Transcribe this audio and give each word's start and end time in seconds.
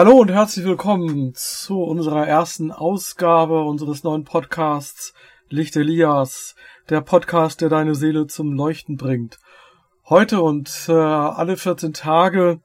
Hallo 0.00 0.16
und 0.18 0.30
herzlich 0.30 0.64
willkommen 0.64 1.34
zu 1.34 1.82
unserer 1.82 2.26
ersten 2.26 2.72
Ausgabe 2.72 3.60
unseres 3.60 4.02
neuen 4.02 4.24
Podcasts 4.24 5.12
Licht 5.50 5.76
Elias, 5.76 6.54
der 6.88 7.02
Podcast, 7.02 7.60
der 7.60 7.68
deine 7.68 7.94
Seele 7.94 8.26
zum 8.26 8.54
Leuchten 8.54 8.96
bringt. 8.96 9.36
Heute 10.08 10.40
und 10.40 10.86
äh, 10.88 10.92
alle 10.92 11.58
14 11.58 11.92
Tage 11.92 12.60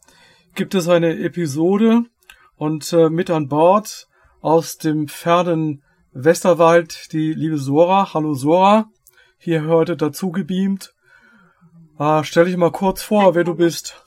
gibt 0.53 0.75
es 0.75 0.87
eine 0.87 1.19
Episode 1.19 2.03
und 2.55 2.93
äh, 2.93 3.09
mit 3.09 3.29
an 3.29 3.49
Bord 3.49 4.07
aus 4.39 4.77
dem 4.77 5.09
fernen 5.09 5.83
Westerwald 6.13 7.11
die 7.11 7.33
liebe 7.33 7.57
Sora. 7.57 8.13
Hallo 8.13 8.33
Sora, 8.33 8.85
hier 9.37 9.67
heute 9.67 9.97
dazu 9.97 10.31
gebeamt. 10.31 10.93
Äh, 11.99 12.23
stell 12.23 12.45
dich 12.45 12.55
mal 12.55 12.71
kurz 12.71 13.03
vor, 13.03 13.35
wer 13.35 13.43
du 13.43 13.55
bist. 13.55 14.04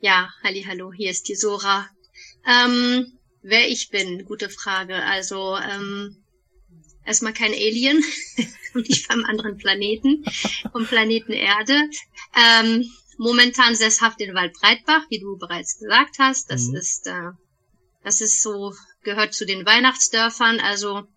Ja, 0.00 0.32
halli, 0.44 0.62
hallo, 0.62 0.92
hier 0.92 1.10
ist 1.10 1.26
die 1.26 1.34
Sora. 1.34 1.90
Ähm, 2.46 3.18
wer 3.42 3.68
ich 3.68 3.90
bin, 3.90 4.24
gute 4.26 4.48
Frage. 4.48 4.94
Also 4.94 5.56
ähm, 5.56 6.22
erstmal 7.04 7.32
kein 7.32 7.52
Alien, 7.52 8.04
ich 8.84 9.08
vom 9.08 9.24
anderen 9.24 9.58
Planeten, 9.58 10.24
vom 10.70 10.86
Planeten 10.86 11.32
Erde. 11.32 11.90
Ähm, 12.36 12.88
momentan 13.16 13.74
sesshaft 13.74 14.20
in 14.20 14.34
Waldbreitbach, 14.34 15.02
wie 15.08 15.18
du 15.18 15.36
bereits 15.36 15.80
gesagt 15.80 16.20
hast. 16.20 16.48
Das 16.48 16.66
mhm. 16.66 16.76
ist, 16.76 17.08
äh, 17.08 17.32
das 18.04 18.20
ist 18.20 18.40
so, 18.40 18.72
gehört 19.02 19.34
zu 19.34 19.46
den 19.46 19.66
Weihnachtsdörfern, 19.66 20.60
also 20.60 21.08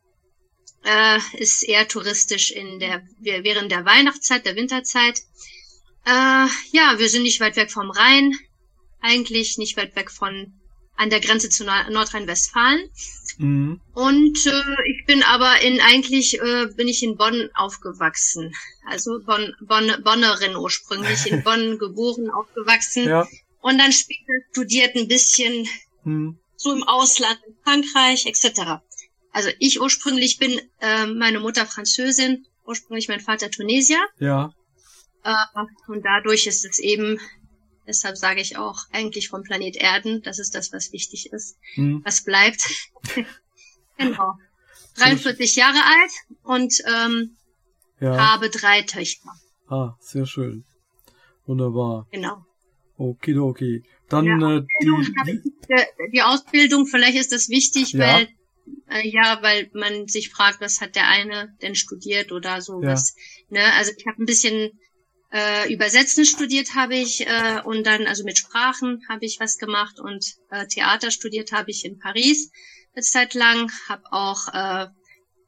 äh, 0.86 1.20
ist 1.38 1.62
eher 1.62 1.88
touristisch 1.88 2.50
in 2.50 2.80
der, 2.80 3.08
während 3.20 3.72
der 3.72 3.86
Weihnachtszeit, 3.86 4.44
der 4.44 4.56
Winterzeit. 4.56 5.20
Äh, 6.04 6.48
ja, 6.72 6.98
wir 6.98 7.10
sind 7.10 7.22
nicht 7.22 7.40
weit 7.42 7.58
weg 7.58 7.72
vom 7.72 7.92
Rhein, 7.92 8.36
eigentlich 9.02 9.58
nicht 9.58 9.78
weit 9.78 9.96
weg 9.96 10.12
von 10.12 10.54
an 11.02 11.10
der 11.10 11.20
Grenze 11.20 11.50
zu 11.50 11.66
Nordrhein-Westfalen. 11.66 12.90
Mhm. 13.38 13.82
Und 13.94 14.46
äh, 14.46 14.64
ich 14.86 15.06
bin 15.08 15.24
aber 15.24 15.62
in 15.62 15.82
eigentlich 15.82 16.40
äh, 16.40 16.68
bin 16.76 16.88
ich 16.88 17.02
in 17.02 17.18
Bonn 17.18 17.50
aufgewachsen. 17.56 18.54
Also 18.86 19.20
Bonn, 19.26 19.56
Bonn 19.62 19.92
Bonnerin 20.04 20.56
ursprünglich 20.56 21.26
in 21.26 21.44
Bonn 21.44 21.80
geboren, 21.80 22.30
aufgewachsen 22.30 23.08
ja. 23.08 23.28
und 23.62 23.80
dann 23.80 23.92
später 23.92 24.34
studiert 24.52 24.96
ein 24.96 25.08
bisschen 25.08 25.68
mhm. 26.04 26.38
so 26.56 26.72
im 26.72 26.84
Ausland, 26.84 27.40
in 27.48 27.56
Frankreich 27.64 28.28
etc. 28.28 28.84
Also 29.32 29.50
ich 29.58 29.82
ursprünglich 29.82 30.38
bin 30.38 30.62
äh, 30.82 31.08
meine 31.08 31.40
Mutter 31.40 31.66
Französin, 31.66 32.46
ursprünglich 32.66 33.08
mein 33.08 33.22
Vater 33.22 33.50
Tunesier. 33.50 34.06
Ja. 34.20 34.54
Äh, 35.24 35.34
und 35.88 36.06
dadurch 36.06 36.46
ist 36.46 36.64
es 36.64 36.78
eben 36.78 37.20
Deshalb 37.88 38.18
sage 38.18 38.42
ich 38.42 38.58
auch 38.58 38.80
eigentlich 38.92 39.30
vom 39.30 39.44
Planet 39.44 39.76
Erden, 39.76 40.22
das 40.22 40.40
ist 40.40 40.56
das, 40.56 40.72
was 40.72 40.92
wichtig 40.92 41.32
ist, 41.32 41.58
hm. 41.74 42.02
was 42.06 42.24
bleibt. 42.24 42.70
genau. 43.98 44.34
43 44.98 45.56
Jahre 45.56 45.80
alt 45.84 46.12
und 46.44 46.74
ähm, 46.86 47.38
ja. 48.00 48.34
habe 48.34 48.50
drei 48.50 48.82
Töchter. 48.84 49.32
Ah, 49.68 49.96
sehr 50.00 50.26
schön. 50.26 50.66
Wunderbar. 51.46 52.08
Genau. 52.12 52.46
Okay, 52.98 53.38
okay. 53.38 53.84
Dann 54.10 54.26
ja, 54.26 54.58
äh, 54.58 54.62
die, 54.82 55.42
die, 55.70 56.12
die 56.12 56.22
Ausbildung, 56.22 56.86
vielleicht 56.86 57.18
ist 57.18 57.32
das 57.32 57.50
wichtig, 57.50 57.94
ja. 57.94 58.00
weil 58.00 58.28
äh, 58.90 59.08
ja, 59.08 59.40
weil 59.42 59.70
man 59.74 60.08
sich 60.08 60.30
fragt, 60.30 60.62
was 60.62 60.82
hat 60.82 60.96
der 60.96 61.08
eine 61.08 61.56
denn 61.62 61.76
studiert 61.76 62.32
oder 62.32 62.62
so 62.62 62.82
ja. 62.82 62.90
was. 62.90 63.16
Ne? 63.50 63.62
Also 63.74 63.92
ich 63.98 64.06
habe 64.06 64.22
ein 64.22 64.26
bisschen 64.26 64.80
äh, 65.32 65.74
Übersetzen 65.74 66.26
studiert 66.26 66.76
habe 66.76 66.96
ich 66.96 67.26
äh, 67.26 67.62
und 67.64 67.86
dann 67.86 68.06
also 68.08 68.24
mit 68.24 68.38
Sprachen 68.38 69.02
habe 69.10 69.26
ich 69.26 69.40
was 69.40 69.58
gemacht 69.58 70.00
und 70.00 70.36
äh, 70.50 70.68
Theater 70.68 71.12
studiert 71.12 71.52
habe 71.52 71.72
ich 71.72 71.86
in 71.86 72.00
Paris 72.00 72.52
eine 72.94 73.04
Zeit 73.04 73.34
lang, 73.34 73.72
habe 73.88 74.04
auch 74.12 74.48
äh, 74.54 74.88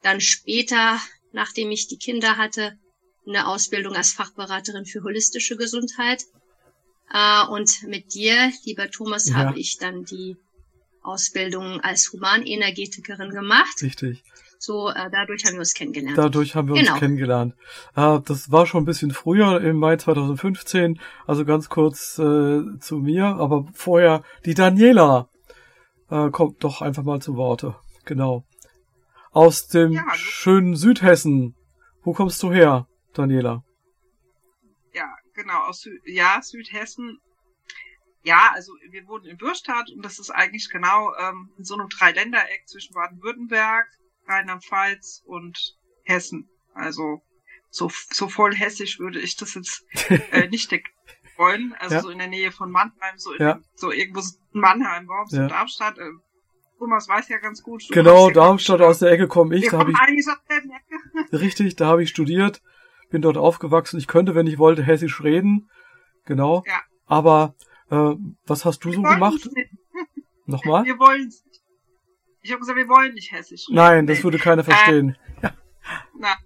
dann 0.02 0.22
später, 0.22 1.00
nachdem 1.32 1.72
ich 1.72 1.88
die 1.88 1.98
Kinder 1.98 2.38
hatte, 2.38 2.78
eine 3.28 3.48
Ausbildung 3.48 3.96
als 3.96 4.14
Fachberaterin 4.14 4.86
für 4.86 5.04
holistische 5.04 5.56
Gesundheit. 5.56 6.24
Äh, 7.14 7.46
und 7.48 7.84
mit 7.84 8.14
dir, 8.14 8.52
lieber 8.66 8.90
Thomas, 8.90 9.30
ja. 9.30 9.36
habe 9.36 9.60
ich 9.60 9.78
dann 9.78 10.04
die 10.04 10.36
Ausbildung 11.02 11.82
als 11.82 12.12
Humanenergetikerin 12.12 13.30
gemacht. 13.30 13.82
Richtig. 13.82 14.24
So, 14.66 14.88
äh, 14.88 15.10
dadurch 15.12 15.44
haben 15.44 15.56
wir 15.56 15.60
uns 15.60 15.74
kennengelernt. 15.74 16.18
Dadurch 16.18 16.56
haben 16.56 16.70
wir 16.70 16.76
genau. 16.76 16.94
uns 16.94 17.00
kennengelernt. 17.02 17.54
Äh, 17.98 18.22
das 18.22 18.50
war 18.50 18.66
schon 18.66 18.84
ein 18.84 18.86
bisschen 18.86 19.12
früher, 19.12 19.60
im 19.60 19.76
Mai 19.76 19.98
2015. 19.98 21.02
Also 21.28 21.44
ganz 21.44 21.68
kurz 21.68 22.18
äh, 22.18 22.62
zu 22.80 23.00
mir. 23.00 23.26
Aber 23.26 23.68
vorher, 23.74 24.24
die 24.46 24.54
Daniela 24.54 25.28
äh, 26.10 26.30
kommt 26.30 26.64
doch 26.64 26.82
einfach 26.82 27.04
mal 27.04 27.22
zu 27.22 27.36
Worte. 27.36 27.76
Genau. 28.06 28.46
Aus 29.32 29.68
dem 29.68 29.92
ja, 29.92 30.06
schönen 30.16 30.78
Südhessen. 30.78 31.56
Wo 32.02 32.14
kommst 32.14 32.42
du 32.42 32.54
her, 32.54 32.88
Daniela? 33.14 33.66
Ja, 34.94 35.14
genau, 35.34 35.60
aus 35.68 35.82
Sü 35.82 36.00
ja, 36.06 36.40
Südhessen. 36.42 37.20
Ja, 38.24 38.52
also 38.54 38.72
wir 38.92 39.06
wohnen 39.10 39.26
in 39.26 39.36
Bürstadt 39.36 39.92
und 39.94 40.06
das 40.06 40.20
ist 40.20 40.30
eigentlich 40.30 40.70
genau 40.70 41.14
ähm, 41.20 41.52
in 41.58 41.66
so 41.66 41.74
einem 41.74 41.90
Dreiländereck 41.90 42.64
zwischen 42.66 42.94
Baden-Württemberg, 42.94 43.90
Rheinland-Pfalz 44.28 45.24
und 45.26 45.78
Hessen. 46.04 46.50
Also 46.74 47.22
so, 47.70 47.90
so 48.12 48.30
voll 48.30 48.54
hessisch 48.54 49.00
würde 49.00 49.20
ich 49.20 49.36
das 49.36 49.56
jetzt 49.56 49.86
äh, 50.32 50.48
nicht 50.48 50.72
wollen. 51.38 51.76
Also 51.80 51.96
ja. 51.96 52.02
so 52.02 52.10
in 52.10 52.20
der 52.20 52.28
Nähe 52.28 52.52
von 52.52 52.72
Mannheim, 52.72 53.18
so, 53.18 53.34
in, 53.34 53.42
ja. 53.42 53.60
so 53.76 53.92
irgendwo 53.92 54.22
in 54.54 54.62
Mannheim, 54.62 55.08
warum 55.08 55.28
ja. 55.30 55.48
Darmstadt. 55.48 55.98
Äh, 55.98 56.12
Thomas 56.78 57.08
weiß 57.08 57.30
ja 57.30 57.38
ganz 57.38 57.64
gut. 57.64 57.84
Genau, 57.92 58.30
Darmstadt 58.30 58.82
aus 58.82 59.00
der 59.00 59.12
Ecke 59.12 59.28
komme 59.28 59.56
ich. 59.56 59.70
Da 59.70 59.80
hab 59.80 59.88
ich 59.88 59.98
richtig, 61.32 61.76
da 61.78 61.88
habe 61.88 62.04
ich 62.04 62.10
studiert, 62.10 62.62
bin 63.10 63.22
dort 63.22 63.38
aufgewachsen. 63.38 63.98
Ich 63.98 64.08
könnte, 64.08 64.36
wenn 64.36 64.48
ich 64.48 64.58
wollte, 64.58 64.84
hessisch 64.84 65.24
reden. 65.24 65.70
Genau. 66.26 66.64
Ja. 66.68 66.82
Aber 67.06 67.56
äh, 67.90 68.16
was 68.46 68.66
hast 68.66 68.80
du 68.84 68.90
wir 68.90 68.96
so 68.96 69.02
gemacht? 69.02 69.50
Nochmal? 70.46 70.84
Wir 70.86 71.00
wollen 71.00 71.34
ich 72.44 72.52
habe 72.52 72.60
gesagt, 72.60 72.78
wir 72.78 72.90
wollen 72.90 73.14
nicht 73.14 73.32
hessisch. 73.32 73.66
Nein, 73.70 74.06
das 74.06 74.24
würde 74.24 74.38
keiner 74.38 74.64
verstehen. 74.64 75.18
Äh, 75.42 75.50
na, 76.18 76.38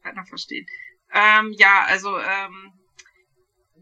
keiner 0.00 0.24
verstehen. 0.24 0.64
Ähm, 1.12 1.52
ja, 1.58 1.84
also 1.88 2.16
ähm, 2.16 2.72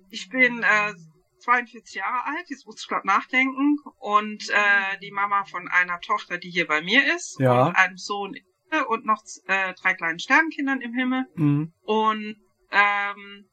ich 0.09 0.31
bin 0.31 0.62
äh, 0.62 0.94
42 1.41 1.94
Jahre 1.94 2.25
alt, 2.25 2.48
jetzt 2.48 2.65
muss 2.65 2.81
ich 2.81 2.88
gerade 2.88 3.06
nachdenken, 3.06 3.76
und 3.98 4.48
äh, 4.48 4.98
die 5.03 5.10
Mama 5.10 5.44
von 5.44 5.69
einer 5.69 6.00
Tochter, 6.00 6.38
die 6.38 6.48
hier 6.48 6.66
bei 6.66 6.81
mir 6.81 7.15
ist, 7.15 7.38
ja. 7.38 7.66
und 7.66 7.76
einem 7.76 7.98
Sohn 7.98 8.34
und 8.88 9.04
noch 9.04 9.22
äh, 9.48 9.75
drei 9.75 9.92
kleinen 9.92 10.19
Sternenkindern 10.19 10.81
im 10.81 10.94
Himmel. 10.94 11.26
Mhm. 11.34 11.72
Und 11.82 12.37
ähm, 12.71 13.44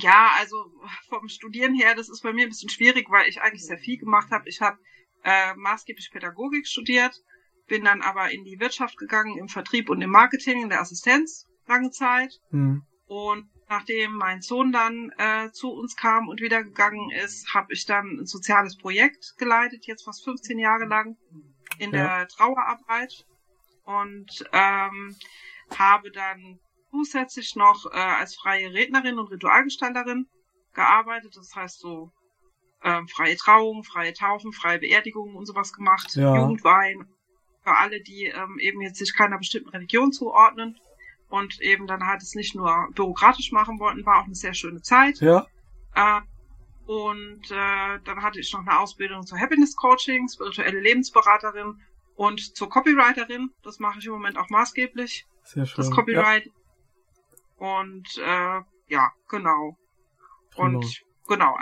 ja, 0.00 0.32
also 0.38 0.66
vom 1.08 1.28
Studieren 1.28 1.74
her, 1.74 1.94
das 1.94 2.08
ist 2.08 2.22
bei 2.22 2.32
mir 2.32 2.46
ein 2.46 2.50
bisschen 2.50 2.70
schwierig, 2.70 3.10
weil 3.10 3.28
ich 3.28 3.40
eigentlich 3.40 3.64
sehr 3.64 3.78
viel 3.78 3.98
gemacht 3.98 4.30
habe. 4.30 4.48
Ich 4.48 4.60
habe 4.60 4.78
äh, 5.24 5.54
maßgeblich 5.54 6.10
Pädagogik 6.12 6.66
studiert, 6.66 7.22
bin 7.66 7.84
dann 7.84 8.02
aber 8.02 8.30
in 8.30 8.44
die 8.44 8.60
Wirtschaft 8.60 8.98
gegangen, 8.98 9.38
im 9.38 9.48
Vertrieb 9.48 9.88
und 9.88 10.02
im 10.02 10.10
Marketing, 10.10 10.62
in 10.62 10.68
der 10.68 10.80
Assistenz 10.80 11.46
lange 11.66 11.90
Zeit. 11.90 12.40
Mhm. 12.50 12.84
Und 13.06 13.48
nachdem 13.68 14.12
mein 14.12 14.42
Sohn 14.42 14.72
dann 14.72 15.10
äh, 15.18 15.50
zu 15.52 15.70
uns 15.70 15.96
kam 15.96 16.28
und 16.28 16.40
wieder 16.40 16.62
gegangen 16.62 17.10
ist, 17.10 17.54
habe 17.54 17.72
ich 17.72 17.86
dann 17.86 18.18
ein 18.20 18.26
soziales 18.26 18.76
Projekt 18.76 19.34
geleitet, 19.38 19.86
jetzt 19.86 20.04
fast 20.04 20.24
15 20.24 20.58
Jahre 20.58 20.86
lang 20.86 21.16
in 21.78 21.92
ja. 21.92 22.18
der 22.18 22.28
Trauerarbeit 22.28 23.26
und 23.84 24.44
ähm, 24.52 25.16
habe 25.76 26.10
dann 26.10 26.58
zusätzlich 26.90 27.56
noch 27.56 27.86
äh, 27.90 27.96
als 27.96 28.34
freie 28.36 28.72
Rednerin 28.72 29.18
und 29.18 29.30
Ritualgestalterin 29.30 30.26
gearbeitet. 30.74 31.34
Das 31.36 31.54
heißt 31.54 31.80
so 31.80 32.12
ähm, 32.84 33.08
freie 33.08 33.36
Trauung, 33.36 33.84
freie 33.84 34.12
Taufen, 34.12 34.52
freie 34.52 34.78
Beerdigungen 34.78 35.36
und 35.36 35.46
sowas 35.46 35.72
gemacht, 35.72 36.14
ja. 36.14 36.36
Jugendwein, 36.36 37.06
für 37.62 37.76
alle, 37.76 38.00
die 38.00 38.24
ähm, 38.24 38.58
eben 38.58 38.80
jetzt 38.80 38.98
sich 38.98 39.14
keiner 39.14 39.38
bestimmten 39.38 39.70
Religion 39.70 40.12
zuordnen 40.12 40.78
und 41.28 41.60
eben 41.60 41.86
dann 41.86 42.06
halt 42.06 42.22
es 42.22 42.34
nicht 42.34 42.54
nur 42.54 42.88
bürokratisch 42.94 43.52
machen 43.52 43.78
wollten, 43.78 44.04
war 44.04 44.20
auch 44.20 44.24
eine 44.24 44.34
sehr 44.34 44.54
schöne 44.54 44.82
Zeit. 44.82 45.20
Ja. 45.20 45.46
Äh, 45.94 46.20
und 46.86 47.50
äh, 47.50 48.00
dann 48.04 48.22
hatte 48.22 48.40
ich 48.40 48.52
noch 48.52 48.60
eine 48.60 48.78
Ausbildung 48.78 49.24
zur 49.24 49.38
Happiness 49.38 49.76
Coaching, 49.76 50.28
spirituelle 50.28 50.80
Lebensberaterin 50.80 51.80
und 52.16 52.56
zur 52.56 52.68
Copywriterin. 52.68 53.50
Das 53.62 53.78
mache 53.78 54.00
ich 54.00 54.06
im 54.06 54.12
Moment 54.12 54.36
auch 54.36 54.50
maßgeblich. 54.50 55.26
Sehr 55.44 55.64
schön. 55.66 55.76
Das 55.76 55.90
Copyright. 55.90 56.46
Ja. 56.46 56.52
Und 57.78 58.18
äh, 58.18 58.60
ja, 58.88 59.12
genau. 59.28 59.76
Und 60.56 61.02
genau 61.28 61.56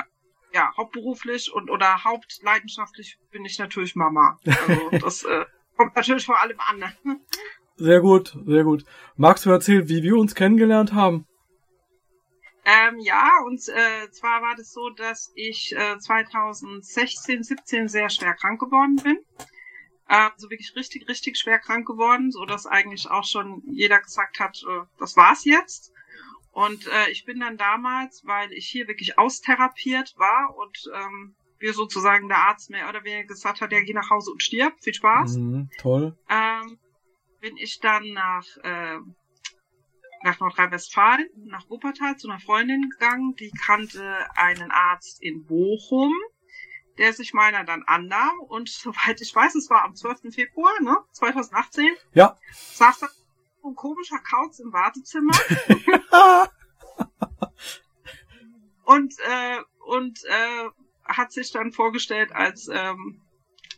ja, 0.52 0.73
hauptberuflich 0.76 1.52
und 1.52 1.70
oder 1.70 2.05
hauptleidenschaftlich 2.05 3.19
bin 3.31 3.44
ich 3.44 3.58
natürlich 3.58 3.94
Mama. 3.94 4.38
Also 4.44 4.91
das 5.00 5.25
äh, 5.25 5.44
kommt 5.76 5.97
natürlich 5.97 6.26
vor 6.26 6.41
allem 6.41 6.58
an. 6.58 6.79
Ne? 6.79 7.20
Sehr 7.76 8.00
gut, 8.00 8.37
sehr 8.47 8.64
gut. 8.64 8.85
Magst 9.17 9.47
du 9.47 9.50
erzählen, 9.50 9.88
wie 9.88 10.02
wir 10.02 10.17
uns 10.17 10.35
kennengelernt 10.35 10.93
haben? 10.93 11.26
Äh, 12.64 12.70
Ähm, 12.70 12.99
ja, 13.00 13.29
und 13.47 13.61
äh, 13.69 14.11
zwar 14.11 14.43
war 14.43 14.55
das 14.56 14.73
so, 14.73 14.91
dass 14.91 15.32
ich 15.35 15.75
äh, 15.76 15.99
2016, 15.99 17.43
17 17.43 17.88
sehr 17.88 18.11
schwer 18.11 18.35
krank 18.35 18.61
geworden 18.61 18.97
bin. 19.02 19.19
Äh, 20.08 20.31
so 20.37 20.50
wirklich 20.50 20.75
richtig, 20.76 21.08
richtig 21.08 21.38
schwer 21.38 21.58
krank 21.58 21.87
geworden, 21.87 22.31
so 22.31 22.44
dass 22.44 22.67
eigentlich 22.67 23.11
auch 23.11 23.25
schon 23.25 23.62
jeder 23.67 24.00
gesagt 24.00 24.41
hat, 24.41 24.62
äh, 24.69 24.82
das 24.99 25.17
war's 25.17 25.44
jetzt. 25.44 25.93
Und 26.52 26.87
äh, 26.88 27.11
ich 27.11 27.25
bin 27.25 27.41
dann 27.41 27.56
damals, 27.56 28.23
weil 28.25 28.52
ich 28.52 28.67
hier 28.67 28.88
wirklich 28.88 29.19
austherapiert 29.19 30.14
war 30.17 30.55
und 30.56 30.91
ähm, 30.94 31.37
wir 31.58 31.75
sozusagen 31.75 32.29
der 32.29 32.38
Arzt 32.38 32.70
mehr 32.70 32.88
oder 32.88 33.05
weniger 33.05 33.25
gesagt 33.25 33.61
hat, 33.61 33.73
ja, 33.73 33.81
geh 33.82 33.93
nach 33.93 34.11
Hause 34.11 34.32
und 34.32 34.43
stirb, 34.43 34.75
viel 34.81 34.94
Spaß. 34.94 35.37
Mhm, 35.37 35.70
toll. 35.79 36.19
Ähm, 36.29 36.79
bin 37.41 37.56
ich 37.56 37.79
dann 37.81 38.12
nach 38.12 38.44
äh, 38.62 38.99
nach 40.23 40.38
Nordrhein-Westfalen, 40.41 41.29
nach 41.47 41.69
Wuppertal 41.70 42.17
zu 42.17 42.29
einer 42.29 42.41
Freundin 42.41 42.91
gegangen, 42.91 43.35
die 43.37 43.50
kannte 43.50 44.26
einen 44.37 44.70
Arzt 44.70 45.23
in 45.23 45.47
Bochum, 45.47 46.12
der 46.99 47.12
sich 47.12 47.32
meiner 47.32 47.64
dann 47.64 47.82
annahm 47.85 48.38
und 48.41 48.69
soweit 48.69 49.20
ich 49.20 49.35
weiß, 49.35 49.55
es 49.55 49.70
war 49.70 49.85
am 49.85 49.94
12. 49.94 50.35
Februar, 50.35 50.73
ne, 50.82 50.99
2018. 51.12 51.88
Ja. 52.12 52.37
Saß 52.52 53.00
da 53.00 53.08
ein 53.65 53.75
komischer 53.75 54.19
Kauz 54.19 54.59
im 54.59 54.73
Wartezimmer. 54.73 55.33
und 58.85 59.15
äh, 59.19 59.59
und 59.87 60.21
äh, 60.25 60.69
hat 61.05 61.33
sich 61.33 61.53
dann 61.53 61.73
vorgestellt 61.73 62.33
als 62.33 62.69
ähm, 62.73 63.21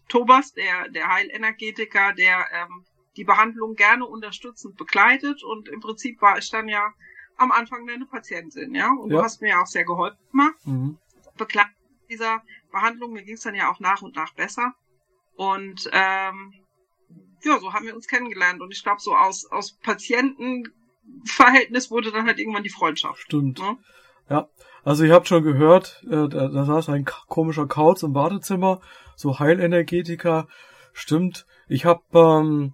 Thomas, 0.08 0.52
der 0.52 0.88
der 0.88 1.08
Heilenergetiker, 1.08 2.12
der 2.12 2.46
ähm, 2.52 2.84
die 3.16 3.24
Behandlung 3.24 3.74
gerne 3.74 4.06
unterstützend 4.06 4.76
begleitet 4.76 5.42
und 5.42 5.68
im 5.68 5.80
Prinzip 5.80 6.20
war 6.22 6.38
ich 6.38 6.50
dann 6.50 6.68
ja 6.68 6.92
am 7.36 7.52
Anfang 7.52 7.86
deine 7.86 8.06
Patientin, 8.06 8.74
ja. 8.74 8.90
Und 8.90 9.10
ja. 9.10 9.18
du 9.18 9.24
hast 9.24 9.40
mir 9.40 9.50
ja 9.50 9.62
auch 9.62 9.66
sehr 9.66 9.84
geholfen 9.84 10.18
gemacht. 10.30 10.66
Mhm. 10.66 10.98
Begleitet 11.36 11.72
dieser 12.08 12.42
Behandlung, 12.70 13.12
mir 13.12 13.22
ging 13.22 13.34
es 13.34 13.42
dann 13.42 13.54
ja 13.54 13.70
auch 13.70 13.80
nach 13.80 14.02
und 14.02 14.16
nach 14.16 14.34
besser. 14.34 14.74
Und 15.34 15.88
ähm, 15.92 16.52
ja, 17.44 17.58
so 17.58 17.72
haben 17.72 17.86
wir 17.86 17.94
uns 17.94 18.06
kennengelernt. 18.06 18.60
Und 18.60 18.72
ich 18.72 18.82
glaube, 18.82 19.00
so 19.00 19.14
aus, 19.14 19.46
aus 19.50 19.72
Patientenverhältnis 19.72 21.90
wurde 21.90 22.12
dann 22.12 22.26
halt 22.26 22.38
irgendwann 22.38 22.62
die 22.62 22.70
Freundschaft. 22.70 23.22
Stimmt. 23.22 23.58
Ne? 23.58 23.78
Ja, 24.30 24.48
also 24.84 25.04
ihr 25.04 25.12
habt 25.12 25.28
schon 25.28 25.42
gehört, 25.42 26.02
äh, 26.06 26.28
da, 26.28 26.48
da 26.48 26.64
saß 26.64 26.88
ein 26.88 27.04
komischer 27.28 27.66
Kauz 27.66 28.02
im 28.02 28.14
Wartezimmer, 28.14 28.80
so 29.16 29.38
Heilenergetiker. 29.38 30.48
Stimmt. 30.92 31.46
Ich 31.68 31.84
habe 31.84 32.02
ähm, 32.14 32.72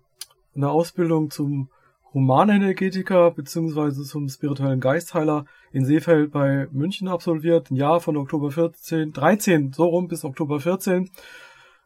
eine 0.54 0.70
Ausbildung 0.70 1.30
zum 1.30 1.70
Humanenergetiker 2.14 3.30
beziehungsweise 3.30 4.02
zum 4.04 4.28
spirituellen 4.28 4.80
Geistheiler 4.80 5.44
in 5.72 5.84
Seefeld 5.84 6.32
bei 6.32 6.66
München 6.72 7.08
absolviert, 7.08 7.70
ein 7.70 7.76
Jahr 7.76 8.00
von 8.00 8.16
Oktober 8.16 8.50
14, 8.50 9.12
13, 9.12 9.72
so 9.72 9.86
rum 9.86 10.08
bis 10.08 10.24
Oktober 10.24 10.60
14. 10.60 11.10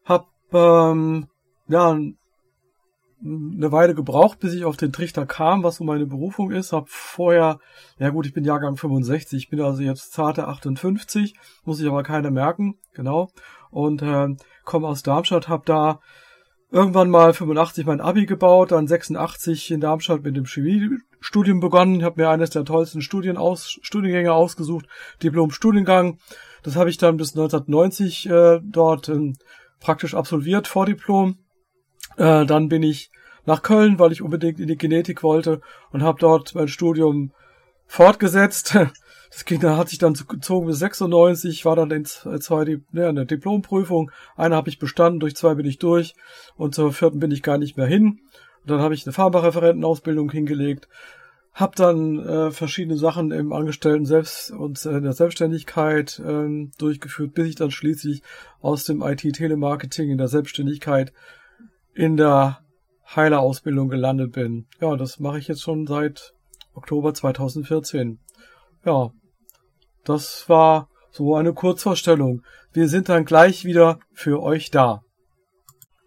Hab 0.05 0.29
ähm, 0.53 1.29
ja 1.69 1.99
eine 3.25 3.71
Weile 3.71 3.95
gebraucht, 3.95 4.41
bis 4.41 4.53
ich 4.53 4.65
auf 4.65 4.77
den 4.77 4.93
Trichter 4.93 5.27
kam, 5.27 5.63
was 5.63 5.77
so 5.77 5.85
meine 5.85 6.07
Berufung 6.07 6.51
ist. 6.51 6.73
Hab 6.73 6.89
vorher, 6.89 7.61
ja 7.99 8.11
gut, 8.11 8.27
ich 8.27 8.33
bin 8.33 8.45
Jahrgang 8.45 8.77
65, 8.77 9.45
ich 9.45 9.51
bin 9.51 9.61
also 9.61 9.83
jetzt 9.83 10.13
zarte 10.13 10.49
58, 10.49 11.35
muss 11.65 11.81
ich 11.81 11.87
aber 11.87 12.03
keiner 12.03 12.31
merken, 12.31 12.79
genau. 12.95 13.31
Und 13.71 14.03
äh, 14.03 14.29
komme 14.65 14.89
aus 14.89 15.03
Darmstadt, 15.03 15.49
hab 15.49 15.67
da 15.67 16.01
irgendwann 16.73 17.11
mal 17.11 17.33
85 17.33 17.87
mein 17.87 18.01
Abi 18.01 18.27
gebaut, 18.27 18.73
dann 18.73 18.89
86 18.89 19.71
in 19.71 19.81
Darmstadt 19.81 20.25
mit 20.25 20.37
dem 20.37 20.47
Chemiestudium 20.47 21.61
begonnen, 21.61 22.03
habe 22.03 22.23
mir 22.23 22.31
eines 22.31 22.51
der 22.51 22.65
tollsten 22.65 23.03
Studien 23.03 23.37
aus, 23.37 23.79
Studiengänge 23.83 24.33
ausgesucht, 24.33 24.87
Diplom-Studiengang. 25.23 26.19
Das 26.63 26.77
habe 26.77 26.91
ich 26.91 26.97
dann 26.97 27.19
bis 27.19 27.37
1990 27.37 28.29
äh, 28.29 28.61
dort 28.63 29.09
äh, 29.09 29.33
praktisch 29.81 30.15
absolviert, 30.15 30.67
Vordiplom. 30.67 31.39
Äh, 32.17 32.47
dann 32.47 32.69
bin 32.69 32.83
ich 32.83 33.11
nach 33.45 33.63
Köln, 33.63 33.99
weil 33.99 34.13
ich 34.13 34.23
unbedingt 34.23 34.61
in 34.61 34.69
die 34.69 34.77
Genetik 34.77 35.23
wollte 35.23 35.61
und 35.91 36.03
habe 36.03 36.19
dort 36.21 36.55
mein 36.55 36.69
Studium 36.69 37.33
fortgesetzt. 37.87 38.77
Das 39.33 39.47
ging, 39.47 39.61
da 39.61 39.79
hat 39.79 39.89
sich 39.89 39.99
dann 39.99 40.13
gezogen 40.13 40.67
bis 40.67 40.79
96, 40.79 41.65
war 41.65 41.75
dann 41.75 41.91
in 41.91 42.05
zwei 42.05 42.81
ja, 42.93 43.09
eine 43.09 43.25
Diplomprüfung. 43.25 44.11
Eine 44.37 44.57
habe 44.57 44.69
ich 44.69 44.79
bestanden, 44.79 45.21
durch 45.21 45.35
zwei 45.35 45.55
bin 45.55 45.65
ich 45.65 45.79
durch 45.79 46.15
und 46.55 46.75
zur 46.75 46.93
vierten 46.93 47.19
bin 47.19 47.31
ich 47.31 47.43
gar 47.43 47.57
nicht 47.57 47.79
mehr 47.79 47.87
hin. 47.87 48.21
Und 48.61 48.71
dann 48.71 48.81
habe 48.81 48.93
ich 48.93 49.07
eine 49.07 49.15
Pharmareferentenausbildung 49.15 50.31
hingelegt, 50.31 50.87
habe 51.55 51.75
dann 51.77 52.19
äh, 52.19 52.51
verschiedene 52.51 52.99
Sachen 52.99 53.31
im 53.31 53.55
Angestellten 53.55 54.05
selbst 54.05 54.51
und 54.51 54.85
äh, 54.85 54.99
in 54.99 55.05
der 55.05 55.15
Selbstständigkeit 55.15 56.19
äh, 56.19 56.69
durchgeführt, 56.77 57.33
bis 57.33 57.49
ich 57.49 57.55
dann 57.55 57.71
schließlich 57.71 58.23
aus 58.61 58.85
dem 58.85 59.01
IT-Telemarketing 59.01 60.11
in 60.11 60.19
der 60.19 60.29
Selbstständigkeit 60.29 61.15
in 61.95 62.17
der 62.17 62.61
Heilerausbildung 63.15 63.89
gelandet 63.89 64.33
bin. 64.33 64.67
Ja, 64.81 64.97
das 64.97 65.19
mache 65.19 65.39
ich 65.39 65.49
jetzt 65.49 65.63
schon 65.63 65.87
seit 65.87 66.33
Oktober 66.75 67.13
2014. 67.15 68.19
Ja, 68.85 69.11
das 70.05 70.49
war 70.49 70.89
so 71.11 71.37
eine 71.37 71.53
Kurzvorstellung. 71.53 72.43
Wir 72.73 72.89
sind 72.89 73.09
dann 73.09 73.25
gleich 73.25 73.65
wieder 73.65 73.99
für 74.13 74.43
euch 74.43 74.71
da. 74.71 75.03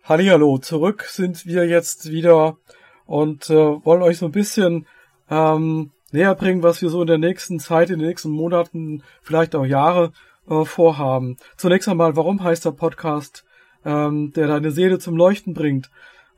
Hallihallo, 0.04 0.58
zurück 0.58 1.04
sind 1.04 1.46
wir 1.46 1.68
jetzt 1.68 2.10
wieder 2.10 2.58
und 3.06 3.50
äh, 3.50 3.56
wollen 3.56 4.02
euch 4.02 4.18
so 4.18 4.26
ein 4.26 4.31
bisschen 4.31 4.88
ähm, 5.30 5.92
näher 6.12 6.36
bringen, 6.36 6.64
was 6.64 6.81
wir 6.81 6.90
so 6.90 7.02
in 7.02 7.08
der 7.08 7.18
nächsten 7.18 7.60
Zeit, 7.60 7.90
in 7.90 8.00
den 8.00 8.08
nächsten 8.08 8.30
Monaten, 8.30 9.04
vielleicht 9.22 9.56
auch 9.56 9.66
Jahre 9.66 10.12
äh, 10.48 10.66
vorhaben. 10.66 11.38
Zunächst 11.58 11.88
einmal, 11.88 12.16
warum 12.16 12.44
heißt 12.44 12.66
der 12.66 12.72
Podcast, 12.72 13.46
ähm, 13.86 14.34
der 14.34 14.48
deine 14.48 14.72
Seele 14.72 15.00
zum 15.00 15.16
Leuchten 15.16 15.54
bringt? 15.54 15.90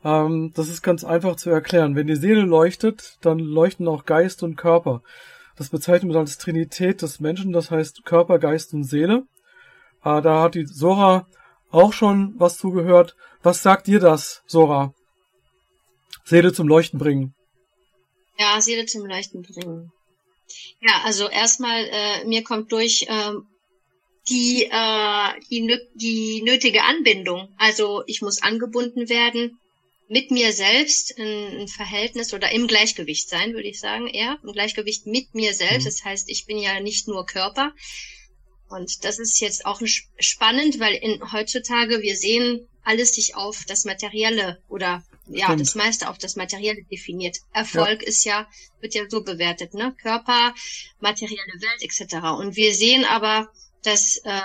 Ähm, 0.04 0.52
das 0.54 0.68
ist 0.68 0.82
ganz 0.82 1.04
einfach 1.04 1.36
zu 1.36 1.50
erklären. 1.50 1.96
Wenn 1.96 2.06
die 2.06 2.16
Seele 2.16 2.42
leuchtet, 2.42 3.18
dann 3.20 3.38
leuchten 3.38 3.88
auch 3.88 4.04
Geist 4.04 4.42
und 4.42 4.56
Körper. 4.56 5.02
Das 5.56 5.70
bezeichnet 5.70 6.12
man 6.12 6.20
als 6.20 6.38
Trinität 6.38 7.02
des 7.02 7.18
Menschen, 7.18 7.52
das 7.52 7.70
heißt 7.70 8.04
Körper, 8.04 8.38
Geist 8.38 8.74
und 8.74 8.84
Seele. 8.84 9.24
Äh, 10.04 10.22
da 10.22 10.42
hat 10.42 10.54
die 10.54 10.66
Sora 10.66 11.26
auch 11.70 11.92
schon 11.92 12.34
was 12.38 12.56
zugehört. 12.56 13.16
Was 13.42 13.62
sagt 13.62 13.86
dir 13.86 14.00
das, 14.00 14.42
Sora? 14.46 14.94
Seele 16.24 16.52
zum 16.52 16.68
Leuchten 16.68 16.98
bringen. 16.98 17.34
Ja, 18.38 18.60
Seele 18.60 18.86
zum 18.86 19.06
Leuchten 19.06 19.42
bringen. 19.42 19.90
Ja, 20.80 21.02
also 21.04 21.28
erstmal, 21.28 21.84
äh, 21.90 22.24
mir 22.24 22.44
kommt 22.44 22.70
durch 22.72 23.06
äh, 23.08 23.32
die, 24.28 24.64
äh, 24.70 25.40
die, 25.50 25.78
die 25.94 26.42
nötige 26.42 26.82
Anbindung. 26.82 27.48
Also 27.56 28.02
ich 28.06 28.22
muss 28.22 28.42
angebunden 28.42 29.08
werden 29.08 29.58
mit 30.08 30.30
mir 30.30 30.52
selbst 30.52 31.18
ein, 31.18 31.68
Verhältnis 31.68 32.32
oder 32.32 32.50
im 32.52 32.66
Gleichgewicht 32.66 33.28
sein, 33.28 33.52
würde 33.52 33.68
ich 33.68 33.78
sagen, 33.78 34.06
eher 34.06 34.38
im 34.42 34.52
Gleichgewicht 34.52 35.06
mit 35.06 35.34
mir 35.34 35.54
selbst. 35.54 35.84
Mhm. 35.84 35.90
Das 35.90 36.04
heißt, 36.04 36.30
ich 36.30 36.46
bin 36.46 36.58
ja 36.58 36.80
nicht 36.80 37.08
nur 37.08 37.26
Körper. 37.26 37.72
Und 38.68 39.04
das 39.04 39.18
ist 39.18 39.40
jetzt 39.40 39.64
auch 39.64 39.80
spannend, 40.18 40.78
weil 40.78 40.94
in, 40.94 41.32
heutzutage 41.32 42.02
wir 42.02 42.16
sehen 42.16 42.68
alles 42.82 43.14
sich 43.14 43.34
auf 43.34 43.64
das 43.66 43.84
Materielle 43.84 44.62
oder 44.68 45.04
ja, 45.30 45.46
Stimmt. 45.46 45.60
das 45.60 45.74
meiste 45.74 46.08
auf 46.08 46.18
das 46.18 46.36
Materielle 46.36 46.82
definiert. 46.90 47.38
Erfolg 47.52 48.02
ja. 48.02 48.08
ist 48.08 48.24
ja, 48.24 48.48
wird 48.80 48.94
ja 48.94 49.02
so 49.08 49.22
bewertet, 49.22 49.74
ne? 49.74 49.94
Körper, 50.00 50.54
materielle 51.00 51.60
Welt 51.60 51.82
etc. 51.82 52.38
Und 52.38 52.56
wir 52.56 52.74
sehen 52.74 53.04
aber, 53.04 53.50
dass 53.82 54.18
äh, 54.24 54.40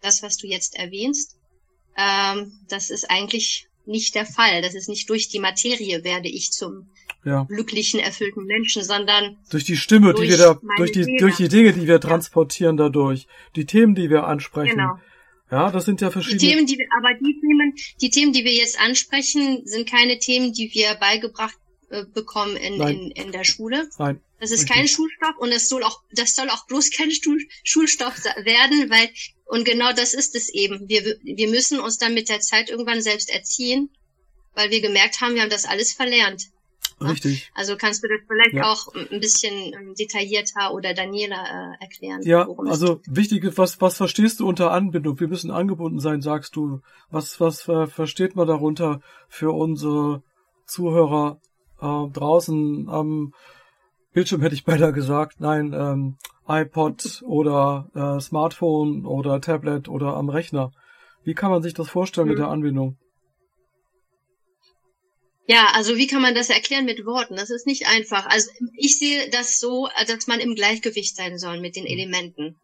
das, 0.00 0.22
was 0.22 0.36
du 0.36 0.46
jetzt 0.46 0.76
erwähnst, 0.76 1.36
ähm, 1.96 2.52
das 2.68 2.90
ist 2.90 3.10
eigentlich 3.10 3.66
nicht 3.86 4.14
der 4.14 4.26
Fall. 4.26 4.62
Das 4.62 4.74
ist 4.74 4.88
nicht 4.88 5.08
durch 5.10 5.28
die 5.28 5.40
Materie 5.40 6.04
werde 6.04 6.28
ich 6.28 6.52
zum 6.52 6.88
ja. 7.24 7.44
glücklichen, 7.44 7.98
erfüllten 8.00 8.44
Menschen, 8.44 8.84
sondern 8.84 9.38
durch 9.50 9.64
die 9.64 9.76
Stimme, 9.76 10.14
durch 10.14 10.28
die 10.28 10.38
wir 10.38 10.38
da, 10.38 10.60
durch 10.76 10.92
die, 10.92 11.04
Seele. 11.04 11.18
durch 11.18 11.36
die 11.36 11.48
Dinge, 11.48 11.72
die 11.72 11.86
wir 11.86 12.00
transportieren 12.00 12.76
dadurch, 12.76 13.26
die 13.56 13.64
Themen, 13.64 13.94
die 13.94 14.10
wir 14.10 14.24
ansprechen. 14.24 14.76
Genau. 14.76 14.98
Ja, 15.50 15.70
das 15.70 15.86
sind 15.86 16.00
ja 16.02 16.10
verschiedene. 16.10 16.40
Die 16.40 16.46
Themen, 16.46 16.66
die 16.66 16.78
wir, 16.78 16.86
aber 16.96 17.14
die 17.14 17.40
Themen, 17.40 17.74
die 18.00 18.10
Themen, 18.10 18.32
die 18.32 18.44
wir 18.44 18.52
jetzt 18.52 18.78
ansprechen, 18.78 19.62
sind 19.64 19.88
keine 19.88 20.18
Themen, 20.18 20.52
die 20.52 20.70
wir 20.74 20.94
beigebracht 20.96 21.56
äh, 21.90 22.04
bekommen 22.04 22.56
in, 22.56 22.80
in, 22.80 23.10
in 23.12 23.32
der 23.32 23.44
Schule. 23.44 23.88
Nein. 23.98 24.20
Das 24.40 24.50
ist 24.50 24.68
kein 24.68 24.86
Schulstoff 24.86 25.36
und 25.38 25.50
das 25.50 25.68
soll 25.68 25.82
auch, 25.82 26.02
das 26.12 26.36
soll 26.36 26.48
auch 26.50 26.66
bloß 26.66 26.90
kein 26.90 27.10
Schul 27.10 27.40
Schulstoff 27.64 28.14
werden, 28.24 28.88
weil, 28.88 29.08
und 29.46 29.64
genau 29.64 29.92
das 29.92 30.14
ist 30.14 30.36
es 30.36 30.48
eben. 30.50 30.88
Wir, 30.88 31.16
wir 31.22 31.48
müssen 31.48 31.80
uns 31.80 31.98
dann 31.98 32.14
mit 32.14 32.28
der 32.28 32.40
Zeit 32.40 32.70
irgendwann 32.70 33.02
selbst 33.02 33.30
erziehen, 33.30 33.90
weil 34.54 34.70
wir 34.70 34.80
gemerkt 34.80 35.20
haben, 35.20 35.34
wir 35.34 35.42
haben 35.42 35.50
das 35.50 35.64
alles 35.64 35.92
verlernt. 35.92 36.50
Richtig. 37.00 37.50
Also 37.54 37.76
kannst 37.76 38.02
du 38.02 38.08
das 38.08 38.20
vielleicht 38.26 38.54
ja. 38.54 38.70
auch 38.70 38.88
ein 38.94 39.20
bisschen 39.20 39.72
ähm, 39.72 39.94
detaillierter 39.94 40.74
oder 40.74 40.94
Daniela 40.94 41.36
äh, 41.36 41.84
erklären? 41.84 42.22
Ja, 42.22 42.48
also 42.66 43.00
wichtig 43.06 43.44
ist, 43.44 43.58
was, 43.58 43.80
was 43.80 43.96
verstehst 43.96 44.40
du 44.40 44.48
unter 44.48 44.72
Anbindung? 44.72 45.18
Wir 45.20 45.28
müssen 45.28 45.50
angebunden 45.50 46.00
sein, 46.00 46.22
sagst 46.22 46.56
du. 46.56 46.80
Was, 47.10 47.40
was 47.40 47.68
äh, 47.68 47.86
versteht 47.86 48.34
man 48.34 48.48
darunter 48.48 49.00
für 49.28 49.52
unsere 49.52 50.22
Zuhörer 50.66 51.40
äh, 51.80 52.10
draußen 52.12 52.88
am 52.88 53.32
Bildschirm 54.12 54.40
hätte 54.42 54.54
ich 54.54 54.64
beinahe 54.64 54.92
gesagt. 54.92 55.40
Nein, 55.40 55.72
ähm, 55.72 56.16
iPod 56.48 57.22
oder 57.22 57.88
äh, 57.94 58.20
Smartphone 58.20 59.06
oder 59.06 59.40
Tablet 59.40 59.88
oder 59.88 60.14
am 60.14 60.28
Rechner. 60.28 60.72
Wie 61.24 61.34
kann 61.34 61.50
man 61.50 61.62
sich 61.62 61.74
das 61.74 61.88
vorstellen 61.88 62.26
mhm. 62.26 62.32
mit 62.32 62.38
der 62.38 62.48
Anbindung? 62.48 62.96
Ja, 65.46 65.68
also 65.72 65.96
wie 65.96 66.06
kann 66.06 66.20
man 66.20 66.34
das 66.34 66.50
erklären 66.50 66.84
mit 66.84 67.06
Worten? 67.06 67.36
Das 67.36 67.48
ist 67.48 67.66
nicht 67.66 67.86
einfach. 67.86 68.26
Also 68.26 68.50
ich 68.76 68.98
sehe 68.98 69.30
das 69.30 69.58
so, 69.58 69.88
dass 70.06 70.26
man 70.26 70.40
im 70.40 70.54
Gleichgewicht 70.54 71.16
sein 71.16 71.38
soll 71.38 71.60
mit 71.60 71.74
den 71.74 71.84
mhm. 71.84 71.90
Elementen. 71.90 72.56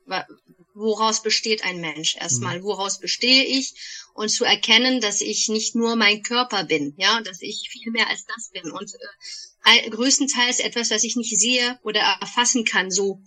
Woraus 0.75 1.23
besteht 1.23 1.65
ein 1.65 1.81
Mensch 1.81 2.17
erstmal? 2.17 2.59
Mhm. 2.59 2.65
Woraus 2.65 2.99
bestehe 2.99 3.45
ich? 3.45 3.75
Und 4.15 4.31
zu 4.31 4.45
erkennen, 4.45 5.01
dass 5.01 5.21
ich 5.21 5.49
nicht 5.49 5.75
nur 5.75 5.97
mein 5.97 6.23
Körper 6.23 6.65
bin, 6.65 6.95
ja, 6.97 7.21
dass 7.21 7.43
ich 7.43 7.69
viel 7.71 7.91
mehr 7.91 8.09
als 8.09 8.25
das 8.27 8.51
bin. 8.51 8.71
Und 8.71 8.93
äh, 9.65 9.91
größtenteils 9.91 10.61
etwas, 10.61 10.91
was 10.91 11.05
ich 11.05 11.17
nicht 11.17 11.37
sehe 11.39 11.79
oder 11.83 12.01
erfassen 12.01 12.65
kann, 12.65 12.91
so 12.91 13.21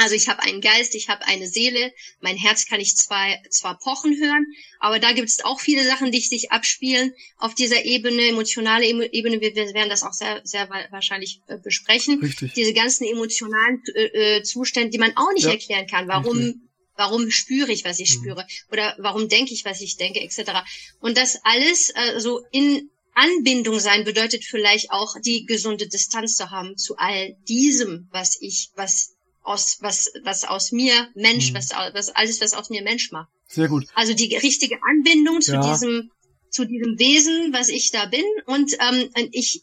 also 0.00 0.14
ich 0.14 0.28
habe 0.28 0.42
einen 0.42 0.60
Geist, 0.60 0.94
ich 0.94 1.08
habe 1.08 1.26
eine 1.26 1.46
Seele, 1.46 1.92
mein 2.20 2.36
Herz 2.36 2.66
kann 2.66 2.80
ich 2.80 2.96
zwar, 2.96 3.26
zwar 3.50 3.78
pochen 3.78 4.16
hören, 4.18 4.46
aber 4.78 4.98
da 4.98 5.12
gibt 5.12 5.28
es 5.28 5.44
auch 5.44 5.60
viele 5.60 5.84
Sachen, 5.84 6.10
die 6.10 6.20
sich 6.20 6.52
abspielen 6.52 7.12
auf 7.36 7.54
dieser 7.54 7.84
Ebene, 7.84 8.28
emotionale 8.28 8.86
Ebene. 8.86 9.40
Wir, 9.40 9.54
wir 9.54 9.74
werden 9.74 9.90
das 9.90 10.02
auch 10.02 10.12
sehr, 10.12 10.40
sehr 10.44 10.70
wahrscheinlich 10.90 11.42
äh, 11.48 11.58
besprechen. 11.58 12.20
Richtig. 12.20 12.54
Diese 12.54 12.72
ganzen 12.72 13.04
emotionalen 13.04 13.82
äh, 13.94 14.38
äh, 14.38 14.42
Zustände, 14.42 14.90
die 14.90 14.98
man 14.98 15.16
auch 15.16 15.32
nicht 15.34 15.44
ja. 15.44 15.52
erklären 15.52 15.86
kann. 15.86 16.08
Warum, 16.08 16.38
Richtig. 16.38 16.62
Warum 17.00 17.30
spüre 17.30 17.72
ich, 17.72 17.84
was 17.84 17.98
ich 17.98 18.10
mhm. 18.10 18.20
spüre? 18.20 18.46
Oder 18.70 18.94
warum 18.98 19.28
denke 19.28 19.54
ich, 19.54 19.64
was 19.64 19.80
ich 19.80 19.96
denke, 19.96 20.20
etc. 20.20 20.52
Und 21.00 21.16
das 21.16 21.40
alles 21.42 21.90
äh, 21.94 22.20
so 22.20 22.44
in 22.52 22.90
Anbindung 23.14 23.80
sein 23.80 24.04
bedeutet 24.04 24.44
vielleicht 24.44 24.90
auch 24.90 25.16
die 25.24 25.46
gesunde 25.46 25.88
Distanz 25.88 26.36
zu 26.36 26.50
haben 26.50 26.76
zu 26.76 26.96
all 26.96 27.34
diesem, 27.48 28.08
was 28.12 28.36
ich, 28.40 28.70
was 28.76 29.14
aus 29.42 29.78
was 29.80 30.12
was 30.22 30.44
aus 30.44 30.70
mir 30.70 31.08
Mensch, 31.14 31.50
mhm. 31.50 31.56
was, 31.56 31.70
was 31.70 32.10
alles 32.10 32.40
was 32.40 32.52
aus 32.52 32.68
mir 32.68 32.82
Mensch 32.82 33.10
macht. 33.10 33.30
Sehr 33.48 33.68
gut. 33.68 33.86
Also 33.94 34.12
die 34.12 34.36
richtige 34.36 34.78
Anbindung 34.82 35.40
zu 35.40 35.54
ja. 35.54 35.72
diesem 35.72 36.10
zu 36.50 36.66
diesem 36.66 36.98
Wesen, 36.98 37.52
was 37.52 37.68
ich 37.68 37.90
da 37.90 38.06
bin 38.06 38.24
und 38.44 38.76
ähm, 38.80 39.08
ich 39.32 39.62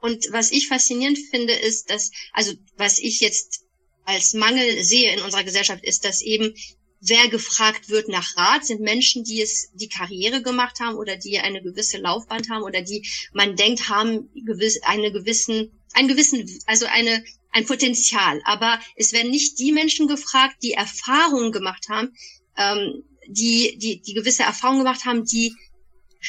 und 0.00 0.26
was 0.32 0.50
ich 0.50 0.68
faszinierend 0.68 1.18
finde 1.30 1.52
ist, 1.52 1.90
dass 1.90 2.10
also 2.32 2.54
was 2.76 2.98
ich 2.98 3.20
jetzt 3.20 3.64
als 4.10 4.34
Mangel 4.34 4.82
sehe 4.82 5.12
in 5.12 5.22
unserer 5.22 5.44
Gesellschaft 5.44 5.84
ist, 5.84 6.04
dass 6.04 6.22
eben 6.22 6.54
wer 7.00 7.28
gefragt 7.28 7.88
wird 7.88 8.08
nach 8.08 8.36
Rat, 8.36 8.66
sind 8.66 8.80
Menschen, 8.80 9.24
die 9.24 9.40
es 9.40 9.70
die 9.74 9.88
Karriere 9.88 10.42
gemacht 10.42 10.80
haben 10.80 10.96
oder 10.96 11.16
die 11.16 11.38
eine 11.38 11.62
gewisse 11.62 11.98
Laufbahn 11.98 12.48
haben 12.50 12.62
oder 12.62 12.82
die 12.82 13.08
man 13.32 13.56
denkt 13.56 13.88
haben 13.88 14.28
gewiss 14.34 14.80
eine 14.82 15.10
gewissen 15.10 15.70
einen 15.94 16.08
gewissen 16.08 16.46
also 16.66 16.86
eine 16.86 17.24
ein 17.52 17.66
Potenzial. 17.66 18.40
Aber 18.44 18.78
es 18.96 19.12
werden 19.12 19.30
nicht 19.30 19.58
die 19.58 19.72
Menschen 19.72 20.06
gefragt, 20.06 20.56
die 20.62 20.72
Erfahrungen 20.72 21.52
gemacht 21.52 21.88
haben, 21.88 22.14
ähm, 22.56 23.02
die, 23.26 23.76
die, 23.78 24.00
die 24.00 24.14
gewisse 24.14 24.42
Erfahrungen 24.44 24.84
gemacht 24.84 25.04
haben, 25.04 25.24
die 25.24 25.54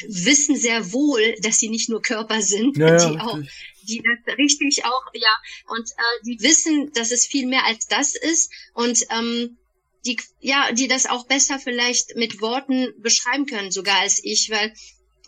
wissen 0.08 0.56
sehr 0.56 0.92
wohl, 0.92 1.34
dass 1.42 1.58
sie 1.58 1.68
nicht 1.68 1.88
nur 1.88 2.00
Körper 2.00 2.40
sind, 2.40 2.76
ja, 2.76 2.96
die 2.96 3.18
auch, 3.18 3.38
die 3.82 4.02
das 4.02 4.36
richtig 4.36 4.84
auch, 4.84 5.04
ja, 5.14 5.34
und 5.68 5.90
äh, 5.90 6.24
die 6.24 6.40
wissen, 6.40 6.92
dass 6.94 7.10
es 7.10 7.26
viel 7.26 7.46
mehr 7.46 7.64
als 7.64 7.86
das 7.86 8.14
ist 8.14 8.52
und 8.74 9.04
ähm, 9.10 9.58
die, 10.04 10.18
ja, 10.40 10.72
die 10.72 10.88
das 10.88 11.06
auch 11.06 11.26
besser 11.26 11.58
vielleicht 11.58 12.16
mit 12.16 12.40
Worten 12.40 12.92
beschreiben 12.98 13.46
können, 13.46 13.70
sogar 13.70 14.00
als 14.00 14.22
ich, 14.22 14.50
weil 14.50 14.72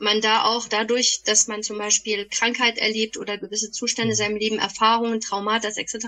man 0.00 0.20
da 0.20 0.44
auch 0.44 0.66
dadurch, 0.68 1.22
dass 1.24 1.46
man 1.46 1.62
zum 1.62 1.78
Beispiel 1.78 2.26
Krankheit 2.28 2.78
erlebt 2.78 3.16
oder 3.16 3.38
gewisse 3.38 3.70
Zustände 3.70 4.12
in 4.12 4.16
mhm. 4.16 4.18
seinem 4.18 4.36
Leben, 4.36 4.58
Erfahrungen, 4.58 5.20
Traumata 5.20 5.68
etc., 5.68 6.06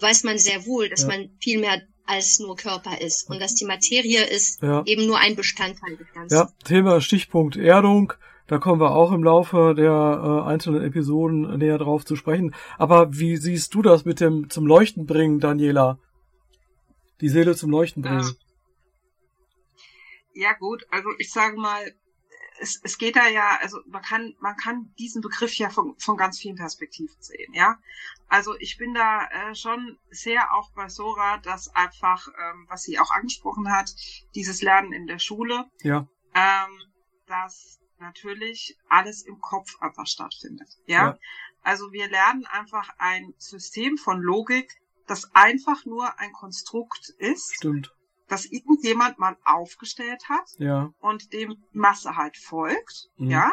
weiß 0.00 0.24
man 0.24 0.38
sehr 0.38 0.66
wohl, 0.66 0.88
dass 0.88 1.02
ja. 1.02 1.08
man 1.08 1.30
viel 1.40 1.58
mehr 1.58 1.80
als 2.04 2.40
nur 2.40 2.56
Körper 2.56 3.00
ist 3.00 3.30
und 3.30 3.40
dass 3.40 3.54
die 3.54 3.64
Materie 3.64 4.24
ist 4.24 4.60
ja. 4.60 4.82
eben 4.86 5.06
nur 5.06 5.18
ein 5.18 5.36
Bestandteil 5.36 5.96
des 5.96 6.12
Ganzen. 6.12 6.34
Ja, 6.34 6.52
Thema 6.64 7.00
Stichpunkt 7.00 7.56
Erdung. 7.56 8.12
Da 8.46 8.58
kommen 8.58 8.80
wir 8.80 8.90
auch 8.90 9.12
im 9.12 9.22
Laufe 9.22 9.74
der 9.76 10.44
äh, 10.44 10.48
einzelnen 10.48 10.82
Episoden 10.82 11.58
näher 11.58 11.78
drauf 11.78 12.04
zu 12.04 12.16
sprechen. 12.16 12.54
Aber 12.78 13.16
wie 13.16 13.36
siehst 13.36 13.74
du 13.74 13.82
das 13.82 14.04
mit 14.04 14.20
dem 14.20 14.50
zum 14.50 14.66
Leuchten 14.66 15.06
bringen, 15.06 15.40
Daniela? 15.40 15.98
Die 17.20 17.28
Seele 17.28 17.54
zum 17.54 17.70
Leuchten 17.70 18.02
bringen. 18.02 18.36
Ja 20.34 20.54
gut, 20.54 20.86
also 20.90 21.08
ich 21.18 21.30
sage 21.30 21.56
mal, 21.56 21.92
es, 22.62 22.80
es 22.82 22.96
geht 22.96 23.16
da 23.16 23.28
ja, 23.28 23.58
also 23.60 23.80
man 23.86 24.02
kann, 24.02 24.34
man 24.40 24.56
kann 24.56 24.94
diesen 24.98 25.20
Begriff 25.20 25.54
ja 25.58 25.68
von, 25.68 25.94
von 25.98 26.16
ganz 26.16 26.38
vielen 26.38 26.56
Perspektiven 26.56 27.16
sehen, 27.20 27.52
ja. 27.52 27.78
Also 28.28 28.56
ich 28.58 28.78
bin 28.78 28.94
da 28.94 29.26
äh, 29.26 29.54
schon 29.54 29.98
sehr 30.10 30.54
auch 30.54 30.70
bei 30.74 30.88
Sora, 30.88 31.38
dass 31.38 31.68
einfach, 31.74 32.28
ähm, 32.28 32.66
was 32.68 32.82
sie 32.82 32.98
auch 32.98 33.10
angesprochen 33.10 33.70
hat, 33.70 33.92
dieses 34.34 34.62
Lernen 34.62 34.92
in 34.92 35.06
der 35.06 35.18
Schule, 35.18 35.66
ja. 35.82 36.06
ähm, 36.34 36.78
dass 37.26 37.81
natürlich 38.02 38.76
alles 38.88 39.22
im 39.22 39.40
Kopf 39.40 39.80
einfach 39.80 40.06
stattfindet, 40.06 40.68
ja? 40.86 41.06
ja. 41.06 41.18
Also 41.62 41.92
wir 41.92 42.08
lernen 42.08 42.44
einfach 42.46 42.88
ein 42.98 43.34
System 43.38 43.96
von 43.96 44.20
Logik, 44.20 44.80
das 45.06 45.34
einfach 45.34 45.84
nur 45.86 46.18
ein 46.18 46.32
Konstrukt 46.32 47.10
ist. 47.18 47.54
Stimmt 47.54 47.92
das 48.32 48.46
irgendjemand 48.46 49.18
mal 49.18 49.36
aufgestellt 49.44 50.30
hat 50.30 50.48
ja. 50.56 50.90
und 51.00 51.34
dem 51.34 51.62
Masse 51.72 52.16
halt 52.16 52.38
folgt, 52.38 53.10
mhm. 53.18 53.30
ja. 53.30 53.52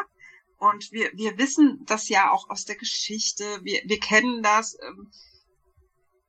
Und 0.56 0.90
wir, 0.90 1.10
wir 1.14 1.36
wissen 1.36 1.84
das 1.84 2.08
ja 2.08 2.30
auch 2.32 2.48
aus 2.48 2.64
der 2.64 2.76
Geschichte, 2.76 3.44
wir, 3.62 3.82
wir 3.84 3.98
kennen 3.98 4.42
das. 4.42 4.78
Ähm, 4.80 5.10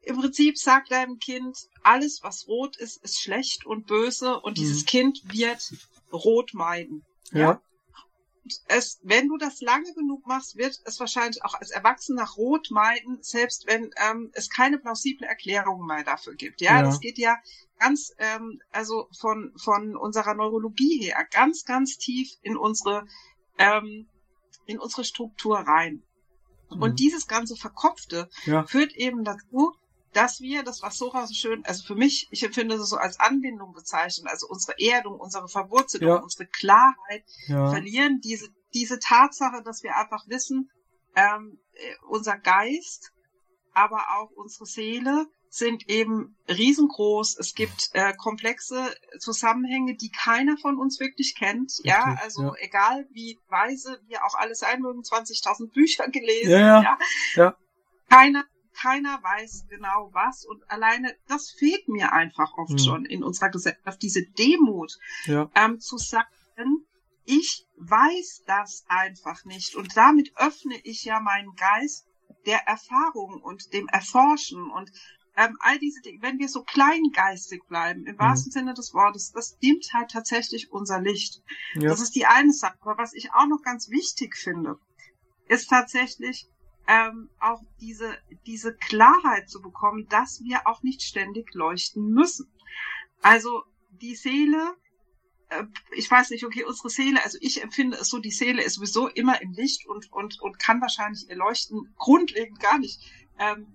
Im 0.02 0.20
Prinzip 0.20 0.58
sagt 0.58 0.92
deinem 0.92 1.18
Kind, 1.20 1.58
alles 1.82 2.24
was 2.24 2.46
rot 2.48 2.76
ist, 2.76 3.02
ist 3.04 3.22
schlecht 3.22 3.66
und 3.66 3.88
böse 3.88 4.40
und 4.42 4.58
mhm. 4.58 4.62
dieses 4.62 4.86
Kind 4.86 5.22
wird 5.32 5.74
rot 6.12 6.54
meiden. 6.54 7.06
Ja. 7.32 7.40
ja 7.40 7.62
es, 8.68 9.00
wenn 9.04 9.28
du 9.28 9.38
das 9.38 9.62
lange 9.62 9.94
genug 9.94 10.26
machst, 10.26 10.58
wird 10.58 10.80
es 10.86 11.00
wahrscheinlich 11.00 11.44
auch 11.44 11.54
als 11.54 11.70
Erwachsener 11.70 12.28
rot 12.38 12.70
meiden, 12.72 13.22
selbst 13.22 13.68
wenn 13.68 13.92
ähm, 13.98 14.32
es 14.34 14.50
keine 14.50 14.80
plausible 14.80 15.28
Erklärung 15.28 15.86
mehr 15.86 16.04
dafür 16.04 16.36
gibt. 16.36 16.62
Ja, 16.62 16.78
ja. 16.78 16.84
das 16.84 17.00
geht 17.00 17.18
ja 17.18 17.38
ganz, 17.80 18.14
ähm, 18.18 18.60
also 18.72 19.08
von 19.20 19.54
von 19.58 19.96
unserer 19.96 20.34
Neurologie 20.34 21.04
her, 21.04 21.26
ganz, 21.32 21.66
ganz 21.66 21.98
tief 21.98 22.32
in 22.42 22.58
unsere 22.58 23.06
ähm, 23.58 24.08
in 24.66 24.80
unsere 24.80 25.04
Struktur 25.04 25.60
rein. 25.60 26.04
Mhm. 26.72 26.82
Und 26.82 27.00
dieses 27.00 27.28
ganze 27.28 27.56
Verkopfte 27.56 28.30
ja. 28.46 28.64
führt 28.64 28.94
eben 28.94 29.24
dazu, 29.24 29.76
dass 30.14 30.42
wir, 30.42 30.64
das 30.64 30.82
war 30.82 30.92
Sora 30.92 31.26
so 31.26 31.34
schön, 31.34 31.64
also 31.66 31.84
für 31.84 31.96
mich, 31.96 32.28
ich 32.32 32.44
empfinde 32.44 32.76
es 32.76 32.90
so 32.90 32.98
als 32.98 33.20
Anbindung 33.20 33.74
bezeichnen, 33.74 34.28
also 34.28 34.48
unsere 34.48 34.78
Erdung, 34.80 35.20
unsere 35.20 35.48
Verwurzelung, 35.48 36.10
ja. 36.10 36.16
unsere 36.16 36.48
Klarheit 36.48 37.24
ja. 37.48 37.70
verlieren, 37.70 38.20
diese, 38.22 38.50
diese 38.74 39.00
Tatsache, 39.00 39.64
dass 39.64 39.84
wir 39.84 39.96
einfach 39.96 40.28
wissen, 40.28 40.70
ähm, 41.16 41.60
äh, 41.74 41.96
unser 42.10 42.38
Geist, 42.38 43.12
aber 43.74 44.04
auch 44.18 44.32
unsere 44.32 44.66
Seele 44.66 45.28
sind 45.50 45.90
eben 45.90 46.38
riesengroß. 46.48 47.38
Es 47.38 47.54
gibt 47.54 47.90
äh, 47.94 48.14
komplexe 48.14 48.96
Zusammenhänge, 49.20 49.96
die 49.96 50.10
keiner 50.10 50.58
von 50.58 50.78
uns 50.78 51.00
wirklich 51.00 51.36
kennt. 51.38 51.72
Richtig, 51.72 51.86
ja, 51.86 52.18
also 52.22 52.44
ja. 52.44 52.54
egal 52.60 53.06
wie 53.12 53.38
weise 53.50 54.00
wir 54.08 54.26
auch 54.26 54.36
alles 54.36 54.60
sein 54.60 54.82
mögen, 54.82 55.02
20.000 55.02 55.74
Bücher 55.74 56.08
gelesen. 56.08 56.52
Ja, 56.52 56.82
ja. 56.82 56.98
ja. 57.36 57.58
Keiner 58.10 58.46
keiner 58.74 59.22
weiß 59.22 59.68
genau 59.70 60.10
was 60.14 60.46
und 60.46 60.70
alleine 60.70 61.16
das 61.28 61.52
fehlt 61.52 61.88
mir 61.88 62.14
einfach 62.14 62.54
oft 62.58 62.72
hm. 62.72 62.80
schon 62.80 63.06
in 63.06 63.24
unserer 63.24 63.50
Gesellschaft, 63.50 64.02
diese 64.02 64.24
Demut 64.24 64.98
ja. 65.26 65.50
ähm, 65.56 65.80
zu 65.80 65.98
sagen, 65.98 66.28
ich 67.26 67.68
weiß 67.78 68.44
das 68.48 68.86
einfach 68.88 69.46
nicht 69.46 69.76
und 69.76 69.96
damit 69.96 70.32
öffne 70.36 70.76
ich 70.84 71.04
ja 71.04 71.20
meinen 71.20 71.56
Geist 71.56 72.08
der 72.46 72.68
Erfahrung 72.68 73.42
und 73.42 73.74
dem 73.74 73.88
Erforschen 73.88 74.70
und 74.72 74.92
ähm, 75.38 75.58
all 75.62 75.80
diese 75.80 76.02
Dinge, 76.02 76.22
wenn 76.22 76.40
wir 76.40 76.50
so 76.50 76.64
kleingeistig 76.64 77.64
bleiben, 77.68 78.06
im 78.06 78.16
mhm. 78.16 78.20
wahrsten 78.20 78.52
Sinne 78.52 78.74
des 78.74 78.94
Wortes, 78.94 79.32
das 79.32 79.58
dimmt 79.60 79.88
halt 79.94 80.12
tatsächlich 80.12 80.72
unser 80.72 81.00
Licht. 81.00 81.42
Ja. 81.76 81.90
Das 81.90 82.02
ist 82.02 82.16
die 82.16 82.26
eine 82.26 82.52
Sache. 82.52 82.78
Aber 82.82 82.98
was 82.98 83.14
ich 83.14 83.32
auch 83.34 83.48
noch 83.48 83.62
ganz 83.64 83.90
wichtig 83.90 84.36
finde, 84.36 84.78
ist 85.48 85.70
tatsächlich, 85.70 86.50
ähm, 86.88 87.30
auch 87.40 87.62
diese, 87.80 88.18
diese 88.46 88.76
Klarheit 88.76 89.50
zu 89.50 89.62
bekommen, 89.62 90.08
dass 90.10 90.42
wir 90.44 90.68
auch 90.68 90.84
nicht 90.84 91.02
ständig 91.02 91.54
leuchten 91.54 92.10
müssen. 92.10 92.52
Also 93.22 93.64
die 93.90 94.16
Seele, 94.16 94.76
äh, 95.50 95.64
ich 95.92 96.10
weiß 96.10 96.32
nicht, 96.32 96.44
okay, 96.44 96.64
unsere 96.64 96.90
Seele, 96.90 97.24
also 97.24 97.38
ich 97.42 97.62
empfinde 97.64 97.98
es 97.98 98.10
so, 98.10 98.20
die 98.20 98.32
Seele 98.32 98.64
ist 98.64 98.76
sowieso 98.76 99.08
immer 99.08 99.42
im 99.42 99.52
Licht 99.54 99.88
und, 99.88 100.12
und, 100.12 100.42
und 100.42 100.60
kann 100.60 100.82
wahrscheinlich 100.82 101.30
ihr 101.30 101.36
Leuchten 101.36 101.94
grundlegend 101.98 102.60
gar 102.60 102.80
nicht 102.80 103.00
ähm, 103.40 103.68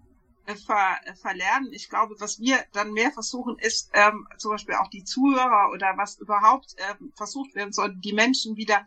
ver, 0.54 0.98
verlernen. 1.20 1.72
Ich 1.72 1.88
glaube, 1.88 2.16
was 2.18 2.38
wir 2.38 2.64
dann 2.72 2.92
mehr 2.92 3.12
versuchen, 3.12 3.58
ist 3.58 3.90
ähm, 3.94 4.26
zum 4.38 4.52
Beispiel 4.52 4.74
auch 4.74 4.88
die 4.88 5.04
Zuhörer 5.04 5.70
oder 5.72 5.96
was 5.96 6.18
überhaupt 6.18 6.74
ähm, 6.78 7.12
versucht 7.16 7.54
werden 7.54 7.72
soll, 7.72 7.94
die 7.96 8.12
Menschen 8.12 8.56
wieder 8.56 8.84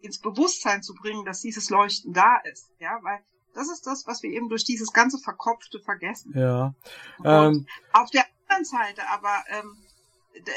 ins 0.00 0.18
Bewusstsein 0.18 0.82
zu 0.82 0.94
bringen, 0.94 1.24
dass 1.24 1.40
dieses 1.40 1.70
Leuchten 1.70 2.12
da 2.12 2.38
ist. 2.50 2.70
Ja, 2.78 2.98
weil 3.02 3.22
Das 3.54 3.70
ist 3.70 3.86
das, 3.86 4.06
was 4.06 4.22
wir 4.22 4.30
eben 4.30 4.48
durch 4.48 4.64
dieses 4.64 4.92
ganze 4.92 5.18
Verkopfte 5.18 5.80
vergessen. 5.80 6.32
Ja. 6.36 6.74
Ähm, 7.24 7.66
auf 7.92 8.10
der 8.10 8.24
anderen 8.48 8.64
Seite 8.64 9.08
aber, 9.08 9.44
ähm, 9.48 9.76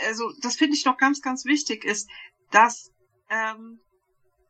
also 0.07 0.31
das 0.41 0.55
finde 0.55 0.75
ich 0.75 0.85
noch 0.85 0.97
ganz, 0.97 1.21
ganz 1.21 1.45
wichtig 1.45 1.83
ist, 1.83 2.09
dass 2.51 2.91
ähm, 3.29 3.79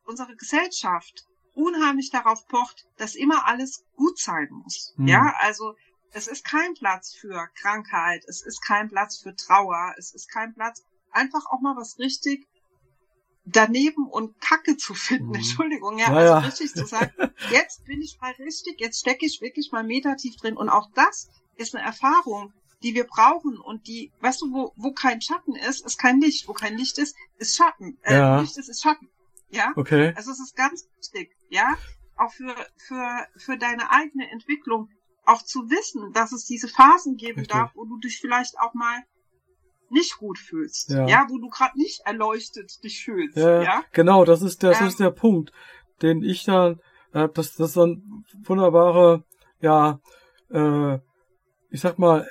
unsere 0.05 0.35
Gesellschaft 0.35 1.25
unheimlich 1.53 2.09
darauf 2.09 2.47
pocht, 2.47 2.85
dass 2.97 3.15
immer 3.15 3.47
alles 3.47 3.85
gut 3.95 4.19
sein 4.19 4.49
muss. 4.51 4.93
Mhm. 4.97 5.07
Ja, 5.07 5.33
also 5.39 5.75
es 6.11 6.27
ist 6.27 6.45
kein 6.45 6.73
Platz 6.73 7.13
für 7.13 7.47
Krankheit, 7.55 8.23
es 8.27 8.43
ist 8.45 8.61
kein 8.61 8.89
Platz 8.89 9.19
für 9.21 9.35
Trauer, 9.35 9.93
es 9.97 10.13
ist 10.13 10.29
kein 10.29 10.53
Platz, 10.53 10.83
einfach 11.11 11.45
auch 11.49 11.61
mal 11.61 11.75
was 11.75 11.97
richtig 11.99 12.47
daneben 13.45 14.07
und 14.07 14.39
Kacke 14.39 14.77
zu 14.77 14.93
finden. 14.93 15.29
Mhm. 15.29 15.35
Entschuldigung, 15.35 15.97
ja, 15.97 16.07
ja, 16.07 16.35
also 16.35 16.47
richtig 16.47 16.73
zu 16.73 16.85
sagen, 16.85 17.11
jetzt 17.51 17.85
bin 17.85 18.01
ich 18.01 18.19
mal 18.21 18.31
richtig, 18.33 18.79
jetzt 18.79 18.99
stecke 18.99 19.25
ich 19.25 19.41
wirklich 19.41 19.71
mal 19.71 19.83
metertief 19.83 20.35
drin. 20.37 20.57
Und 20.57 20.69
auch 20.69 20.89
das 20.95 21.29
ist 21.55 21.75
eine 21.75 21.85
Erfahrung, 21.85 22.53
die 22.83 22.93
wir 22.95 23.05
brauchen 23.05 23.57
und 23.57 23.87
die, 23.87 24.11
weißt 24.19 24.41
du, 24.41 24.53
wo, 24.53 24.73
wo 24.75 24.91
kein 24.91 25.21
Schatten 25.21 25.55
ist, 25.55 25.85
ist 25.85 25.97
kein 25.97 26.19
Licht. 26.19 26.47
Wo 26.47 26.53
kein 26.53 26.77
Licht 26.77 26.97
ist, 26.97 27.15
ist 27.37 27.55
Schatten. 27.55 27.97
Äh, 28.03 28.15
ja. 28.15 28.41
Licht 28.41 28.57
ist, 28.57 28.69
ist 28.69 28.81
Schatten. 28.81 29.09
Ja. 29.49 29.71
Okay. 29.75 30.13
Also 30.15 30.31
es 30.31 30.39
ist 30.39 30.55
ganz 30.55 30.87
wichtig, 30.97 31.35
ja, 31.49 31.77
auch 32.17 32.31
für, 32.31 32.55
für, 32.77 33.27
für 33.37 33.57
deine 33.57 33.91
eigene 33.91 34.29
Entwicklung, 34.31 34.89
auch 35.25 35.41
zu 35.41 35.69
wissen, 35.69 36.11
dass 36.11 36.31
es 36.33 36.45
diese 36.45 36.67
Phasen 36.67 37.15
geben 37.15 37.39
Richtig. 37.39 37.55
darf, 37.55 37.71
wo 37.75 37.85
du 37.85 37.97
dich 37.97 38.19
vielleicht 38.19 38.59
auch 38.59 38.73
mal 38.73 39.03
nicht 39.93 40.17
gut 40.17 40.37
fühlst, 40.37 40.89
ja, 40.89 41.07
ja 41.07 41.27
wo 41.29 41.37
du 41.37 41.49
gerade 41.49 41.77
nicht 41.77 42.01
erleuchtet 42.05 42.83
dich 42.83 43.03
fühlst, 43.03 43.37
ja, 43.37 43.63
ja? 43.63 43.83
genau, 43.91 44.25
das 44.25 44.41
ist 44.41 44.63
das 44.63 44.81
ähm, 44.81 44.87
ist 44.87 44.99
der 44.99 45.11
Punkt, 45.11 45.51
den 46.01 46.23
ich 46.23 46.43
dann, 46.43 46.79
äh, 47.13 47.29
das 47.33 47.55
das 47.55 47.73
so 47.73 47.85
ein 47.85 48.25
wunderbare, 48.43 49.23
ja, 49.61 49.99
äh, 50.51 50.95
ich 51.69 51.81
sag 51.81 51.97
mal 51.99 52.27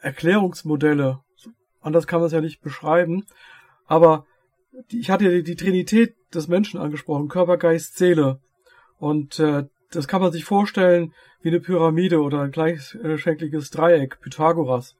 Erklärungsmodelle, 0.00 1.20
anders 1.80 2.06
kann 2.06 2.20
man 2.20 2.26
es 2.26 2.32
ja 2.32 2.40
nicht 2.40 2.60
beschreiben, 2.60 3.26
aber 3.86 4.26
ich 4.88 5.10
hatte 5.10 5.24
ja 5.24 5.30
die, 5.30 5.42
die 5.42 5.56
Trinität 5.56 6.14
des 6.34 6.48
Menschen 6.48 6.80
angesprochen, 6.80 7.28
Körper, 7.28 7.56
Geist, 7.56 7.96
Seele. 7.96 8.40
Und 8.98 9.38
äh, 9.38 9.64
das 9.90 10.08
kann 10.08 10.20
man 10.20 10.32
sich 10.32 10.44
vorstellen 10.44 11.14
wie 11.40 11.48
eine 11.48 11.60
Pyramide 11.60 12.20
oder 12.20 12.42
ein 12.42 12.50
gleichschenkliges 12.50 13.70
Dreieck, 13.70 14.20
Pythagoras. 14.20 14.96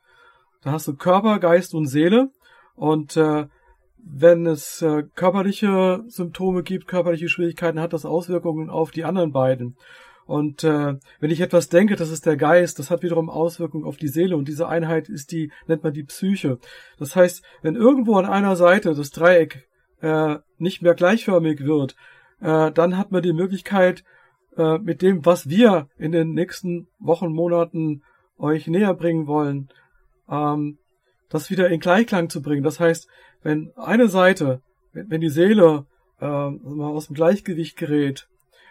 Da 0.62 0.72
hast 0.72 0.88
du 0.88 0.94
Körper, 0.94 1.38
Geist 1.38 1.74
und 1.74 1.86
Seele. 1.86 2.30
Und 2.74 3.16
äh, 3.16 3.46
wenn 3.98 4.46
es 4.46 4.82
äh, 4.82 5.04
körperliche 5.14 6.04
Symptome 6.08 6.62
gibt, 6.62 6.88
körperliche 6.88 7.28
Schwierigkeiten, 7.28 7.80
hat 7.80 7.92
das 7.92 8.06
Auswirkungen 8.06 8.70
auf 8.70 8.90
die 8.90 9.04
anderen 9.04 9.32
beiden. 9.32 9.76
Und 10.26 10.62
äh, 10.62 10.94
wenn 11.20 11.30
ich 11.30 11.40
etwas 11.40 11.70
denke, 11.70 11.96
das 11.96 12.10
ist 12.10 12.26
der 12.26 12.36
Geist, 12.36 12.78
das 12.78 12.90
hat 12.90 13.02
wiederum 13.02 13.30
Auswirkungen 13.30 13.86
auf 13.86 13.96
die 13.96 14.08
Seele 14.08 14.36
und 14.36 14.46
diese 14.46 14.68
Einheit 14.68 15.08
ist 15.08 15.32
die, 15.32 15.50
nennt 15.66 15.84
man 15.84 15.94
die 15.94 16.02
Psyche. 16.02 16.58
Das 16.98 17.16
heißt, 17.16 17.42
wenn 17.62 17.76
irgendwo 17.76 18.16
an 18.16 18.26
einer 18.26 18.54
Seite 18.54 18.94
das 18.94 19.10
Dreieck 19.10 19.66
äh, 20.02 20.36
nicht 20.58 20.82
mehr 20.82 20.94
gleichförmig 20.94 21.64
wird, 21.64 21.96
äh, 22.40 22.70
dann 22.72 22.98
hat 22.98 23.10
man 23.10 23.22
die 23.22 23.32
Möglichkeit, 23.32 24.04
äh, 24.58 24.76
mit 24.76 25.00
dem, 25.00 25.24
was 25.24 25.48
wir 25.48 25.88
in 25.96 26.12
den 26.12 26.34
nächsten 26.34 26.88
Wochen, 26.98 27.32
Monaten 27.32 28.02
euch 28.36 28.66
näher 28.66 28.92
bringen 28.92 29.26
wollen, 29.26 29.70
ähm, 30.30 30.78
das 31.28 31.50
wieder 31.50 31.68
in 31.68 31.80
Gleichklang 31.80 32.30
zu 32.30 32.42
bringen. 32.42 32.62
Das 32.62 32.80
heißt, 32.80 33.08
wenn 33.42 33.72
eine 33.76 34.08
Seite, 34.08 34.62
wenn, 34.92 35.10
wenn 35.10 35.20
die 35.20 35.30
Seele 35.30 35.86
äh, 36.20 36.26
aus 36.26 37.06
dem 37.06 37.14
Gleichgewicht 37.14 37.76
gerät, 37.76 38.28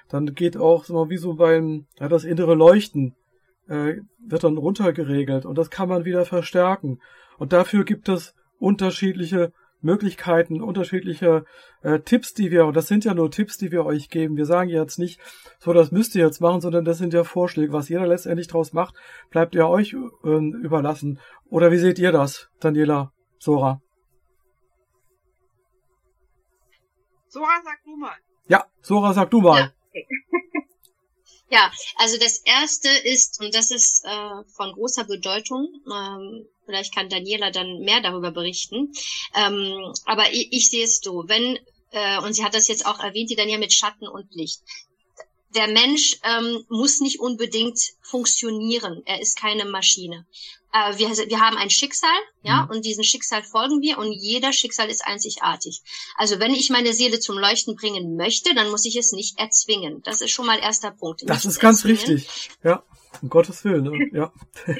dann 0.10 0.34
geht 0.34 0.58
auch 0.58 0.86
so 0.86 1.10
wie 1.10 1.18
so 1.18 1.34
beim 1.34 1.86
ja, 2.00 2.08
das 2.08 2.24
innere 2.24 2.56
Leuchten 2.56 3.16
äh, 3.68 3.96
wird 4.20 4.44
dann 4.44 4.58
runtergeregelt 4.58 5.46
und 5.46 5.58
das 5.58 5.70
kann 5.70 5.90
man 5.90 6.06
wieder 6.06 6.26
verstärken. 6.26 7.00
Und 7.38 7.54
dafür 7.54 7.84
gibt 7.84 8.10
es 8.10 8.34
unterschiedliche 8.60 9.52
Möglichkeiten, 9.82 10.62
unterschiedliche 10.62 11.46
äh, 11.82 12.00
Tipps, 12.00 12.34
die 12.34 12.52
wir, 12.52 12.66
und 12.66 12.76
das 12.76 12.88
sind 12.88 13.06
ja 13.06 13.14
nur 13.14 13.32
Tipps, 13.32 13.58
die 13.58 13.72
wir 13.72 13.86
euch 13.86 14.10
geben. 14.10 14.36
Wir 14.36 14.46
sagen 14.46 14.70
jetzt 14.70 14.98
nicht, 14.98 15.20
so 15.60 15.74
das 15.74 15.92
müsst 15.92 16.16
ihr 16.16 16.26
jetzt 16.26 16.42
machen, 16.42 16.62
sondern 16.62 16.86
das 16.86 16.98
sind 16.98 17.14
ja 17.14 17.24
Vorschläge. 17.24 17.74
Was 17.74 17.90
jeder 17.90 18.08
letztendlich 18.08 18.48
draus 18.48 18.74
macht, 18.74 18.96
bleibt 19.30 19.56
ja 19.56 19.68
euch 19.68 19.94
äh, 19.94 20.38
überlassen. 20.64 21.20
Oder 21.50 21.72
wie 21.72 21.78
seht 21.78 22.00
ihr 22.00 22.12
das, 22.12 22.50
Daniela, 22.60 23.12
Sora? 23.40 23.82
Sora, 27.28 27.62
sag 27.64 27.84
du 27.84 27.96
mal. 27.96 28.16
Ja, 28.48 28.66
Sora, 28.82 29.14
sag 29.14 29.30
du 29.30 29.42
mal. 29.42 29.60
Ja. 29.60 29.77
Ja 31.50 31.72
also 31.96 32.18
das 32.18 32.38
erste 32.40 32.90
ist, 32.90 33.40
und 33.42 33.54
das 33.56 33.72
ist 33.72 34.04
äh, 34.06 34.44
von 34.56 34.74
großer 34.74 35.06
Bedeutung, 35.06 35.68
ähm, 35.92 36.48
Vielleicht 36.68 36.94
kann 36.94 37.08
Daniela 37.08 37.50
dann 37.50 37.80
mehr 37.80 38.02
darüber 38.02 38.32
berichten. 38.32 38.92
Ähm, 39.34 39.94
aber 40.06 40.34
ich, 40.34 40.52
ich 40.52 40.68
sehe 40.68 40.84
es 40.84 41.00
so, 41.00 41.24
wenn, 41.28 41.58
äh, 41.92 42.20
und 42.20 42.34
sie 42.34 42.44
hat 42.44 42.54
das 42.54 42.68
jetzt 42.68 42.86
auch 42.86 43.00
erwähnt, 43.00 43.30
die 43.30 43.38
Daniela 43.38 43.60
mit 43.60 43.74
Schatten 43.74 44.06
und 44.06 44.36
Licht. 44.36 44.60
Der 45.58 45.68
Mensch 45.68 46.20
ähm, 46.24 46.66
muss 46.70 47.00
nicht 47.00 47.20
unbedingt 47.20 47.80
funktionieren. 48.02 49.02
Er 49.06 49.20
ist 49.20 49.40
keine 49.40 49.66
Maschine. 49.66 50.28
Äh, 50.72 51.00
wir, 51.00 51.10
wir 51.10 51.40
haben 51.40 51.58
ein 51.58 51.72
Schicksal, 51.72 52.14
ja, 52.44 52.66
mhm. 52.66 52.70
und 52.70 52.86
diesem 52.86 53.04
Schicksal 53.04 53.42
folgen 53.42 53.82
wir 53.82 53.98
und 53.98 54.12
jeder 54.12 54.54
Schicksal 54.54 54.88
ist 54.88 55.04
einzigartig. 55.08 55.82
Also 56.16 56.40
wenn 56.40 56.54
ich 56.54 56.70
meine 56.70 56.94
Seele 56.94 57.20
zum 57.20 57.40
Leuchten 57.40 57.76
bringen 57.76 58.16
möchte, 58.16 58.54
dann 58.54 58.70
muss 58.70 58.86
ich 58.86 58.98
es 58.98 59.14
nicht 59.14 59.40
erzwingen. 59.40 60.04
Das 60.04 60.22
ist 60.22 60.30
schon 60.30 60.46
mal 60.46 60.60
erster 60.60 60.92
Punkt. 60.92 61.24
Das 61.26 61.44
nicht 61.44 61.54
ist 61.54 61.60
ganz 61.60 61.84
erzwingen. 61.84 62.18
richtig. 62.18 62.50
Ja, 62.64 62.84
um 63.24 63.30
Gottes 63.30 63.64
Willen. 63.64 63.84
Ne? 63.84 64.12
Ja. 64.14 64.32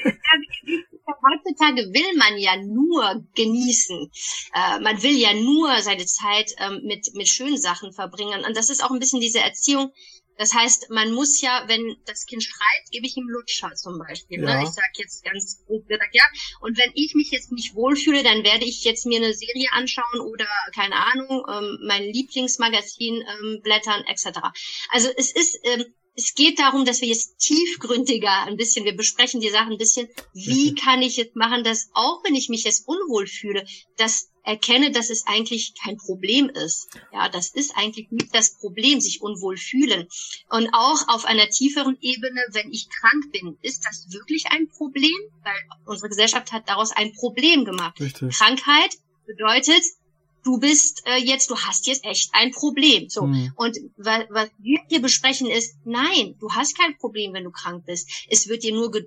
heutzutage 1.22 1.92
will 1.92 2.16
man 2.16 2.38
ja 2.38 2.56
nur 2.56 3.24
genießen. 3.34 4.10
Äh, 4.54 4.80
man 4.80 5.02
will 5.02 5.16
ja 5.16 5.34
nur 5.34 5.80
seine 5.80 6.06
Zeit 6.06 6.52
ähm, 6.58 6.82
mit, 6.84 7.14
mit 7.14 7.28
schönen 7.28 7.58
Sachen 7.58 7.92
verbringen. 7.92 8.44
Und 8.44 8.56
das 8.56 8.70
ist 8.70 8.82
auch 8.82 8.90
ein 8.90 8.98
bisschen 8.98 9.20
diese 9.20 9.40
Erziehung. 9.40 9.92
Das 10.38 10.54
heißt, 10.54 10.90
man 10.90 11.12
muss 11.12 11.40
ja, 11.40 11.64
wenn 11.66 11.96
das 12.06 12.24
Kind 12.24 12.44
schreit, 12.44 12.90
gebe 12.92 13.06
ich 13.06 13.16
ihm 13.16 13.28
Lutscher 13.28 13.74
zum 13.74 13.98
Beispiel. 13.98 14.38
Ne? 14.38 14.46
Ja. 14.46 14.60
Ne? 14.60 14.62
Ich 14.62 14.70
sage 14.70 14.92
jetzt 14.94 15.24
ganz 15.24 15.64
gut 15.66 15.86
gesagt, 15.88 16.14
ja. 16.14 16.24
Und 16.60 16.78
wenn 16.78 16.92
ich 16.94 17.14
mich 17.14 17.30
jetzt 17.30 17.50
nicht 17.50 17.74
wohlfühle, 17.74 18.22
dann 18.22 18.44
werde 18.44 18.64
ich 18.64 18.84
jetzt 18.84 19.04
mir 19.04 19.18
eine 19.18 19.34
Serie 19.34 19.68
anschauen 19.72 20.20
oder, 20.20 20.46
keine 20.74 20.94
Ahnung, 20.94 21.44
ähm, 21.52 21.78
mein 21.86 22.04
Lieblingsmagazin 22.04 23.16
ähm, 23.16 23.60
blättern, 23.62 24.04
etc. 24.06 24.38
Also 24.90 25.10
es 25.16 25.32
ist, 25.32 25.58
ähm, 25.64 25.84
es 26.18 26.34
geht 26.34 26.58
darum, 26.58 26.84
dass 26.84 27.00
wir 27.00 27.06
jetzt 27.06 27.38
tiefgründiger 27.38 28.42
ein 28.42 28.56
bisschen, 28.56 28.84
wir 28.84 28.96
besprechen 28.96 29.40
die 29.40 29.50
Sachen 29.50 29.72
ein 29.72 29.78
bisschen, 29.78 30.08
wie 30.34 30.74
kann 30.74 31.00
ich 31.00 31.16
jetzt 31.16 31.36
machen, 31.36 31.62
dass 31.62 31.90
auch 31.94 32.24
wenn 32.24 32.34
ich 32.34 32.48
mich 32.48 32.64
jetzt 32.64 32.88
unwohl 32.88 33.28
fühle, 33.28 33.64
das 33.96 34.28
erkenne, 34.42 34.90
dass 34.90 35.10
es 35.10 35.26
eigentlich 35.28 35.74
kein 35.80 35.96
Problem 35.96 36.48
ist. 36.48 36.88
Ja, 37.12 37.28
das 37.28 37.50
ist 37.50 37.76
eigentlich 37.76 38.10
nicht 38.10 38.34
das 38.34 38.58
Problem, 38.58 39.00
sich 39.00 39.22
unwohl 39.22 39.56
fühlen. 39.56 40.08
Und 40.48 40.70
auch 40.72 41.06
auf 41.06 41.24
einer 41.24 41.48
tieferen 41.50 41.96
Ebene, 42.00 42.40
wenn 42.50 42.72
ich 42.72 42.88
krank 42.88 43.30
bin, 43.30 43.56
ist 43.62 43.84
das 43.84 44.08
wirklich 44.10 44.46
ein 44.50 44.68
Problem? 44.68 45.16
Weil 45.44 45.60
unsere 45.86 46.08
Gesellschaft 46.08 46.50
hat 46.50 46.68
daraus 46.68 46.90
ein 46.90 47.12
Problem 47.12 47.64
gemacht. 47.64 48.00
Richtig. 48.00 48.36
Krankheit 48.36 48.96
bedeutet, 49.24 49.84
du 50.44 50.58
bist 50.58 51.02
äh, 51.06 51.16
jetzt, 51.16 51.50
du 51.50 51.56
hast 51.56 51.86
jetzt 51.86 52.04
echt 52.04 52.30
ein 52.32 52.50
Problem. 52.50 53.08
So. 53.08 53.26
Mhm. 53.26 53.52
Und 53.56 53.78
was, 53.96 54.24
was 54.30 54.50
wir 54.58 54.80
hier 54.88 55.00
besprechen 55.00 55.48
ist, 55.48 55.76
nein, 55.84 56.36
du 56.40 56.50
hast 56.52 56.76
kein 56.76 56.96
Problem, 56.98 57.32
wenn 57.32 57.44
du 57.44 57.50
krank 57.50 57.84
bist. 57.86 58.08
Es 58.28 58.48
wird 58.48 58.62
dir 58.62 58.72
nur 58.72 58.90
ge 58.90 59.06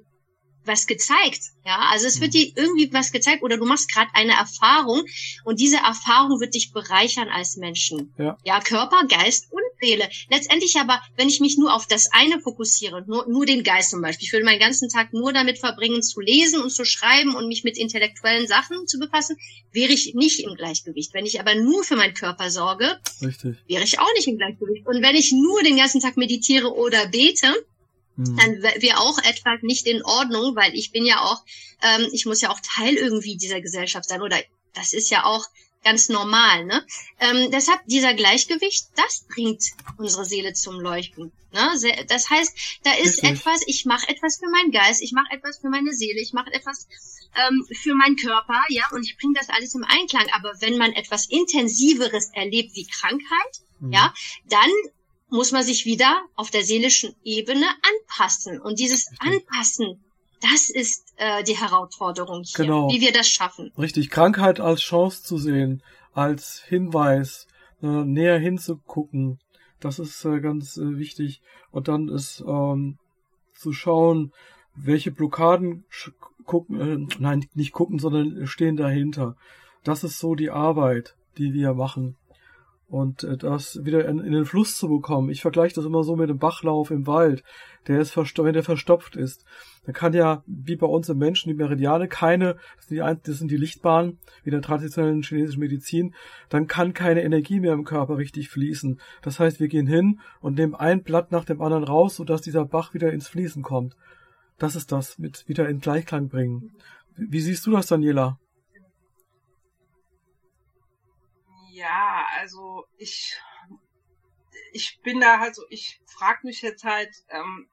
was 0.63 0.85
gezeigt. 0.85 1.41
Ja, 1.65 1.89
also 1.89 2.05
es 2.05 2.21
wird 2.21 2.33
mhm. 2.33 2.37
dir 2.37 2.53
irgendwie 2.55 2.93
was 2.93 3.11
gezeigt 3.11 3.41
oder 3.41 3.57
du 3.57 3.65
machst 3.65 3.91
gerade 3.91 4.11
eine 4.13 4.33
Erfahrung 4.33 5.03
und 5.43 5.59
diese 5.59 5.77
Erfahrung 5.77 6.39
wird 6.39 6.53
dich 6.53 6.71
bereichern 6.71 7.29
als 7.29 7.57
Menschen. 7.57 8.13
Ja. 8.19 8.37
ja, 8.43 8.59
Körper, 8.59 9.07
Geist 9.07 9.51
und 9.51 9.61
Seele. 9.81 10.07
Letztendlich 10.29 10.77
aber, 10.77 11.01
wenn 11.17 11.27
ich 11.27 11.39
mich 11.39 11.57
nur 11.57 11.73
auf 11.73 11.87
das 11.87 12.11
eine 12.11 12.39
fokussiere, 12.39 13.03
nur, 13.07 13.27
nur 13.27 13.45
den 13.45 13.63
Geist 13.63 13.89
zum 13.89 14.01
Beispiel, 14.01 14.27
ich 14.27 14.33
würde 14.33 14.45
meinen 14.45 14.59
ganzen 14.59 14.89
Tag 14.89 15.11
nur 15.13 15.33
damit 15.33 15.57
verbringen, 15.57 16.03
zu 16.03 16.21
lesen 16.21 16.61
und 16.61 16.69
zu 16.69 16.85
schreiben 16.85 17.35
und 17.35 17.47
mich 17.47 17.63
mit 17.63 17.77
intellektuellen 17.77 18.47
Sachen 18.47 18.87
zu 18.87 18.99
befassen, 18.99 19.37
wäre 19.71 19.91
ich 19.91 20.13
nicht 20.13 20.39
im 20.41 20.55
Gleichgewicht. 20.55 21.13
Wenn 21.13 21.25
ich 21.25 21.39
aber 21.39 21.55
nur 21.55 21.83
für 21.83 21.95
meinen 21.95 22.13
Körper 22.13 22.49
sorge, 22.49 22.99
Richtig. 23.21 23.57
wäre 23.67 23.83
ich 23.83 23.99
auch 23.99 24.13
nicht 24.15 24.27
im 24.27 24.37
Gleichgewicht. 24.37 24.85
Und 24.85 25.01
wenn 25.01 25.15
ich 25.15 25.31
nur 25.31 25.63
den 25.63 25.77
ganzen 25.77 25.99
Tag 25.99 26.15
meditiere 26.17 26.73
oder 26.73 27.07
bete, 27.07 27.47
hm. 28.17 28.37
dann 28.37 28.61
wäre 28.61 28.99
auch 28.99 29.17
etwas 29.19 29.61
nicht 29.61 29.87
in 29.87 30.03
Ordnung, 30.03 30.55
weil 30.55 30.75
ich 30.75 30.91
bin 30.91 31.05
ja 31.05 31.21
auch, 31.21 31.43
ähm, 31.81 32.07
ich 32.11 32.25
muss 32.25 32.41
ja 32.41 32.51
auch 32.51 32.59
Teil 32.59 32.95
irgendwie 32.95 33.37
dieser 33.37 33.61
Gesellschaft 33.61 34.07
sein 34.07 34.21
oder 34.21 34.37
das 34.73 34.93
ist 34.93 35.09
ja 35.09 35.25
auch 35.25 35.45
ganz 35.83 36.09
normal. 36.09 36.65
Ne? 36.65 36.85
Ähm, 37.19 37.51
deshalb 37.51 37.85
dieser 37.85 38.13
Gleichgewicht, 38.13 38.87
das 38.95 39.25
bringt 39.27 39.63
unsere 39.97 40.25
Seele 40.25 40.53
zum 40.53 40.79
Leuchten. 40.79 41.31
Ne? 41.53 42.05
Das 42.07 42.29
heißt, 42.29 42.79
da 42.83 42.93
ist 42.93 43.23
Richtig. 43.23 43.31
etwas, 43.31 43.61
ich 43.65 43.85
mache 43.85 44.07
etwas 44.09 44.37
für 44.37 44.49
meinen 44.49 44.71
Geist, 44.71 45.01
ich 45.01 45.11
mache 45.11 45.31
etwas 45.31 45.57
für 45.59 45.69
meine 45.69 45.93
Seele, 45.93 46.21
ich 46.21 46.33
mache 46.33 46.53
etwas 46.53 46.87
ähm, 47.35 47.65
für 47.81 47.95
meinen 47.95 48.15
Körper, 48.15 48.61
ja, 48.69 48.89
und 48.91 49.03
ich 49.03 49.17
bringe 49.17 49.33
das 49.37 49.49
alles 49.49 49.73
im 49.75 49.83
Einklang. 49.83 50.27
Aber 50.33 50.53
wenn 50.59 50.77
man 50.77 50.93
etwas 50.93 51.27
Intensiveres 51.27 52.29
erlebt 52.33 52.75
wie 52.75 52.87
Krankheit, 52.87 53.61
mhm. 53.79 53.93
ja, 53.93 54.13
dann 54.49 54.69
muss 55.29 55.51
man 55.51 55.63
sich 55.63 55.85
wieder 55.85 56.23
auf 56.35 56.51
der 56.51 56.63
seelischen 56.63 57.15
Ebene 57.23 57.65
anpassen. 57.65 58.59
Und 58.59 58.79
dieses 58.79 59.07
Anpassen, 59.19 60.03
das 60.41 60.69
ist 60.69 61.13
äh, 61.17 61.43
die 61.43 61.57
Herausforderung 61.57 62.43
hier, 62.43 62.65
Genau. 62.65 62.89
wie 62.89 63.01
wir 63.01 63.13
das 63.13 63.29
schaffen. 63.29 63.71
Richtig, 63.77 64.09
Krankheit 64.09 64.59
als 64.59 64.81
Chance 64.81 65.23
zu 65.23 65.37
sehen, 65.37 65.81
als 66.13 66.61
Hinweis, 66.67 67.47
äh, 67.81 67.87
näher 67.87 68.37
hinzugucken, 68.39 69.39
das 69.79 69.99
ist 69.99 70.23
äh, 70.25 70.39
ganz 70.39 70.77
äh, 70.77 70.97
wichtig. 70.97 71.41
Und 71.71 71.87
dann 71.87 72.07
ist 72.07 72.43
ähm, 72.47 72.97
zu 73.55 73.73
schauen, 73.73 74.31
welche 74.75 75.11
Blockaden 75.11 75.85
gucken, 76.45 76.79
äh, 77.09 77.15
nein, 77.19 77.47
nicht 77.53 77.73
gucken, 77.73 77.99
sondern 77.99 78.47
stehen 78.47 78.77
dahinter. 78.77 79.35
Das 79.83 80.03
ist 80.03 80.19
so 80.19 80.35
die 80.35 80.51
Arbeit, 80.51 81.15
die 81.37 81.53
wir 81.53 81.73
machen. 81.73 82.15
Und 82.91 83.23
äh, 83.23 83.37
das 83.37 83.85
wieder 83.85 84.05
in, 84.05 84.17
den 84.17 84.43
Fluss 84.43 84.75
zu 84.75 84.89
bekommen. 84.89 85.29
Ich 85.29 85.41
vergleiche 85.41 85.75
das 85.75 85.85
immer 85.85 86.03
so 86.03 86.17
mit 86.17 86.29
dem 86.29 86.39
Bachlauf 86.39 86.91
im 86.91 87.07
Wald. 87.07 87.41
Der 87.87 88.01
ist 88.01 88.11
verstopft, 88.11 88.45
wenn 88.45 88.53
der 88.53 88.65
verstopft 88.65 89.15
ist. 89.15 89.45
Da 89.85 89.93
kann 89.93 90.11
ja, 90.11 90.43
wie 90.45 90.75
bei 90.75 90.87
uns 90.87 91.07
im 91.07 91.17
Menschen, 91.17 91.47
die 91.47 91.55
Meridiane, 91.55 92.09
keine, 92.09 92.57
das 92.75 92.87
sind 92.87 92.97
die, 92.97 93.17
das 93.23 93.37
sind 93.39 93.49
die 93.49 93.55
Lichtbahnen, 93.55 94.19
wie 94.43 94.49
in 94.49 94.55
der 94.55 94.61
traditionellen 94.61 95.23
chinesischen 95.23 95.61
Medizin, 95.61 96.13
dann 96.49 96.67
kann 96.67 96.93
keine 96.93 97.23
Energie 97.23 97.61
mehr 97.61 97.71
im 97.71 97.85
Körper 97.85 98.17
richtig 98.17 98.49
fließen. 98.49 98.99
Das 99.21 99.39
heißt, 99.39 99.61
wir 99.61 99.69
gehen 99.69 99.87
hin 99.87 100.19
und 100.41 100.57
nehmen 100.57 100.75
ein 100.75 101.01
Blatt 101.01 101.31
nach 101.31 101.45
dem 101.45 101.61
anderen 101.61 101.85
raus, 101.85 102.17
sodass 102.17 102.41
dieser 102.41 102.65
Bach 102.65 102.93
wieder 102.93 103.13
ins 103.13 103.29
Fließen 103.29 103.63
kommt. 103.63 103.95
Das 104.57 104.75
ist 104.75 104.91
das, 104.91 105.17
mit 105.17 105.47
wieder 105.47 105.69
in 105.69 105.79
Gleichklang 105.79 106.27
bringen. 106.27 106.73
Wie 107.15 107.39
siehst 107.39 107.65
du 107.65 107.71
das, 107.71 107.87
Daniela? 107.87 108.37
Ja, 111.81 112.27
also 112.37 112.85
ich, 112.97 113.41
ich 114.71 114.99
bin 115.01 115.19
da 115.19 115.39
halt 115.39 115.55
so, 115.55 115.63
ich 115.69 115.99
frage 116.05 116.41
mich 116.43 116.61
jetzt 116.61 116.83
halt, 116.83 117.09
ähm, 117.29 117.67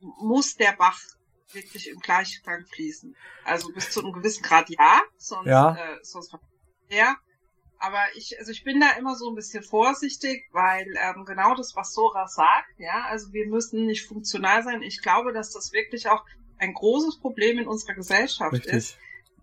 muss 0.00 0.56
der 0.56 0.72
Bach 0.72 0.98
wirklich 1.52 1.90
im 1.90 2.00
Gleichklang 2.00 2.64
fließen? 2.64 3.14
Also 3.44 3.70
bis 3.72 3.90
zu 3.90 4.00
einem 4.00 4.14
gewissen 4.14 4.42
Grad 4.42 4.70
ja, 4.70 5.02
sonst, 5.18 5.48
Ja. 5.48 5.76
Äh, 5.76 5.98
sonst 6.02 6.34
ja. 6.88 7.16
Aber 7.78 8.00
ich, 8.14 8.38
also 8.38 8.52
ich 8.52 8.64
bin 8.64 8.80
da 8.80 8.92
immer 8.92 9.16
so 9.16 9.28
ein 9.28 9.34
bisschen 9.34 9.62
vorsichtig, 9.62 10.48
weil 10.52 10.86
ähm, 10.98 11.26
genau 11.26 11.54
das, 11.54 11.76
was 11.76 11.92
Sora 11.92 12.26
sagt, 12.26 12.78
ja, 12.78 13.04
also 13.06 13.32
wir 13.34 13.46
müssen 13.48 13.84
nicht 13.84 14.06
funktional 14.06 14.62
sein. 14.62 14.82
Ich 14.82 15.02
glaube, 15.02 15.32
dass 15.34 15.52
das 15.52 15.72
wirklich 15.72 16.08
auch 16.08 16.24
ein 16.58 16.72
großes 16.72 17.18
Problem 17.20 17.58
in 17.58 17.68
unserer 17.68 17.94
Gesellschaft 17.94 18.54
ist 18.54 18.72
Richtig. 18.72 18.98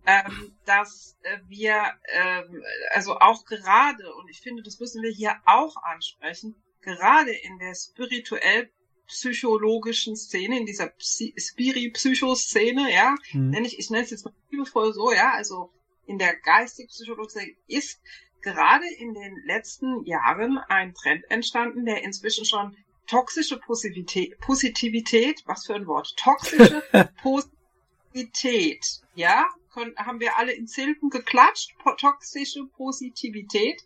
Ähm, 0.10 0.58
dass 0.65 1.17
äh, 1.22 1.38
wir, 1.48 1.93
ähm, 2.08 2.63
also 2.91 3.17
auch 3.17 3.45
gerade, 3.45 4.13
und 4.15 4.30
ich 4.30 4.41
finde, 4.41 4.63
das 4.63 4.80
müssen 4.80 5.04
wir 5.04 5.12
hier 5.12 5.36
auch 5.45 5.76
ansprechen, 5.84 6.56
gerade 6.82 7.32
in 7.32 7.60
der 7.60 7.76
spirituell 7.76 8.72
psychologischen 9.08 10.15
Szene, 10.15 10.60
in 10.60 10.65
dieser 10.65 10.88
Psy 10.88 11.34
Spiri-Psycho-Szene, 11.38 12.91
ja, 12.91 13.15
Hm. 13.32 13.50
nenne 13.50 13.67
ich, 13.67 13.78
ich 13.78 13.89
nenne 13.89 14.04
es 14.04 14.12
jetzt 14.12 14.26
mal 14.26 14.34
liebevoll 14.50 14.93
so, 14.93 15.12
ja, 15.12 15.34
also 15.34 15.72
in 16.06 16.17
der 16.17 16.36
geistig-psychologischen 16.36 17.56
ist 17.67 18.02
gerade 18.41 18.86
in 18.98 19.13
den 19.13 19.36
letzten 19.45 20.06
Jahren 20.06 20.58
ein 20.69 20.93
Trend 20.93 21.30
entstanden, 21.30 21.86
der 21.86 22.04
inzwischen 22.04 22.45
schon 22.45 22.76
toxische 23.06 23.58
Positivität, 23.58 24.39
Positivität 24.39 25.43
was 25.45 25.65
für 25.65 25.76
ein 25.76 25.88
Wort, 25.88 26.15
toxische 26.17 26.82
Positivität, 27.22 29.02
ja, 29.15 29.45
Kon 29.71 29.95
haben 29.97 30.19
wir 30.19 30.38
alle 30.38 30.51
in 30.51 30.67
Zilpen 30.67 31.10
geklatscht, 31.10 31.75
toxische 31.97 32.65
Positivität 32.65 33.82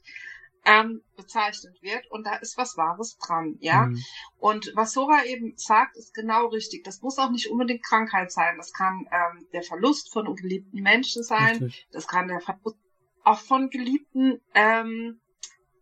ähm, 0.65 1.01
bezeichnet 1.17 1.81
wird 1.81 2.09
und 2.09 2.25
da 2.25 2.35
ist 2.35 2.57
was 2.57 2.77
Wahres 2.77 3.17
dran, 3.17 3.57
ja. 3.59 3.85
Hm. 3.85 4.01
Und 4.37 4.71
was 4.75 4.93
Sora 4.93 5.25
eben 5.25 5.53
sagt, 5.57 5.97
ist 5.97 6.13
genau 6.13 6.47
richtig. 6.47 6.83
Das 6.83 7.01
muss 7.01 7.17
auch 7.17 7.31
nicht 7.31 7.49
unbedingt 7.49 7.83
Krankheit 7.83 8.31
sein. 8.31 8.55
Das 8.57 8.71
kann 8.71 9.07
ähm, 9.11 9.45
der 9.51 9.63
Verlust 9.63 10.11
von 10.13 10.33
geliebten 10.35 10.81
Menschen 10.81 11.23
sein. 11.23 11.57
Richtig. 11.57 11.87
Das 11.91 12.07
kann 12.07 12.27
der 12.27 12.39
Verlust 12.39 12.77
auch 13.23 13.39
von 13.39 13.69
geliebten, 13.69 14.41
ähm, 14.53 15.19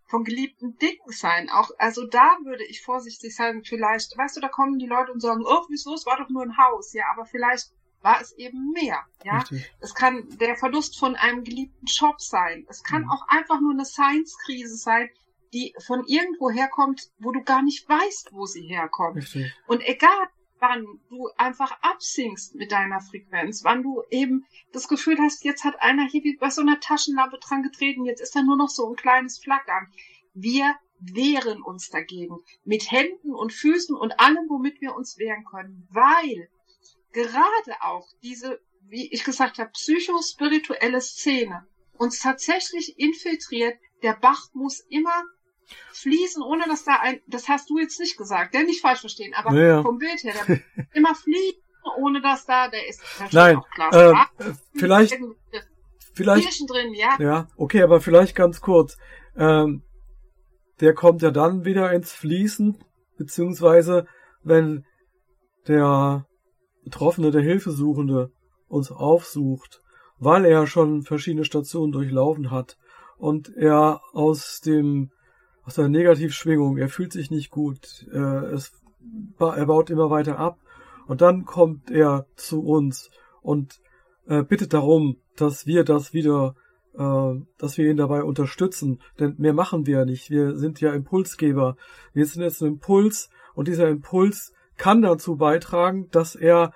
von 0.07 0.23
geliebten 0.23 0.77
Dingen 0.77 0.99
sein. 1.07 1.49
Auch, 1.49 1.71
also 1.77 2.05
da 2.05 2.37
würde 2.43 2.65
ich 2.65 2.81
vorsichtig 2.81 3.35
sein, 3.35 3.63
vielleicht, 3.63 4.17
weißt 4.17 4.37
du, 4.37 4.41
da 4.41 4.49
kommen 4.49 4.77
die 4.77 4.87
Leute 4.87 5.11
und 5.11 5.21
sagen, 5.21 5.43
oh, 5.45 5.65
wieso, 5.69 5.93
es 5.93 6.05
war 6.05 6.17
doch 6.17 6.29
nur 6.29 6.43
ein 6.43 6.57
Haus. 6.57 6.93
Ja, 6.93 7.05
aber 7.11 7.25
vielleicht 7.25 7.71
war 8.01 8.19
es 8.21 8.31
eben 8.37 8.71
mehr. 8.71 8.99
Ja, 9.23 9.39
Richtig. 9.39 9.71
es 9.79 9.93
kann 9.93 10.27
der 10.39 10.55
Verlust 10.55 10.97
von 10.99 11.15
einem 11.15 11.43
geliebten 11.43 11.85
Job 11.85 12.19
sein. 12.21 12.65
Es 12.69 12.83
kann 12.83 13.03
Mhm. 13.03 13.11
auch 13.11 13.27
einfach 13.27 13.59
nur 13.61 13.71
eine 13.71 13.85
Science-Krise 13.85 14.75
sein, 14.75 15.09
die 15.53 15.73
von 15.85 16.03
irgendwo 16.07 16.49
herkommt, 16.49 17.09
wo 17.19 17.31
du 17.31 17.43
gar 17.43 17.61
nicht 17.61 17.87
weißt, 17.87 18.29
wo 18.31 18.45
sie 18.45 18.61
herkommt. 18.63 19.17
Richtig. 19.17 19.53
Und 19.67 19.81
egal, 19.85 20.27
wann 20.59 20.85
du 21.09 21.27
einfach 21.37 21.71
absinkst 21.81 22.55
mit 22.55 22.71
deiner 22.71 23.01
Frequenz, 23.01 23.63
wann 23.63 23.83
du 23.83 24.03
eben 24.11 24.45
das 24.71 24.87
Gefühl 24.87 25.17
hast, 25.19 25.43
jetzt 25.43 25.63
hat 25.63 25.81
einer 25.81 26.07
hier 26.07 26.23
wie 26.23 26.37
bei 26.37 26.49
so 26.49 26.61
einer 26.61 26.79
Taschenlampe 26.79 27.39
dran 27.39 27.63
getreten, 27.63 28.05
jetzt 28.05 28.21
ist 28.21 28.35
da 28.35 28.43
nur 28.43 28.57
noch 28.57 28.69
so 28.69 28.87
ein 28.89 28.95
kleines 28.95 29.39
Flackern. 29.39 29.87
Wir 30.33 30.75
wehren 30.99 31.63
uns 31.63 31.89
dagegen. 31.89 32.37
Mit 32.63 32.91
Händen 32.91 33.33
und 33.33 33.51
Füßen 33.51 33.95
und 33.95 34.19
allem, 34.19 34.45
womit 34.49 34.79
wir 34.81 34.95
uns 34.95 35.17
wehren 35.17 35.43
können. 35.45 35.87
Weil 35.91 36.47
gerade 37.11 37.81
auch 37.81 38.07
diese, 38.21 38.59
wie 38.87 39.11
ich 39.11 39.23
gesagt 39.23 39.59
habe, 39.59 39.69
psychospirituelle 39.71 41.01
Szene 41.01 41.65
uns 41.97 42.19
tatsächlich 42.19 42.97
infiltriert. 42.97 43.75
Der 44.03 44.13
Bach 44.13 44.47
muss 44.53 44.79
immer 44.89 45.23
fließen, 45.93 46.41
ohne 46.41 46.65
dass 46.67 46.83
da 46.83 46.99
ein, 47.01 47.21
das 47.27 47.47
hast 47.47 47.69
du 47.69 47.77
jetzt 47.77 47.99
nicht 47.99 48.17
gesagt, 48.17 48.53
der 48.53 48.63
nicht 48.63 48.81
falsch 48.81 49.01
verstehen, 49.01 49.33
aber 49.33 49.53
Ja, 49.53 49.65
ja. 49.65 49.81
vom 49.83 49.97
Bild 49.97 50.23
her, 50.23 50.33
der 50.33 50.55
muss 50.55 50.87
immer 50.93 51.15
fließen, 51.15 51.61
ohne 51.97 52.21
dass 52.21 52.45
da, 52.45 52.67
der 52.67 52.87
ist, 52.87 53.01
Nein, 53.31 53.57
auch 53.57 53.69
klar, 53.69 53.93
äh, 54.39 54.53
vielleicht, 54.75 55.17
vielleicht, 56.13 56.69
drin, 56.69 56.93
ja, 56.93 57.17
ja, 57.19 57.47
okay, 57.55 57.83
aber 57.83 58.01
vielleicht 58.01 58.35
ganz 58.35 58.61
kurz. 58.61 58.97
Ähm, 59.37 59.83
der 60.79 60.93
kommt 60.93 61.21
ja 61.21 61.31
dann 61.31 61.63
wieder 61.63 61.93
ins 61.93 62.11
Fließen, 62.11 62.83
beziehungsweise 63.17 64.07
wenn 64.43 64.85
der 65.67 66.25
Betroffene, 66.83 67.31
der 67.31 67.41
Hilfesuchende 67.41 68.31
uns 68.67 68.91
aufsucht, 68.91 69.81
weil 70.19 70.45
er 70.45 70.67
schon 70.67 71.03
verschiedene 71.03 71.45
Stationen 71.45 71.91
durchlaufen 71.91 72.51
hat 72.51 72.77
und 73.17 73.55
er 73.55 74.01
aus 74.13 74.61
dem 74.61 75.11
aus 75.63 75.75
der 75.75 75.89
Negativschwingung, 75.89 76.77
er 76.77 76.89
fühlt 76.89 77.13
sich 77.13 77.29
nicht 77.29 77.51
gut, 77.51 78.07
äh, 78.11 78.17
es, 78.17 78.71
er 79.39 79.65
baut 79.67 79.89
immer 79.91 80.09
weiter 80.09 80.39
ab 80.39 80.57
und 81.07 81.21
dann 81.21 81.45
kommt 81.45 81.91
er 81.91 82.25
zu 82.35 82.63
uns 82.63 83.11
und 83.41 83.79
äh, 84.27 84.43
bittet 84.43 84.73
darum, 84.73 85.17
dass 85.35 85.65
wir 85.65 85.83
das 85.83 86.13
wieder, 86.13 86.55
äh, 86.93 87.33
dass 87.57 87.77
wir 87.77 87.89
ihn 87.89 87.97
dabei 87.97 88.23
unterstützen, 88.23 89.01
denn 89.19 89.35
mehr 89.37 89.53
machen 89.53 89.85
wir 89.85 89.99
ja 89.99 90.05
nicht. 90.05 90.29
Wir 90.29 90.57
sind 90.57 90.81
ja 90.81 90.93
Impulsgeber. 90.93 91.75
Wir 92.13 92.25
sind 92.25 92.41
jetzt 92.41 92.61
ein 92.61 92.67
Impuls 92.67 93.29
und 93.53 93.67
dieser 93.67 93.89
Impuls 93.89 94.53
kann 94.81 95.03
dazu 95.03 95.35
beitragen, 95.35 96.09
dass 96.09 96.33
er 96.33 96.73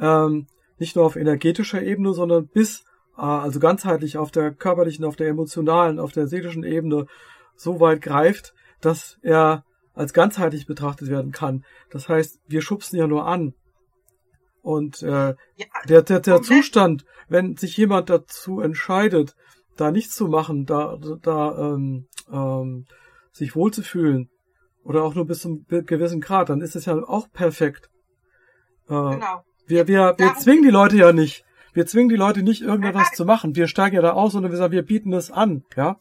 ähm, 0.00 0.46
nicht 0.78 0.94
nur 0.94 1.04
auf 1.04 1.16
energetischer 1.16 1.82
Ebene, 1.82 2.14
sondern 2.14 2.46
bis, 2.46 2.84
äh, 3.16 3.22
also 3.22 3.58
ganzheitlich 3.58 4.16
auf 4.16 4.30
der 4.30 4.52
körperlichen, 4.52 5.04
auf 5.04 5.16
der 5.16 5.26
emotionalen, 5.26 5.98
auf 5.98 6.12
der 6.12 6.28
seelischen 6.28 6.62
Ebene 6.62 7.06
so 7.56 7.80
weit 7.80 8.00
greift, 8.00 8.54
dass 8.80 9.18
er 9.22 9.64
als 9.92 10.12
ganzheitlich 10.12 10.66
betrachtet 10.66 11.08
werden 11.08 11.32
kann. 11.32 11.64
Das 11.90 12.08
heißt, 12.08 12.38
wir 12.46 12.62
schubsen 12.62 12.96
ja 12.96 13.08
nur 13.08 13.26
an. 13.26 13.54
Und 14.62 15.02
äh, 15.02 15.30
ja, 15.56 15.66
der, 15.88 16.02
der, 16.02 16.20
der. 16.20 16.42
Zustand, 16.42 17.04
wenn 17.28 17.56
sich 17.56 17.76
jemand 17.76 18.08
dazu 18.08 18.60
entscheidet, 18.60 19.34
da 19.76 19.90
nichts 19.90 20.14
zu 20.14 20.28
machen, 20.28 20.64
da, 20.64 20.96
da 21.22 21.58
ähm, 21.74 22.06
ähm, 22.30 22.86
sich 23.32 23.56
wohlzufühlen 23.56 24.30
oder 24.88 25.04
auch 25.04 25.14
nur 25.14 25.26
bis 25.26 25.40
zum 25.42 25.66
gewissen 25.68 26.20
Grad, 26.20 26.48
dann 26.48 26.62
ist 26.62 26.74
es 26.74 26.86
ja 26.86 26.94
auch 26.94 27.30
perfekt. 27.30 27.90
Äh, 28.86 28.94
genau. 28.94 29.44
wir, 29.66 29.86
wir, 29.86 29.86
wir 29.86 30.12
Darum- 30.14 30.38
zwingen 30.38 30.62
die 30.64 30.70
Leute 30.70 30.96
ja 30.96 31.12
nicht. 31.12 31.44
Wir 31.74 31.86
zwingen 31.86 32.08
die 32.08 32.16
Leute 32.16 32.42
nicht, 32.42 32.62
irgendetwas 32.62 33.12
zu 33.12 33.24
machen. 33.24 33.54
Wir 33.54 33.68
steigen 33.68 33.94
ja 33.96 34.02
da 34.02 34.12
aus, 34.12 34.32
sondern 34.32 34.50
wir 34.50 34.56
sagen, 34.58 34.72
wir 34.72 34.82
bieten 34.82 35.12
es 35.12 35.30
an, 35.30 35.64
ja? 35.76 36.00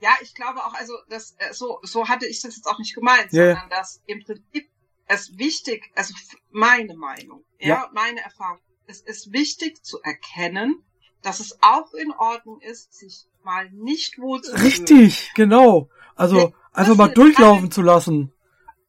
Ja, 0.00 0.10
ich 0.22 0.34
glaube 0.34 0.60
auch, 0.60 0.74
also 0.74 0.92
das 1.08 1.34
äh, 1.38 1.52
so 1.52 1.80
so 1.82 2.08
hatte 2.08 2.26
ich 2.26 2.40
das 2.42 2.56
jetzt 2.56 2.66
auch 2.66 2.78
nicht 2.78 2.94
gemeint, 2.94 3.32
ja. 3.32 3.52
sondern 3.52 3.70
dass 3.70 4.02
im 4.06 4.22
Prinzip 4.22 4.68
es 5.08 5.36
wichtig, 5.36 5.90
also 5.94 6.14
meine 6.50 6.94
Meinung, 6.96 7.44
ja, 7.58 7.68
Ja. 7.68 7.90
meine 7.92 8.20
Erfahrung, 8.20 8.58
es 8.86 9.00
ist 9.00 9.32
wichtig 9.32 9.82
zu 9.84 10.00
erkennen, 10.02 10.82
dass 11.22 11.40
es 11.40 11.58
auch 11.62 11.92
in 11.94 12.12
Ordnung 12.12 12.60
ist, 12.60 12.94
sich 12.94 13.24
mal 13.42 13.68
nicht 13.72 14.18
wohl 14.18 14.40
zu 14.42 14.52
fühlen. 14.52 14.62
Richtig, 14.64 15.32
genau. 15.34 15.88
Also 16.14 16.52
einfach 16.76 16.96
mal 16.96 17.08
durchlaufen 17.08 17.64
alle- 17.64 17.70
zu 17.70 17.82
lassen. 17.82 18.32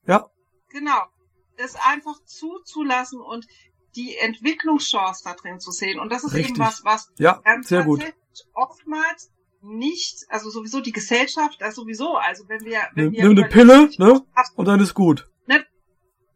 Ja, 0.06 0.30
Genau. 0.70 1.02
Das 1.58 1.76
einfach 1.76 2.24
zuzulassen 2.24 3.20
und 3.20 3.48
die 3.96 4.16
Entwicklungschance 4.18 5.24
da 5.24 5.34
drin 5.34 5.60
zu 5.60 5.72
sehen. 5.72 6.00
Und 6.00 6.12
das 6.12 6.24
ist 6.24 6.34
Richtig. 6.34 6.52
eben 6.52 6.60
was, 6.60 6.84
was 6.86 7.12
ja, 7.18 7.42
sehr 7.62 7.84
gut. 7.84 8.04
oftmals 8.54 9.32
nicht, 9.62 10.26
also 10.30 10.52
sowieso 10.52 10.82
die 10.82 10.92
Gesellschaft, 10.92 11.64
also 11.64 11.82
sowieso, 11.82 12.16
also 12.16 12.48
wenn 12.48 12.64
wir, 12.64 12.82
wenn 12.94 13.12
wir 13.12 13.28
nimm 13.28 13.38
eine 13.38 13.50
Pille, 13.50 13.90
ne, 13.98 14.24
und 14.56 14.66
dann 14.68 14.80
ist 14.80 14.94
gut. 14.94 15.28
Ne, 15.48 15.66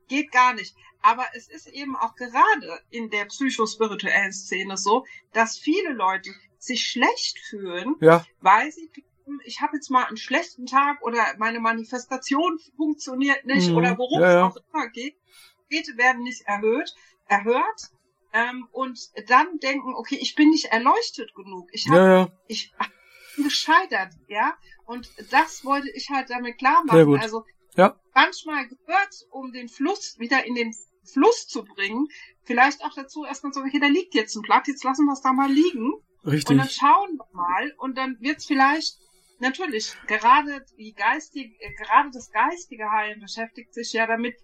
geht 0.08 0.32
gar 0.32 0.56
nicht. 0.56 0.76
Aber 1.04 1.26
es 1.34 1.48
ist 1.48 1.68
eben 1.68 1.96
auch 1.96 2.16
gerade 2.16 2.80
in 2.90 3.10
der 3.10 3.26
psychospirituellen 3.26 4.34
Szene 4.34 4.78
so, 4.78 5.06
dass 5.34 5.58
viele 5.58 5.94
Leute 5.94 6.32
sich 6.58 6.88
schlecht 6.88 7.40
fühlen, 7.40 7.96
ja. 8.02 8.26
weil 8.40 8.72
sie 8.72 8.90
ich 9.46 9.62
habe 9.62 9.76
jetzt 9.76 9.90
mal 9.90 10.06
einen 10.06 10.18
schlechten 10.18 10.66
Tag 10.66 11.02
oder 11.02 11.24
meine 11.38 11.60
Manifestation 11.60 12.60
funktioniert 12.76 13.46
nicht 13.46 13.70
mhm. 13.70 13.78
oder 13.78 13.98
worum 13.98 14.22
ja, 14.22 14.48
es 14.48 14.56
auch 14.56 14.58
immer 14.74 14.88
geht. 14.90 15.16
Gebete 15.70 15.98
werden 15.98 16.24
nicht 16.24 16.42
erhöht, 16.46 16.94
erhört 17.28 17.92
ähm, 18.34 18.68
und 18.72 19.00
dann 19.30 19.58
denken, 19.60 19.94
okay, 19.96 20.18
ich 20.20 20.36
bin 20.36 20.50
nicht 20.50 20.66
erleuchtet 20.66 21.34
genug. 21.34 21.70
Ich 21.72 21.88
habe 21.88 21.98
ja, 21.98 22.18
ja. 22.18 22.32
ich 22.48 22.74
hab 22.78 22.92
gescheitert, 23.38 24.14
ja. 24.28 24.54
Und 24.86 25.10
das 25.32 25.64
wollte 25.64 25.90
ich 25.92 26.10
halt 26.10 26.30
damit 26.30 26.58
klar 26.58 26.84
machen. 26.86 27.20
Also 27.20 27.46
ja. 27.76 27.96
manchmal 28.14 28.68
gehört, 28.68 29.28
um 29.32 29.52
den 29.52 29.70
Fluss 29.70 30.20
wieder 30.20 30.46
in 30.46 30.56
den 30.56 30.74
Fluss 31.04 31.48
zu 31.48 31.64
bringen, 31.64 32.08
vielleicht 32.44 32.84
auch 32.84 32.94
dazu 32.94 33.26
erstmal 33.26 33.54
so, 33.54 33.62
okay, 33.62 33.80
da 33.80 33.88
liegt 33.88 34.14
jetzt 34.14 34.36
ein 34.36 34.42
Blatt, 34.42 34.68
jetzt 34.68 34.84
lassen 34.84 35.06
wir 35.06 35.14
es 35.14 35.22
da 35.22 35.34
mal 35.34 35.52
liegen. 35.52 35.94
Richtig. 36.26 36.52
Und 36.52 36.58
dann 36.58 36.70
schauen 36.70 37.18
wir 37.18 37.28
mal 37.32 37.74
und 37.80 37.98
dann 37.98 38.18
wird 38.20 38.38
es 38.38 38.46
vielleicht 38.46 38.98
natürlich 39.42 39.96
gerade 40.08 40.64
die 40.78 40.94
geistige, 40.94 41.54
äh, 41.60 41.74
gerade 41.74 42.10
das 42.14 42.32
geistige 42.32 42.90
Heilen 42.90 43.20
beschäftigt 43.20 43.74
sich 43.74 43.94
ja 43.94 44.08
damit, 44.08 44.36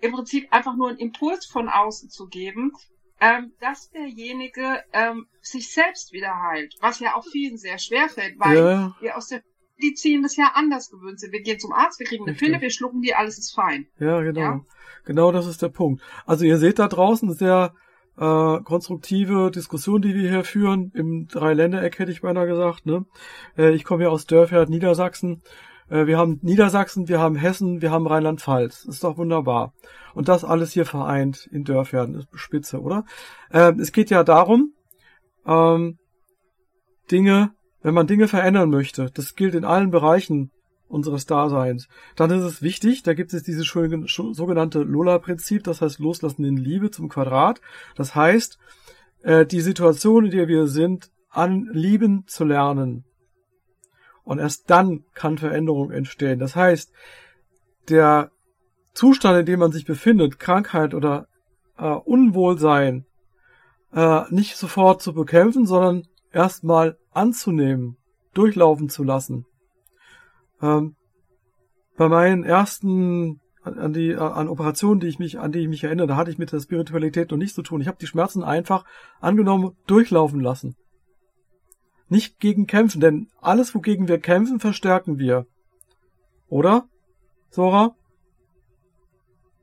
im 0.00 0.12
Prinzip 0.12 0.52
einfach 0.52 0.76
nur 0.76 0.88
einen 0.88 0.98
Impuls 0.98 1.46
von 1.46 1.68
außen 1.68 2.10
zu 2.10 2.26
geben, 2.26 2.72
ähm, 3.20 3.52
dass 3.60 3.90
derjenige 3.90 4.82
ähm, 4.92 5.26
sich 5.40 5.72
selbst 5.72 6.12
wieder 6.12 6.34
heilt, 6.42 6.74
was 6.80 7.00
ja 7.00 7.14
auch 7.14 7.24
vielen 7.24 7.56
sehr 7.56 7.78
schwer 7.78 8.08
fällt, 8.08 8.38
weil 8.38 8.56
ja. 8.56 8.96
wir 9.00 9.16
aus 9.16 9.28
der 9.28 9.42
Medizin 9.78 10.22
das 10.22 10.36
ja 10.36 10.52
anders 10.54 10.90
gewöhnt 10.90 11.20
sind. 11.20 11.32
Wir 11.32 11.42
gehen 11.42 11.58
zum 11.58 11.72
Arzt, 11.72 11.98
wir 11.98 12.06
kriegen 12.06 12.24
eine 12.24 12.32
Richtig. 12.32 12.48
Pille, 12.48 12.60
wir 12.60 12.70
schlucken 12.70 13.02
die, 13.02 13.14
alles 13.14 13.38
ist 13.38 13.54
fein. 13.54 13.86
Ja, 13.98 14.20
genau. 14.20 14.40
Ja? 14.40 14.60
Genau 15.04 15.32
das 15.32 15.46
ist 15.46 15.62
der 15.62 15.68
Punkt. 15.68 16.02
Also 16.26 16.44
ihr 16.44 16.58
seht 16.58 16.78
da 16.78 16.88
draußen 16.88 17.32
sehr 17.34 17.74
äh, 18.18 18.58
konstruktive 18.60 19.50
Diskussion, 19.50 20.02
die 20.02 20.14
wir 20.14 20.30
hier 20.30 20.44
führen, 20.44 20.92
im 20.94 21.26
Dreiländereck 21.26 21.98
hätte 21.98 22.12
ich 22.12 22.22
beinahe 22.22 22.46
gesagt. 22.46 22.86
Ne? 22.86 23.04
Äh, 23.56 23.74
ich 23.74 23.84
komme 23.84 24.04
ja 24.04 24.10
aus 24.10 24.26
Dörfert, 24.26 24.68
Niedersachsen. 24.68 25.42
Äh, 25.88 26.06
wir 26.06 26.18
haben 26.18 26.38
Niedersachsen, 26.42 27.08
wir 27.08 27.20
haben 27.20 27.36
Hessen, 27.36 27.82
wir 27.82 27.90
haben 27.90 28.06
Rheinland-Pfalz. 28.06 28.84
Ist 28.84 29.04
doch 29.04 29.18
wunderbar. 29.18 29.72
Und 30.14 30.28
das 30.28 30.44
alles 30.44 30.72
hier 30.72 30.86
vereint 30.86 31.48
in 31.50 31.64
Dörfern. 31.64 32.14
Ist 32.14 32.28
spitze, 32.34 32.80
oder? 32.80 33.04
Äh, 33.50 33.72
es 33.80 33.92
geht 33.92 34.10
ja 34.10 34.22
darum, 34.22 34.72
ähm, 35.46 35.98
Dinge, 37.10 37.52
wenn 37.82 37.94
man 37.94 38.06
Dinge 38.06 38.28
verändern 38.28 38.70
möchte, 38.70 39.10
das 39.12 39.34
gilt 39.34 39.54
in 39.54 39.64
allen 39.64 39.90
Bereichen 39.90 40.50
unseres 40.94 41.26
Daseins, 41.26 41.88
dann 42.16 42.30
ist 42.30 42.44
es 42.44 42.62
wichtig, 42.62 43.02
da 43.02 43.14
gibt 43.14 43.34
es 43.34 43.42
dieses 43.42 43.66
sogenannte 43.66 44.82
Lola-Prinzip, 44.82 45.64
das 45.64 45.82
heißt 45.82 45.98
Loslassen 45.98 46.44
in 46.44 46.56
Liebe 46.56 46.90
zum 46.90 47.08
Quadrat. 47.08 47.60
Das 47.96 48.14
heißt, 48.14 48.58
äh, 49.22 49.44
die 49.44 49.60
Situation, 49.60 50.26
in 50.26 50.30
der 50.30 50.48
wir 50.48 50.66
sind, 50.66 51.10
an 51.30 51.68
Lieben 51.72 52.24
zu 52.26 52.44
lernen. 52.44 53.04
Und 54.22 54.38
erst 54.38 54.70
dann 54.70 55.04
kann 55.14 55.36
Veränderung 55.36 55.90
entstehen. 55.90 56.38
Das 56.38 56.56
heißt, 56.56 56.92
der 57.88 58.30
Zustand, 58.94 59.40
in 59.40 59.46
dem 59.46 59.60
man 59.60 59.72
sich 59.72 59.84
befindet, 59.84 60.38
Krankheit 60.38 60.94
oder 60.94 61.26
äh, 61.76 61.86
Unwohlsein, 61.88 63.04
äh, 63.92 64.22
nicht 64.30 64.56
sofort 64.56 65.02
zu 65.02 65.12
bekämpfen, 65.12 65.66
sondern 65.66 66.06
erstmal 66.32 66.96
anzunehmen, 67.12 67.96
durchlaufen 68.32 68.88
zu 68.88 69.04
lassen. 69.04 69.46
Ähm, 70.64 70.96
bei 71.96 72.08
meinen 72.08 72.42
ersten 72.42 73.40
an 73.62 73.92
die 73.92 74.14
an 74.14 74.48
Operationen, 74.48 75.00
die 75.00 75.06
ich 75.06 75.18
mich 75.18 75.38
an 75.38 75.52
die 75.52 75.60
ich 75.60 75.68
mich 75.68 75.84
erinnere, 75.84 76.06
da 76.06 76.16
hatte 76.16 76.30
ich 76.30 76.38
mit 76.38 76.52
der 76.52 76.60
Spiritualität 76.60 77.30
noch 77.30 77.38
nichts 77.38 77.54
zu 77.54 77.62
tun. 77.62 77.80
Ich 77.80 77.88
habe 77.88 77.98
die 78.00 78.06
Schmerzen 78.06 78.42
einfach 78.42 78.84
angenommen 79.20 79.76
durchlaufen 79.86 80.40
lassen. 80.40 80.76
Nicht 82.08 82.40
gegen 82.40 82.66
kämpfen, 82.66 83.00
denn 83.00 83.30
alles, 83.40 83.74
wogegen 83.74 84.08
wir 84.08 84.18
kämpfen, 84.18 84.60
verstärken 84.60 85.18
wir. 85.18 85.46
Oder? 86.48 86.88
Sora? 87.50 87.94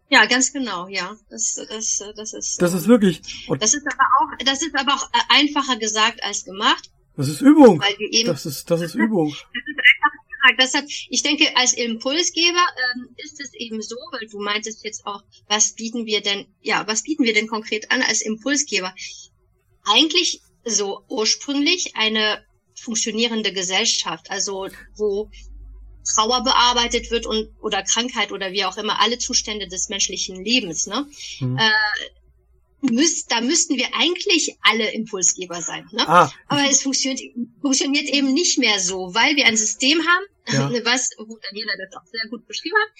Ja, 0.09 0.25
ganz 0.25 0.51
genau, 0.51 0.87
ja. 0.87 1.15
Das, 1.29 1.55
das, 1.69 2.03
das 2.15 2.33
ist. 2.33 2.61
Das 2.61 2.73
ist 2.73 2.87
wirklich. 2.87 3.21
das 3.59 3.73
ist 3.73 3.85
aber 3.87 4.07
auch, 4.19 4.45
das 4.45 4.61
ist 4.61 4.75
aber 4.75 4.93
auch 4.93 5.09
einfacher 5.29 5.77
gesagt 5.77 6.23
als 6.23 6.43
gemacht. 6.43 6.91
Das 7.15 7.27
ist 7.27 7.41
Übung. 7.41 7.79
Weil 7.79 7.97
wir 7.99 8.11
eben, 8.11 8.27
das 8.27 8.45
ist, 8.45 8.69
das 8.71 8.81
ist 8.81 8.95
Übung. 8.95 9.29
Das 9.53 9.63
ist 9.67 9.79
einfach. 9.95 10.10
Deshalb, 10.59 10.85
ich 11.09 11.23
denke, 11.23 11.55
als 11.55 11.73
Impulsgeber 11.73 12.65
ähm, 12.95 13.15
ist 13.17 13.39
es 13.39 13.53
eben 13.53 13.81
so, 13.81 13.95
weil 14.11 14.27
du 14.27 14.39
meintest 14.39 14.83
jetzt 14.83 15.05
auch, 15.05 15.21
was 15.47 15.73
bieten 15.73 16.05
wir 16.05 16.21
denn, 16.21 16.47
ja, 16.61 16.85
was 16.87 17.03
bieten 17.03 17.23
wir 17.23 17.33
denn 17.33 17.47
konkret 17.47 17.91
an 17.91 18.01
als 18.01 18.21
Impulsgeber? 18.21 18.93
Eigentlich 19.83 20.41
so 20.65 21.03
ursprünglich 21.09 21.95
eine 21.95 22.43
funktionierende 22.75 23.53
Gesellschaft, 23.53 24.31
also 24.31 24.67
wo 24.95 25.29
Trauer 26.03 26.43
bearbeitet 26.43 27.11
wird 27.11 27.27
und 27.27 27.49
oder 27.61 27.83
Krankheit 27.83 28.31
oder 28.31 28.51
wie 28.51 28.65
auch 28.65 28.77
immer 28.77 28.99
alle 28.99 29.19
Zustände 29.19 29.67
des 29.67 29.89
menschlichen 29.89 30.43
Lebens. 30.43 30.87
Ne? 30.87 31.07
Mhm. 31.39 31.57
Äh, 31.57 31.71
müß, 32.81 33.25
da 33.25 33.41
müssten 33.41 33.77
wir 33.77 33.93
eigentlich 33.93 34.57
alle 34.61 34.91
Impulsgeber 34.91 35.61
sein. 35.61 35.87
Ne? 35.91 36.07
Ah. 36.07 36.31
Aber 36.47 36.69
es 36.69 36.81
funktioniert, 36.81 37.21
funktioniert 37.61 38.09
eben 38.09 38.33
nicht 38.33 38.57
mehr 38.57 38.79
so, 38.79 39.13
weil 39.13 39.35
wir 39.35 39.45
ein 39.45 39.57
System 39.57 39.99
haben, 40.05 40.25
ja. 40.47 40.85
was, 40.85 41.11
wo 41.17 41.37
Daniela 41.37 41.73
das 41.77 41.95
auch 41.95 42.05
sehr 42.11 42.27
gut 42.29 42.47
beschrieben 42.47 42.75
hat. 42.77 42.91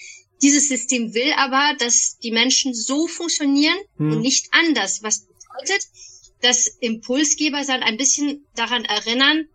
Dieses 0.42 0.68
System 0.68 1.14
will 1.14 1.32
aber, 1.36 1.76
dass 1.78 2.18
die 2.18 2.32
Menschen 2.32 2.74
so 2.74 3.06
funktionieren 3.06 3.78
hm. 3.96 4.12
und 4.12 4.20
nicht 4.20 4.46
anders, 4.52 5.02
was 5.02 5.26
bedeutet, 5.26 5.86
dass 6.40 6.66
Impulsgeber 6.80 7.64
sein 7.64 7.82
ein 7.82 7.96
bisschen 7.96 8.46
daran 8.54 8.84
erinnern, 8.84 9.48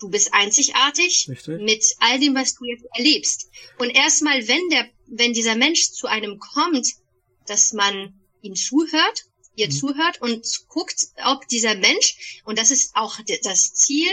du 0.00 0.10
bist 0.10 0.32
einzigartig 0.32 1.26
Richtig. 1.28 1.60
mit 1.62 1.84
all 1.98 2.18
dem, 2.18 2.34
was 2.34 2.54
du 2.54 2.64
jetzt 2.64 2.84
erlebst. 2.94 3.50
Und 3.78 3.90
erstmal, 3.90 4.46
wenn 4.46 4.68
der, 4.68 4.88
wenn 5.06 5.32
dieser 5.32 5.56
Mensch 5.56 5.90
zu 5.90 6.06
einem 6.06 6.38
kommt, 6.38 6.86
dass 7.46 7.72
man 7.72 8.15
ihm 8.42 8.54
zuhört, 8.54 9.24
ihr 9.54 9.66
mhm. 9.66 9.72
zuhört 9.72 10.20
und 10.20 10.46
guckt, 10.68 11.08
ob 11.24 11.46
dieser 11.48 11.74
Mensch, 11.74 12.42
und 12.44 12.58
das 12.58 12.70
ist 12.70 12.94
auch 12.94 13.18
das 13.42 13.74
Ziel, 13.74 14.08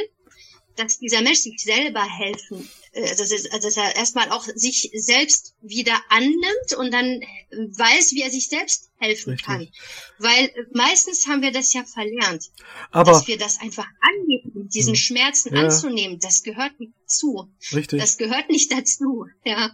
dass 0.75 0.97
dieser 0.97 1.21
Mensch 1.21 1.39
sich 1.39 1.61
selber 1.61 2.03
helfen, 2.03 2.67
äh, 2.93 3.09
also, 3.09 3.23
dass 3.23 3.77
er 3.77 3.95
erstmal 3.95 4.29
auch 4.29 4.43
sich 4.55 4.91
selbst 4.93 5.55
wieder 5.61 5.99
annimmt 6.09 6.73
und 6.77 6.91
dann 6.91 7.21
weiß, 7.51 8.13
wie 8.13 8.21
er 8.21 8.31
sich 8.31 8.47
selbst 8.47 8.89
helfen 8.97 9.31
Richtig. 9.31 9.45
kann. 9.45 9.67
Weil 10.19 10.51
meistens 10.73 11.27
haben 11.27 11.41
wir 11.41 11.51
das 11.51 11.73
ja 11.73 11.83
verlernt, 11.83 12.51
Aber, 12.91 13.11
dass 13.11 13.27
wir 13.27 13.37
das 13.37 13.59
einfach 13.59 13.87
annehmen, 14.01 14.69
diesen 14.69 14.93
hm. 14.93 14.99
Schmerzen 14.99 15.55
ja. 15.55 15.63
anzunehmen. 15.63 16.19
Das 16.19 16.43
gehört 16.43 16.79
nicht 16.79 16.93
dazu. 17.03 17.49
Richtig. 17.73 17.99
Das 17.99 18.17
gehört 18.17 18.49
nicht 18.49 18.71
dazu. 18.71 19.25
Ja. 19.45 19.71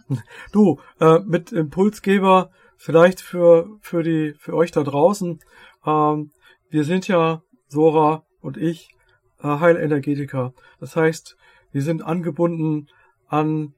Du 0.52 0.80
äh, 1.00 1.20
mit 1.20 1.52
Impulsgeber 1.52 2.50
vielleicht 2.80 3.20
für, 3.20 3.68
für 3.82 4.02
die, 4.02 4.34
für 4.38 4.54
euch 4.54 4.70
da 4.70 4.82
draußen. 4.82 5.38
Ähm, 5.84 6.32
wir 6.70 6.84
sind 6.84 7.08
ja, 7.08 7.42
Sora 7.68 8.24
und 8.40 8.56
ich, 8.56 8.88
äh, 9.42 9.46
Heilenergetiker. 9.46 10.54
Das 10.80 10.96
heißt, 10.96 11.36
wir 11.72 11.82
sind 11.82 12.02
angebunden 12.02 12.88
an 13.28 13.74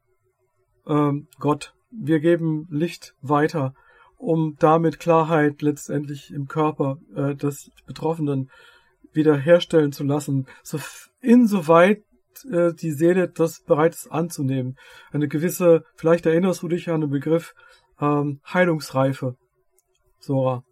ähm, 0.87 1.27
Gott. 1.41 1.75
Wir 1.91 2.21
geben 2.21 2.69
Licht 2.71 3.17
weiter, 3.21 3.75
um 4.19 4.55
damit 4.61 5.01
Klarheit 5.01 5.63
letztendlich 5.63 6.33
im 6.33 6.47
Körper 6.47 6.99
äh, 7.17 7.35
des 7.35 7.73
Betroffenen 7.87 8.51
wiederherstellen 9.13 9.91
zu 9.91 10.05
lassen, 10.05 10.47
so 10.63 10.79
insoweit 11.21 12.05
äh, 12.51 12.73
die 12.73 12.93
Seele 12.93 13.29
das 13.29 13.61
bereit 13.65 13.95
ist 13.95 14.13
anzunehmen. 14.13 14.77
Eine 15.11 15.27
gewisse, 15.27 15.85
vielleicht 15.97 16.25
erinnerst 16.25 16.63
du 16.63 16.69
dich 16.69 16.89
an 16.89 17.01
den 17.01 17.11
Begriff 17.11 17.53
ähm, 18.03 18.41
Heilungsreife, 18.53 19.37
Sora. 20.19 20.65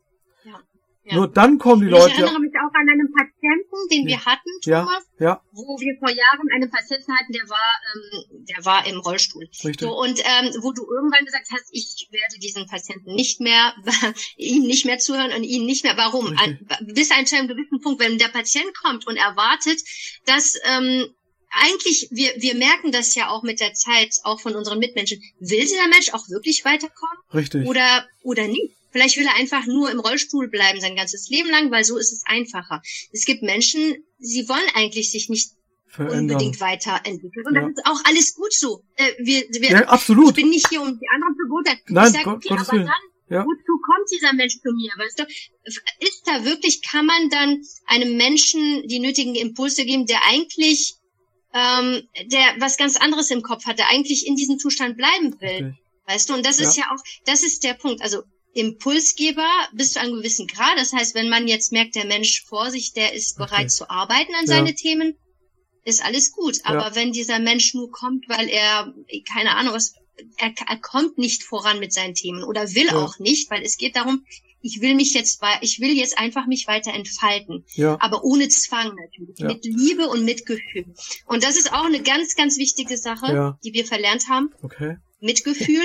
Ja, 0.45 0.61
ja. 1.05 1.15
Nur 1.15 1.29
dann 1.29 1.59
kommen 1.59 1.83
die 1.83 1.87
ich 1.87 1.93
Leute. 1.93 2.13
Ich 2.13 2.19
erinnere 2.19 2.41
mich 2.41 2.53
auch 2.57 2.75
an 2.75 2.89
einen 2.91 3.13
Patienten, 3.13 3.77
den 3.91 4.07
wir 4.07 4.25
hatten, 4.25 4.51
Thomas, 4.63 5.07
ja, 5.19 5.27
ja. 5.27 5.43
wo 5.53 5.79
wir 5.79 5.97
vor 5.99 6.11
Jahren 6.11 6.49
einen 6.55 6.71
Patienten 6.71 7.13
hatten, 7.17 7.33
der 7.33 7.49
war, 7.49 7.81
ähm, 7.95 8.45
der 8.49 8.65
war 8.65 8.87
im 8.87 8.99
Rollstuhl. 8.99 9.45
Richtig. 9.45 9.81
So, 9.81 9.97
und 9.97 10.19
ähm, 10.19 10.51
wo 10.61 10.73
du 10.73 10.83
irgendwann 10.83 11.25
gesagt 11.25 11.47
hast, 11.53 11.69
ich 11.71 12.09
werde 12.11 12.39
diesen 12.43 12.67
Patienten 12.67 13.15
nicht 13.15 13.41
mehr, 13.41 13.75
ihm 14.37 14.65
nicht 14.65 14.85
mehr 14.85 14.99
zuhören 14.99 15.33
und 15.33 15.45
ihn 15.45 15.65
nicht 15.67 15.85
mehr. 15.85 15.97
Warum? 15.97 16.37
An, 16.37 16.59
bis 16.83 17.13
ein 17.13 17.27
zu 17.27 17.37
einem 17.37 17.49
gewissen 17.49 17.81
Punkt, 17.81 18.01
wenn 18.01 18.19
der 18.19 18.29
Patient 18.29 18.77
kommt 18.83 19.07
und 19.07 19.17
erwartet, 19.17 19.81
dass 20.27 20.59
ähm, 20.65 21.15
eigentlich, 21.51 22.09
wir, 22.11 22.33
wir 22.39 22.55
merken 22.55 22.93
das 22.93 23.15
ja 23.15 23.29
auch 23.31 23.43
mit 23.43 23.61
der 23.61 23.75
Zeit, 23.75 24.15
auch 24.23 24.41
von 24.41 24.55
unseren 24.55 24.79
Mitmenschen. 24.79 25.21
Will 25.41 25.61
dieser 25.61 25.89
Mensch 25.89 26.11
auch 26.13 26.29
wirklich 26.29 26.65
weiterkommen? 26.65 27.17
Richtig. 27.35 27.67
Oder, 27.67 28.07
oder 28.23 28.47
nicht? 28.47 28.77
Vielleicht 28.93 29.17
will 29.17 29.27
er 29.27 29.35
einfach 29.37 29.67
nur 29.67 29.91
im 29.91 30.01
Rollstuhl 30.01 30.49
bleiben 30.49 30.81
sein 30.81 30.97
ganzes 30.97 31.29
Leben 31.29 31.49
lang, 31.49 31.71
weil 31.71 31.85
so 31.85 31.97
ist 31.97 32.13
es 32.13 32.23
einfacher. 32.27 32.83
Es 33.13 33.25
gibt 33.25 33.43
Menschen, 33.43 34.05
sie 34.19 34.49
wollen 34.49 34.67
eigentlich 34.75 35.11
sich 35.13 35.29
nicht 35.29 35.53
verändern. 35.87 36.21
unbedingt 36.37 36.61
weiterentwickeln. 36.61 37.47
Und 37.47 37.55
Ja. 37.55 37.61
das 37.63 37.71
ist 37.71 37.87
auch 37.87 38.01
alles 38.05 38.35
gut 38.35 38.53
so. 38.53 38.83
Äh, 38.97 39.13
wir, 39.19 39.43
wir, 39.51 39.71
Ja, 39.71 39.81
absolut. 39.89 40.31
Ich 40.31 40.35
bin 40.37 40.51
nicht 40.51 40.69
hier, 40.69 40.83
um 40.83 40.99
die 40.99 41.09
anderen 41.15 41.35
zu 41.37 41.49
beurteilen. 41.49 41.79
Nein, 41.89 42.07
ich 42.07 42.13
sage, 42.13 42.31
okay, 42.31 42.49
aber 42.51 42.79
dann, 42.79 42.89
Ja. 43.29 43.45
wozu 43.45 43.81
kommt 43.85 44.11
dieser 44.13 44.33
Mensch 44.33 44.55
zu 44.61 44.73
mir? 44.73 44.91
Weißt 44.97 45.19
du, 45.21 45.25
ist 46.01 46.23
da 46.27 46.45
wirklich, 46.45 46.83
kann 46.83 47.07
man 47.07 47.29
dann 47.31 47.63
einem 47.87 48.17
Menschen 48.17 48.87
die 48.89 48.99
nötigen 48.99 49.35
Impulse 49.37 49.85
geben, 49.85 50.07
der 50.07 50.21
eigentlich, 50.27 50.97
ähm, 51.55 52.09
der 52.27 52.55
was 52.59 52.77
ganz 52.77 52.97
anderes 52.97 53.31
im 53.31 53.43
Kopf 53.43 53.67
hat, 53.67 53.79
der 53.79 53.89
eigentlich 53.89 54.27
in 54.27 54.37
diesem 54.37 54.59
Zustand 54.59 54.97
bleiben 54.97 55.41
will? 55.41 55.49
Richtig. 55.67 55.75
Weißt 56.07 56.29
du, 56.29 56.35
und 56.35 56.45
das 56.47 56.59
ist 56.59 56.77
ja 56.77 56.85
auch, 56.93 57.03
das 57.25 57.43
ist 57.43 57.63
der 57.63 57.75
Punkt. 57.75 58.03
Also 58.03 58.23
Impulsgeber 58.53 59.49
bis 59.73 59.93
zu 59.93 60.01
einem 60.01 60.15
gewissen 60.15 60.47
Grad. 60.47 60.77
Das 60.77 60.93
heißt, 60.93 61.15
wenn 61.15 61.29
man 61.29 61.47
jetzt 61.47 61.71
merkt, 61.73 61.95
der 61.95 62.07
Mensch 62.07 62.43
vor 62.49 62.71
sich, 62.71 62.93
der 62.93 63.13
ist 63.13 63.37
bereit 63.37 63.67
Okay. 63.67 63.69
zu 63.69 63.91
arbeiten 63.91 64.35
an 64.35 64.47
Ja. 64.47 64.57
seine 64.57 64.75
Themen, 64.75 65.15
ist 65.85 66.05
alles 66.05 66.33
gut. 66.33 66.59
Aber 66.65 66.95
wenn 66.95 67.13
dieser 67.13 67.39
Mensch 67.39 67.75
nur 67.75 67.91
kommt, 67.91 68.29
weil 68.29 68.49
er, 68.49 68.93
keine 69.33 69.57
Ahnung, 69.57 69.75
was, 69.75 69.95
er, 70.39 70.53
er 70.69 70.77
kommt 70.79 71.17
nicht 71.19 71.43
voran 71.45 71.79
mit 71.79 71.93
seinen 71.93 72.15
Themen 72.15 72.43
oder 72.43 72.75
will 72.75 72.87
Ja. 72.87 72.97
auch 73.05 73.19
nicht, 73.19 73.51
weil 73.51 73.63
es 73.63 73.77
geht 73.77 73.97
darum, 73.97 74.25
ich 74.63 74.81
will 74.81 74.95
mich 74.95 75.15
jetzt, 75.15 75.41
ich 75.63 75.81
will 75.81 75.97
jetzt 75.97 76.19
einfach 76.19 76.47
mich 76.47 76.67
weiter 76.67 76.93
entfalten 76.93 77.65
Ja, 77.75 77.97
aber 78.01 78.25
ohne 78.25 78.49
Zwang 78.49 78.95
natürlich, 78.95 79.39
Ja. 79.39 79.47
mit 79.49 79.65
Liebe 79.65 80.09
und 80.09 80.25
Mitgefühl. 80.25 80.87
Und 81.27 81.43
das 81.45 81.57
ist 81.57 81.73
auch 81.73 81.85
eine 81.85 82.03
ganz, 82.03 82.35
ganz 82.35 82.59
wichtige 82.59 82.97
Sache, 82.97 83.33
Ja. 83.33 83.59
die 83.65 83.73
wir 83.73 83.85
verlernt 83.87 84.29
haben. 84.29 84.51
okay. 84.63 84.97
Mitgefühl, 85.21 85.83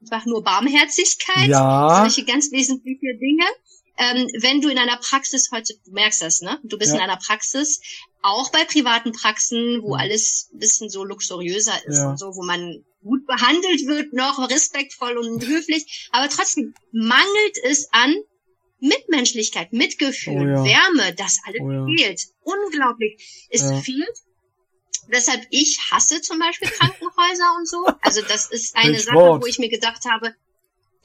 einfach 0.00 0.26
nur 0.26 0.42
Barmherzigkeit, 0.42 1.48
Ja. 1.48 2.00
solche 2.02 2.24
ganz 2.24 2.50
wesentliche 2.52 3.16
Dinge. 3.18 3.44
Ähm, 3.96 4.26
wenn 4.40 4.60
du 4.60 4.68
in 4.68 4.78
einer 4.78 4.96
Praxis 4.96 5.50
heute, 5.52 5.74
du 5.84 5.92
merkst 5.92 6.20
das, 6.22 6.40
ne? 6.40 6.58
Du 6.64 6.78
bist 6.78 6.90
Ja. 6.90 6.96
in 6.96 7.02
einer 7.02 7.16
Praxis, 7.16 7.80
auch 8.22 8.50
bei 8.50 8.64
privaten 8.64 9.12
Praxen, 9.12 9.82
wo 9.82 9.94
Mhm. 9.94 10.00
alles 10.00 10.50
ein 10.52 10.58
bisschen 10.58 10.88
so 10.90 11.04
luxuriöser 11.04 11.86
ist 11.86 11.98
Ja. 11.98 12.10
und 12.10 12.18
so, 12.18 12.26
wo 12.34 12.42
man 12.44 12.84
gut 13.02 13.26
behandelt 13.26 13.86
wird, 13.86 14.12
noch 14.12 14.50
respektvoll 14.50 15.16
und 15.18 15.40
höflich, 15.46 16.08
aber 16.10 16.28
trotzdem 16.28 16.74
mangelt 16.90 17.58
es 17.64 17.88
an 17.92 18.14
Mitmenschlichkeit, 18.80 19.72
Mitgefühl, 19.72 20.34
Oh 20.34 20.44
ja. 20.46 20.64
Wärme, 20.64 21.14
das 21.14 21.38
alles 21.44 21.60
Oh 21.62 21.70
ja. 21.70 21.86
fehlt. 21.86 22.20
Unglaublich. 22.40 23.46
Es 23.50 23.62
Ja. 23.62 23.80
fehlt. 23.80 24.18
Weshalb 25.06 25.46
ich 25.50 25.78
hasse 25.90 26.20
zum 26.22 26.38
Beispiel 26.38 26.68
Krankenhäuser 26.68 27.54
und 27.58 27.68
so. 27.68 27.86
Also 28.00 28.22
das 28.22 28.50
ist 28.50 28.74
eine 28.74 28.98
Sache, 28.98 29.14
wo 29.40 29.44
ich 29.46 29.58
mir 29.58 29.68
gedacht 29.68 30.04
habe, 30.06 30.34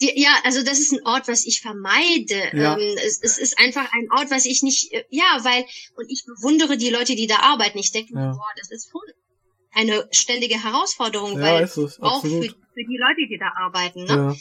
die, 0.01 0.19
ja, 0.21 0.31
also 0.43 0.63
das 0.63 0.79
ist 0.79 0.93
ein 0.93 1.05
Ort, 1.05 1.27
was 1.27 1.45
ich 1.45 1.61
vermeide. 1.61 2.49
Ja. 2.53 2.77
Ähm, 2.77 2.97
es, 3.05 3.19
es 3.21 3.37
ist 3.37 3.59
einfach 3.59 3.91
ein 3.91 4.09
Ort, 4.11 4.31
was 4.31 4.45
ich 4.45 4.63
nicht, 4.63 4.93
äh, 4.93 5.03
ja, 5.09 5.39
weil, 5.43 5.65
und 5.95 6.09
ich 6.09 6.25
bewundere 6.25 6.77
die 6.77 6.89
Leute, 6.89 7.15
die 7.15 7.27
da 7.27 7.39
arbeiten. 7.39 7.77
Ich 7.79 7.91
denke 7.91 8.13
mir, 8.13 8.21
Ja. 8.21 8.31
boah, 8.31 8.53
das 8.57 8.71
ist 8.71 8.89
schon 8.91 9.01
eine 9.71 10.07
ständige 10.11 10.63
Herausforderung, 10.63 11.33
Ja, 11.37 11.41
weil 11.41 11.63
es, 11.63 11.77
auch 12.01 12.21
für, 12.21 12.29
für 12.29 12.39
die 12.39 12.97
Leute, 12.97 13.27
die 13.29 13.37
da 13.39 13.51
arbeiten. 13.55 14.03
Ne? 14.05 14.37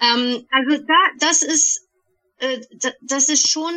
Ja, 0.00 0.14
Ähm, 0.14 0.46
also 0.50 0.82
da, 0.84 0.94
das 1.20 1.42
ist, 1.42 1.86
äh, 2.38 2.60
da, 2.80 2.90
das 3.02 3.28
ist 3.28 3.48
schon, 3.48 3.72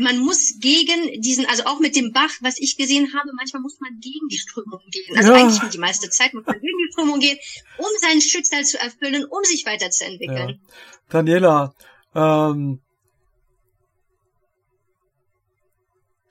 man 0.00 0.18
muss 0.18 0.58
gegen 0.60 1.20
diesen, 1.20 1.46
also 1.46 1.64
auch 1.64 1.80
mit 1.80 1.96
dem 1.96 2.12
Bach, 2.12 2.30
was 2.40 2.58
ich 2.58 2.76
gesehen 2.76 3.12
habe, 3.14 3.30
manchmal 3.34 3.62
muss 3.62 3.78
man 3.80 3.98
gegen 4.00 4.28
die 4.28 4.38
Strömung 4.38 4.80
gehen. 4.90 5.16
Also 5.16 5.32
Ja. 5.32 5.38
eigentlich 5.38 5.70
die 5.70 5.78
meiste 5.78 6.08
Zeit 6.10 6.34
muss 6.34 6.46
man 6.46 6.60
gegen 6.60 6.78
die 6.78 6.92
Strömung 6.92 7.20
gehen, 7.20 7.38
um 7.76 7.86
seinen 8.00 8.20
Schicksal 8.20 8.64
zu 8.64 8.78
erfüllen, 8.78 9.24
um 9.24 9.42
sich 9.44 9.66
weiterzuentwickeln. 9.66 10.60
Daniela, 11.08 11.74
ähm, 12.14 12.80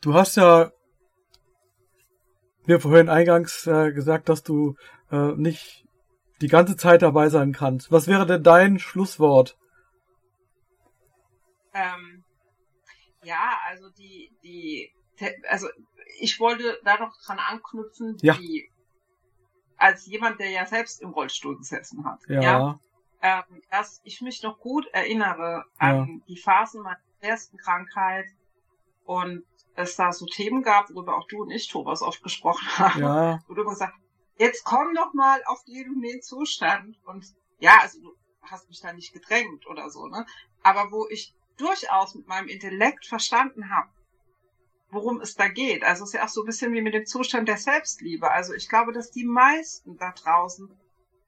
du 0.01 0.13
hast 0.13 0.37
ja 0.37 0.71
mir 2.65 2.79
vorhin 2.79 3.09
eingangs 3.09 3.67
äh, 3.67 3.91
gesagt, 3.91 4.29
dass 4.29 4.43
du 4.43 4.75
äh, 5.11 5.33
nicht 5.35 5.83
die 6.41 6.47
ganze 6.47 6.75
Zeit 6.75 7.01
dabei 7.01 7.29
sein 7.29 7.53
kannst. 7.53 7.91
Was 7.91 8.07
wäre 8.07 8.25
denn 8.25 8.43
dein 8.43 8.79
Schlusswort? 8.79 9.57
Ähm, 11.73 12.12
ja, 13.23 13.59
also 13.67 13.89
die, 13.91 14.31
die, 14.43 14.91
also 15.49 15.67
ich 16.19 16.39
wollte 16.39 16.79
da 16.83 16.97
noch 16.97 17.15
dran 17.25 17.39
anknüpfen, 17.39 18.17
Ja. 18.21 18.35
die, 18.35 18.69
als 19.77 20.05
jemand, 20.05 20.39
der 20.39 20.49
ja 20.49 20.65
selbst 20.65 21.01
im 21.01 21.09
Rollstuhl 21.09 21.57
gesessen 21.57 22.05
hat, 22.05 22.19
Ja, 22.27 22.79
ähm, 23.21 23.61
dass 23.69 24.01
ich 24.03 24.21
mich 24.21 24.43
noch 24.43 24.59
gut 24.59 24.87
erinnere 24.87 25.65
an 25.77 26.23
die 26.27 26.37
Phasen 26.37 26.81
meiner 26.83 26.99
ersten 27.19 27.57
Krankheit 27.57 28.25
und 29.05 29.43
es 29.75 29.95
da 29.95 30.11
so 30.11 30.25
Themen 30.25 30.61
gab, 30.61 30.89
worüber 30.89 31.17
auch 31.17 31.27
du 31.27 31.41
und 31.41 31.51
ich, 31.51 31.67
Thomas, 31.67 32.01
oft 32.01 32.21
gesprochen 32.21 32.65
haben, 32.77 33.01
ja, 33.01 33.39
wo 33.47 33.53
du 33.53 33.61
immer 33.61 33.71
gesagt 33.71 33.93
jetzt 34.37 34.63
komm 34.63 34.93
doch 34.95 35.13
mal 35.13 35.41
auf 35.45 35.63
den 35.63 36.01
den 36.01 36.21
Zustand 36.21 36.97
und 37.05 37.25
ja, 37.59 37.77
also 37.81 38.01
du 38.01 38.15
hast 38.41 38.67
mich 38.67 38.81
da 38.81 38.91
nicht 38.93 39.13
gedrängt 39.13 39.67
oder 39.67 39.89
so, 39.89 40.07
ne? 40.07 40.25
Aber 40.63 40.91
wo 40.91 41.07
ich 41.09 41.33
durchaus 41.57 42.15
mit 42.15 42.27
meinem 42.27 42.47
Intellekt 42.47 43.05
verstanden 43.05 43.69
habe, 43.69 43.89
worum 44.89 45.21
es 45.21 45.35
da 45.35 45.47
geht. 45.47 45.83
Also 45.83 46.03
es 46.03 46.09
ist 46.09 46.13
ja 46.13 46.25
auch 46.25 46.29
so 46.29 46.43
ein 46.43 46.45
bisschen 46.45 46.73
wie 46.73 46.81
mit 46.81 46.93
dem 46.93 47.05
Zustand 47.05 47.47
der 47.47 47.57
Selbstliebe. 47.57 48.31
Also 48.31 48.53
ich 48.53 48.69
glaube, 48.69 48.93
dass 48.93 49.11
die 49.11 49.25
meisten 49.25 49.97
da 49.97 50.11
draußen 50.11 50.69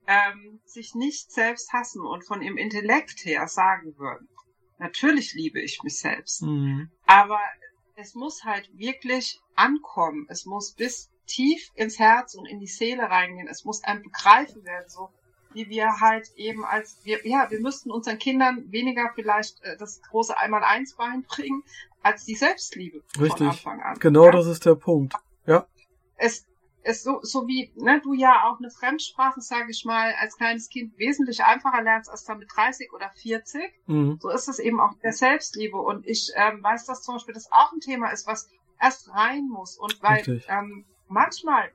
ähm, 0.07 0.59
sich 0.65 0.93
nicht 0.95 1.31
selbst 1.31 1.73
hassen 1.73 2.01
und 2.01 2.25
von 2.25 2.41
ihrem 2.41 2.57
Intellekt 2.57 3.25
her 3.25 3.47
sagen 3.47 3.97
würden, 3.97 4.27
natürlich 4.77 5.33
liebe 5.33 5.61
ich 5.61 5.81
mich 5.83 5.99
selbst. 5.99 6.43
mhm. 6.43 6.91
Aber 7.05 7.39
es 7.95 8.13
muss 8.13 8.43
halt 8.43 8.69
wirklich 8.77 9.39
ankommen. 9.55 10.27
Es 10.29 10.45
muss 10.45 10.73
bis 10.73 11.09
tief 11.25 11.71
ins 11.75 11.97
Herz 11.97 12.35
und 12.35 12.45
in 12.45 12.59
die 12.59 12.67
Seele 12.67 13.03
reingehen. 13.03 13.47
Es 13.47 13.63
muss 13.63 13.83
einem 13.83 14.03
begreifen 14.03 14.63
werden, 14.63 14.89
so 14.89 15.09
wie 15.55 15.69
wir 15.69 15.99
halt 15.99 16.29
eben 16.35 16.63
als 16.63 16.99
wir 17.03 17.25
ja, 17.25 17.49
wir 17.49 17.59
müssten 17.59 17.91
unseren 17.91 18.19
Kindern 18.19 18.71
weniger 18.71 19.11
vielleicht 19.15 19.63
äh, 19.63 19.77
das 19.77 20.01
große 20.03 20.37
Einmal-eins 20.37 20.95
beibringen 20.95 21.63
als 22.03 22.25
die 22.25 22.35
Selbstliebe 22.35 23.01
Richtig. 23.19 23.37
von 23.37 23.47
Anfang 23.47 23.81
an. 23.81 23.99
genau 23.99 24.25
ja? 24.25 24.31
das 24.31 24.47
ist 24.47 24.65
der 24.65 24.75
Punkt. 24.75 25.13
Ja, 25.47 25.65
es 26.17 26.45
es 26.85 27.03
so, 27.03 27.19
so 27.23 27.47
wie 27.47 27.71
ne, 27.75 27.99
du 28.01 28.13
ja 28.13 28.47
auch 28.47 28.59
eine 28.59 28.69
Fremdsprache, 28.69 29.41
sage 29.41 29.71
ich 29.71 29.85
mal, 29.85 30.13
als 30.19 30.37
kleines 30.37 30.69
Kind 30.69 30.97
wesentlich 30.97 31.43
einfacher 31.43 31.81
lernst 31.81 32.09
als 32.09 32.25
dann 32.25 32.37
mit 32.37 32.49
30 32.55 32.93
oder 32.93 33.09
40 33.21 33.61
mhm. 33.87 34.19
so 34.21 34.29
ist 34.29 34.47
es 34.47 34.59
eben 34.59 34.79
auch 34.79 34.93
der 35.03 35.13
Selbstliebe. 35.13 35.77
Und 35.77 36.05
ich 36.05 36.31
ähm, 36.35 36.63
weiß, 36.63 36.85
dass 36.85 37.01
zum 37.01 37.15
Beispiel 37.15 37.33
das 37.33 37.51
auch 37.51 37.73
ein 37.73 37.79
Thema 37.79 38.11
ist, 38.11 38.27
was 38.27 38.47
erst 38.79 39.09
rein 39.09 39.47
muss. 39.47 39.77
Und 39.77 40.01
weil 40.03 40.17
Richtig. 40.17 40.45
ähm, 40.47 40.85
manchmal 41.07 41.71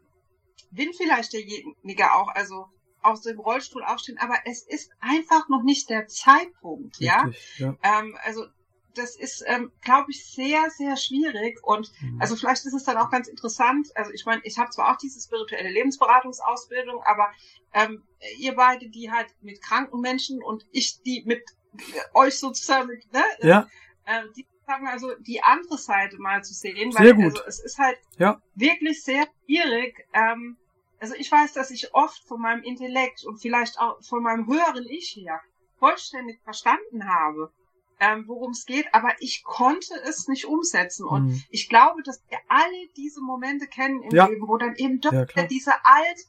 will 0.71 0.93
vielleicht 0.97 1.33
derjenige 1.33 2.13
auch, 2.13 2.29
also 2.29 2.67
aus 3.03 3.23
dem 3.23 3.39
Rollstuhl 3.39 3.85
aufstehen, 3.85 4.19
aber 4.19 4.37
es 4.45 4.63
ist 4.63 4.91
einfach 5.01 5.49
noch 5.49 5.63
nicht 5.63 5.89
der 5.91 6.07
Zeitpunkt, 6.07 6.99
ja. 6.99 7.23
richtig. 7.23 7.59
Ja. 7.59 7.77
Ähm, 7.83 8.17
also 8.23 8.47
das 8.95 9.15
ist, 9.17 9.45
ähm, 9.47 9.71
glaube 9.83 10.11
ich, 10.11 10.27
sehr, 10.27 10.69
sehr 10.71 10.97
schwierig. 10.97 11.61
Und 11.63 11.93
Mhm. 12.01 12.21
also 12.21 12.35
vielleicht 12.35 12.67
ist 12.67 12.75
es 12.75 12.85
dann 12.85 12.97
auch 12.97 13.11
ganz 13.11 13.29
interessant. 13.29 13.89
Also 13.95 14.11
ich 14.11 14.27
meine, 14.27 14.41
ich 14.45 14.59
habe 14.59 14.71
zwar 14.71 14.93
auch 14.93 14.97
diese 14.99 15.21
spirituelle 15.21 15.71
Lebensberatungsausbildung, 15.71 17.01
aber 17.05 17.31
ähm, 17.73 18.03
ihr 18.39 18.55
beide, 18.55 18.89
die 18.89 19.11
halt 19.11 19.29
mit 19.43 19.63
kranken 19.63 20.01
Menschen 20.01 20.43
und 20.43 20.67
ich, 20.73 21.01
die 21.03 21.23
mit 21.25 21.43
äh, 21.79 22.01
euch 22.15 22.39
sozusagen, 22.39 22.89
mit, 22.89 23.13
ne, 23.13 23.23
ja, 23.43 23.69
äh, 24.07 24.25
die 24.37 24.47
sagen 24.67 24.87
also 24.89 25.15
die 25.21 25.43
andere 25.43 25.79
Seite 25.79 26.17
mal 26.19 26.43
zu 26.45 26.55
sehen, 26.55 26.93
Sehr 26.93 27.01
weil 27.01 27.15
gut. 27.15 27.25
also 27.25 27.43
es 27.47 27.61
ist 27.61 27.79
halt 27.79 27.99
Ja. 28.19 28.41
wirklich 28.55 29.03
sehr 29.03 29.27
schwierig. 29.45 30.07
Ähm, 30.13 30.57
also 31.01 31.15
ich 31.15 31.33
weiß, 31.33 31.53
dass 31.55 31.71
ich 31.71 31.95
oft 31.95 32.23
von 32.29 32.41
meinem 32.41 32.63
Intellekt 32.63 33.25
und 33.25 33.39
vielleicht 33.39 33.79
auch 33.79 34.03
von 34.03 34.23
meinem 34.23 34.47
höheren 34.47 34.87
Ich 34.89 35.17
her 35.17 35.41
vollständig 35.79 36.41
verstanden 36.43 37.09
habe, 37.09 37.53
ähm, 37.99 38.25
worum 38.27 38.53
es 38.53 38.67
geht, 38.67 38.95
aber 38.95 39.15
ich 39.21 39.43
konnte 39.43 39.95
es 40.05 40.29
nicht 40.29 40.45
umsetzen. 40.45 41.07
Und 41.07 41.29
mhm. 41.29 41.43
ich 41.51 41.69
glaube, 41.69 42.03
dass 42.03 42.23
wir 42.29 42.39
alle 42.49 42.89
diese 42.97 43.23
Momente 43.23 43.67
kennen 43.67 44.03
im 44.03 44.15
Ja. 44.15 44.27
Leben, 44.27 44.47
wo 44.47 44.59
dann 44.59 44.77
eben 44.77 45.01
doch 45.01 45.13
Ja, 45.13 45.25
diese 45.25 45.73
alt 45.85 46.21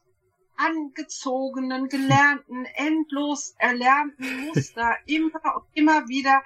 angezogenen, 0.55 1.87
gelernten, 1.87 2.65
endlos 2.75 3.55
erlernten 3.57 4.47
Muster 4.47 4.95
immer 5.05 5.55
und 5.55 5.65
immer 5.73 6.07
wieder, 6.07 6.43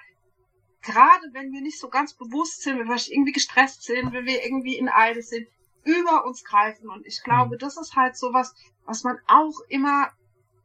gerade 0.80 1.28
wenn 1.32 1.52
wir 1.52 1.60
nicht 1.60 1.78
so 1.78 1.88
ganz 1.88 2.14
bewusst 2.14 2.62
sind, 2.62 2.78
wenn 2.78 2.88
wir 2.88 2.96
irgendwie 3.08 3.32
gestresst 3.32 3.82
sind, 3.82 4.12
wenn 4.12 4.26
wir 4.26 4.44
irgendwie 4.44 4.76
in 4.76 4.88
Eile 4.88 5.22
sind, 5.22 5.48
über 5.86 6.26
uns 6.26 6.44
greifen. 6.44 6.90
Und 6.90 7.06
ich 7.06 7.22
glaube, 7.22 7.54
Mhm. 7.54 7.58
das 7.60 7.76
ist 7.78 7.96
halt 7.96 8.16
sowas, 8.16 8.52
was 8.84 9.04
man 9.04 9.18
auch 9.26 9.54
immer 9.68 10.10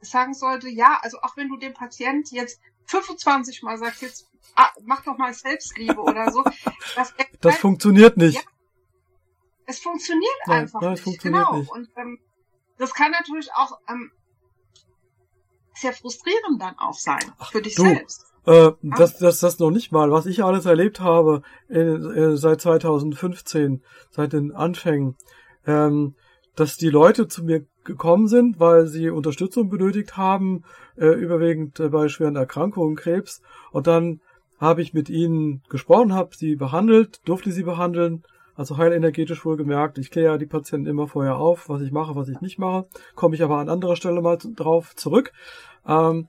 sagen 0.01 0.34
sollte, 0.34 0.67
ja, 0.67 0.99
also 1.01 1.19
auch 1.22 1.38
wenn 1.38 1.47
du 1.47 1.57
dem 1.57 1.74
Patient 1.74 2.30
jetzt 2.32 2.59
25 2.86 3.61
Mal 3.63 3.78
sagst, 3.78 4.01
jetzt 4.01 4.28
ah, 4.55 4.69
mach 4.84 5.03
doch 5.03 5.17
mal 5.17 5.34
Selbstliebe 5.34 6.01
oder 6.01 6.32
so, 6.32 6.43
dass 6.95 7.13
er 7.17 7.26
Das 7.39 7.57
funktioniert 7.57 8.17
nicht. 8.17 8.36
Ja. 8.36 8.41
es 9.67 9.80
funktioniert 9.80 10.36
Nein, 10.47 10.61
einfach 10.61 10.82
nein, 10.82 10.91
nicht. 10.93 11.03
funktioniert 11.03 11.45
genau. 11.45 11.57
nicht. 11.59 11.72
Und 11.72 11.89
ähm, 11.97 12.19
das 12.78 12.93
kann 12.93 13.11
natürlich 13.11 13.53
auch 13.53 13.80
ähm, 13.88 14.11
sehr 15.76 15.93
frustrierend 15.93 16.61
dann 16.61 16.78
auch 16.80 16.97
sein 16.97 17.32
für 17.51 17.61
dich 17.61 17.76
du. 17.76 17.84
selbst. 17.84 18.26
Äh, 18.45 18.71
das, 18.81 19.17
das, 19.17 19.39
das 19.39 19.59
noch 19.59 19.71
nicht 19.71 19.91
mal. 19.91 20.11
Was 20.11 20.25
ich 20.25 20.43
alles 20.43 20.65
erlebt 20.65 20.99
habe 20.99 21.41
in, 21.69 22.11
äh, 22.11 22.37
seit 22.37 22.61
2015, 22.61 23.81
seit 24.09 24.33
den 24.33 24.51
Anfängen, 24.51 25.15
ähm, 25.65 26.15
dass 26.55 26.77
die 26.77 26.89
Leute 26.89 27.27
zu 27.27 27.43
mir 27.43 27.65
gekommen 27.83 28.27
sind, 28.27 28.59
weil 28.59 28.87
sie 28.87 29.09
Unterstützung 29.09 29.69
benötigt 29.69 30.17
haben, 30.17 30.63
äh, 30.97 31.07
überwiegend 31.07 31.79
äh, 31.79 31.89
bei 31.89 32.07
schweren 32.07 32.35
Erkrankungen, 32.35 32.95
Krebs. 32.95 33.41
Und 33.71 33.87
dann 33.87 34.21
habe 34.59 34.81
ich 34.81 34.93
mit 34.93 35.09
ihnen 35.09 35.63
gesprochen, 35.69 36.13
habe 36.13 36.35
sie 36.35 36.55
behandelt, 36.55 37.21
durfte 37.25 37.51
sie 37.51 37.63
behandeln, 37.63 38.23
also 38.55 38.77
heilenergetisch 38.77 39.43
wohl 39.43 39.57
gemerkt. 39.57 39.97
Ich 39.97 40.11
kläre 40.11 40.33
ja 40.33 40.37
die 40.37 40.45
Patienten 40.45 40.87
immer 40.87 41.07
vorher 41.07 41.37
auf, 41.37 41.69
was 41.69 41.81
ich 41.81 41.91
mache, 41.91 42.15
was 42.15 42.29
ich 42.29 42.41
nicht 42.41 42.59
mache. 42.59 42.85
Komme 43.15 43.35
ich 43.35 43.43
aber 43.43 43.57
an 43.57 43.69
anderer 43.69 43.95
Stelle 43.95 44.21
mal 44.21 44.37
drauf 44.37 44.95
zurück. 44.95 45.31
Ähm, 45.87 46.27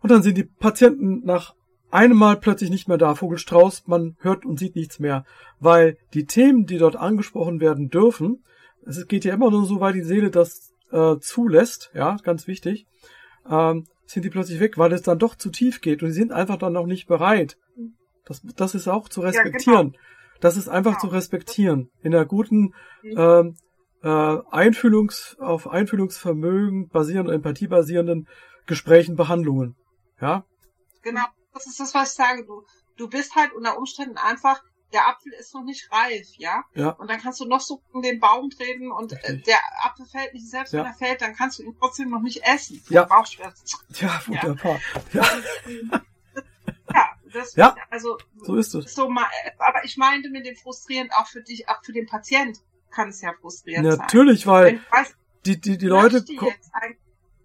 und 0.00 0.10
dann 0.10 0.22
sind 0.22 0.36
die 0.36 0.44
Patienten 0.44 1.24
nach 1.24 1.54
einem 1.90 2.16
Mal 2.16 2.36
plötzlich 2.36 2.70
nicht 2.70 2.88
mehr 2.88 2.98
da, 2.98 3.14
Vogelstrauß, 3.14 3.84
man 3.86 4.16
hört 4.20 4.44
und 4.44 4.58
sieht 4.58 4.76
nichts 4.76 4.98
mehr, 4.98 5.24
weil 5.58 5.96
die 6.14 6.26
Themen, 6.26 6.66
die 6.66 6.78
dort 6.78 6.96
angesprochen 6.96 7.60
werden 7.60 7.88
dürfen, 7.88 8.44
es 8.86 9.06
geht 9.06 9.24
ja 9.24 9.34
immer 9.34 9.50
nur 9.50 9.64
so, 9.64 9.80
weil 9.80 9.92
die 9.92 10.02
Seele 10.02 10.30
das 10.30 10.72
äh, 10.90 11.16
zulässt, 11.18 11.90
ja, 11.94 12.16
ganz 12.22 12.46
wichtig, 12.46 12.86
ähm, 13.48 13.86
sind 14.06 14.24
die 14.24 14.30
plötzlich 14.30 14.60
weg, 14.60 14.78
weil 14.78 14.92
es 14.92 15.02
dann 15.02 15.18
doch 15.18 15.34
zu 15.34 15.50
tief 15.50 15.80
geht 15.80 16.02
und 16.02 16.08
die 16.08 16.14
sind 16.14 16.32
einfach 16.32 16.56
dann 16.56 16.72
noch 16.72 16.86
nicht 16.86 17.06
bereit. 17.06 17.56
Das, 18.24 18.42
das 18.56 18.74
ist 18.74 18.88
auch 18.88 19.08
zu 19.08 19.20
respektieren. 19.20 19.74
Ja, 19.74 19.82
genau. 19.82 19.98
Das 20.40 20.56
ist 20.56 20.68
einfach 20.68 20.98
genau. 20.98 21.08
zu 21.10 21.16
respektieren. 21.16 21.90
In 22.02 22.14
einer 22.14 22.24
guten 22.24 22.74
ähm, 23.02 23.56
äh, 24.02 24.36
Einfühlungs, 24.50 25.36
auf 25.40 25.68
Einfühlungsvermögen 25.68 26.88
basierenden, 26.88 27.34
Empathie 27.34 27.66
basierenden 27.66 28.28
Gesprächen, 28.66 29.16
Behandlungen. 29.16 29.76
Ja? 30.20 30.44
Genau, 31.02 31.24
das 31.54 31.66
ist 31.66 31.80
das, 31.80 31.94
was 31.94 32.10
ich 32.10 32.16
sage. 32.16 32.44
Du, 32.44 32.64
du 32.96 33.08
bist 33.08 33.34
halt 33.34 33.52
unter 33.52 33.78
Umständen 33.78 34.16
einfach 34.16 34.62
der 34.92 35.06
Apfel 35.08 35.32
ist 35.32 35.54
noch 35.54 35.64
nicht 35.64 35.90
reif, 35.92 36.28
ja? 36.36 36.64
ja. 36.74 36.90
Und 36.90 37.10
dann 37.10 37.20
kannst 37.20 37.40
du 37.40 37.44
noch 37.44 37.60
so 37.60 37.82
in 37.94 38.02
den 38.02 38.20
Baum 38.20 38.50
treten 38.50 38.90
und 38.90 39.12
äh, 39.12 39.38
der 39.38 39.58
Apfel 39.82 40.06
fällt 40.06 40.34
nicht, 40.34 40.48
selbst 40.48 40.72
ja. 40.72 40.80
wenn 40.80 40.86
er 40.86 40.94
fällt, 40.94 41.20
dann 41.20 41.34
kannst 41.34 41.58
du 41.58 41.62
ihn 41.62 41.76
trotzdem 41.78 42.10
noch 42.10 42.22
nicht 42.22 42.42
essen. 42.44 42.82
Ja. 42.88 43.04
Bauchschmerzen. 43.04 43.66
Ja, 43.94 44.20
wunderbar. 44.26 44.80
Ja. 45.12 45.22
Ja. 45.22 46.02
ja, 46.94 47.10
das, 47.32 47.54
ja. 47.54 47.76
also, 47.90 48.16
so 48.36 48.56
ist 48.56 48.74
es. 48.74 48.94
So, 48.94 49.10
aber 49.58 49.84
ich 49.84 49.96
meinte 49.96 50.30
mit 50.30 50.46
dem 50.46 50.56
frustrierend 50.56 51.12
auch 51.14 51.26
für 51.26 51.42
dich, 51.42 51.68
auch 51.68 51.84
für 51.84 51.92
den 51.92 52.06
Patient 52.06 52.58
kann 52.90 53.10
es 53.10 53.20
ja 53.20 53.34
frustrierend 53.40 53.86
Natürlich, 53.86 54.44
sein. 54.44 54.54
Natürlich, 54.54 54.90
weil 54.90 55.00
weißt, 55.02 55.16
die, 55.44 55.60
die, 55.60 55.78
die 55.78 55.86
Leute 55.86 56.24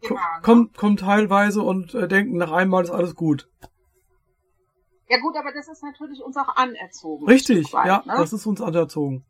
ko 0.08 0.16
ko 0.16 0.22
kommen, 0.41 0.74
kommen 0.74 0.97
teilweise 0.97 1.62
und 1.62 1.93
äh, 1.93 2.08
denken, 2.08 2.38
nach 2.38 2.51
einmal 2.51 2.84
ist 2.84 2.91
alles 2.91 3.16
gut. 3.16 3.49
Ja 5.10 5.20
gut, 5.20 5.36
aber 5.36 5.51
das 5.51 5.68
ist 5.68 5.84
natürlich 5.84 6.22
uns 6.22 6.38
auch 6.38 6.56
anerzogen. 6.56 7.28
Richtig, 7.28 7.74
weit, 7.74 7.86
ja, 7.88 8.04
ne? 8.06 8.16
das 8.18 8.34
ist 8.34 8.45
uns 8.45 8.62
anerzogen. 8.62 9.26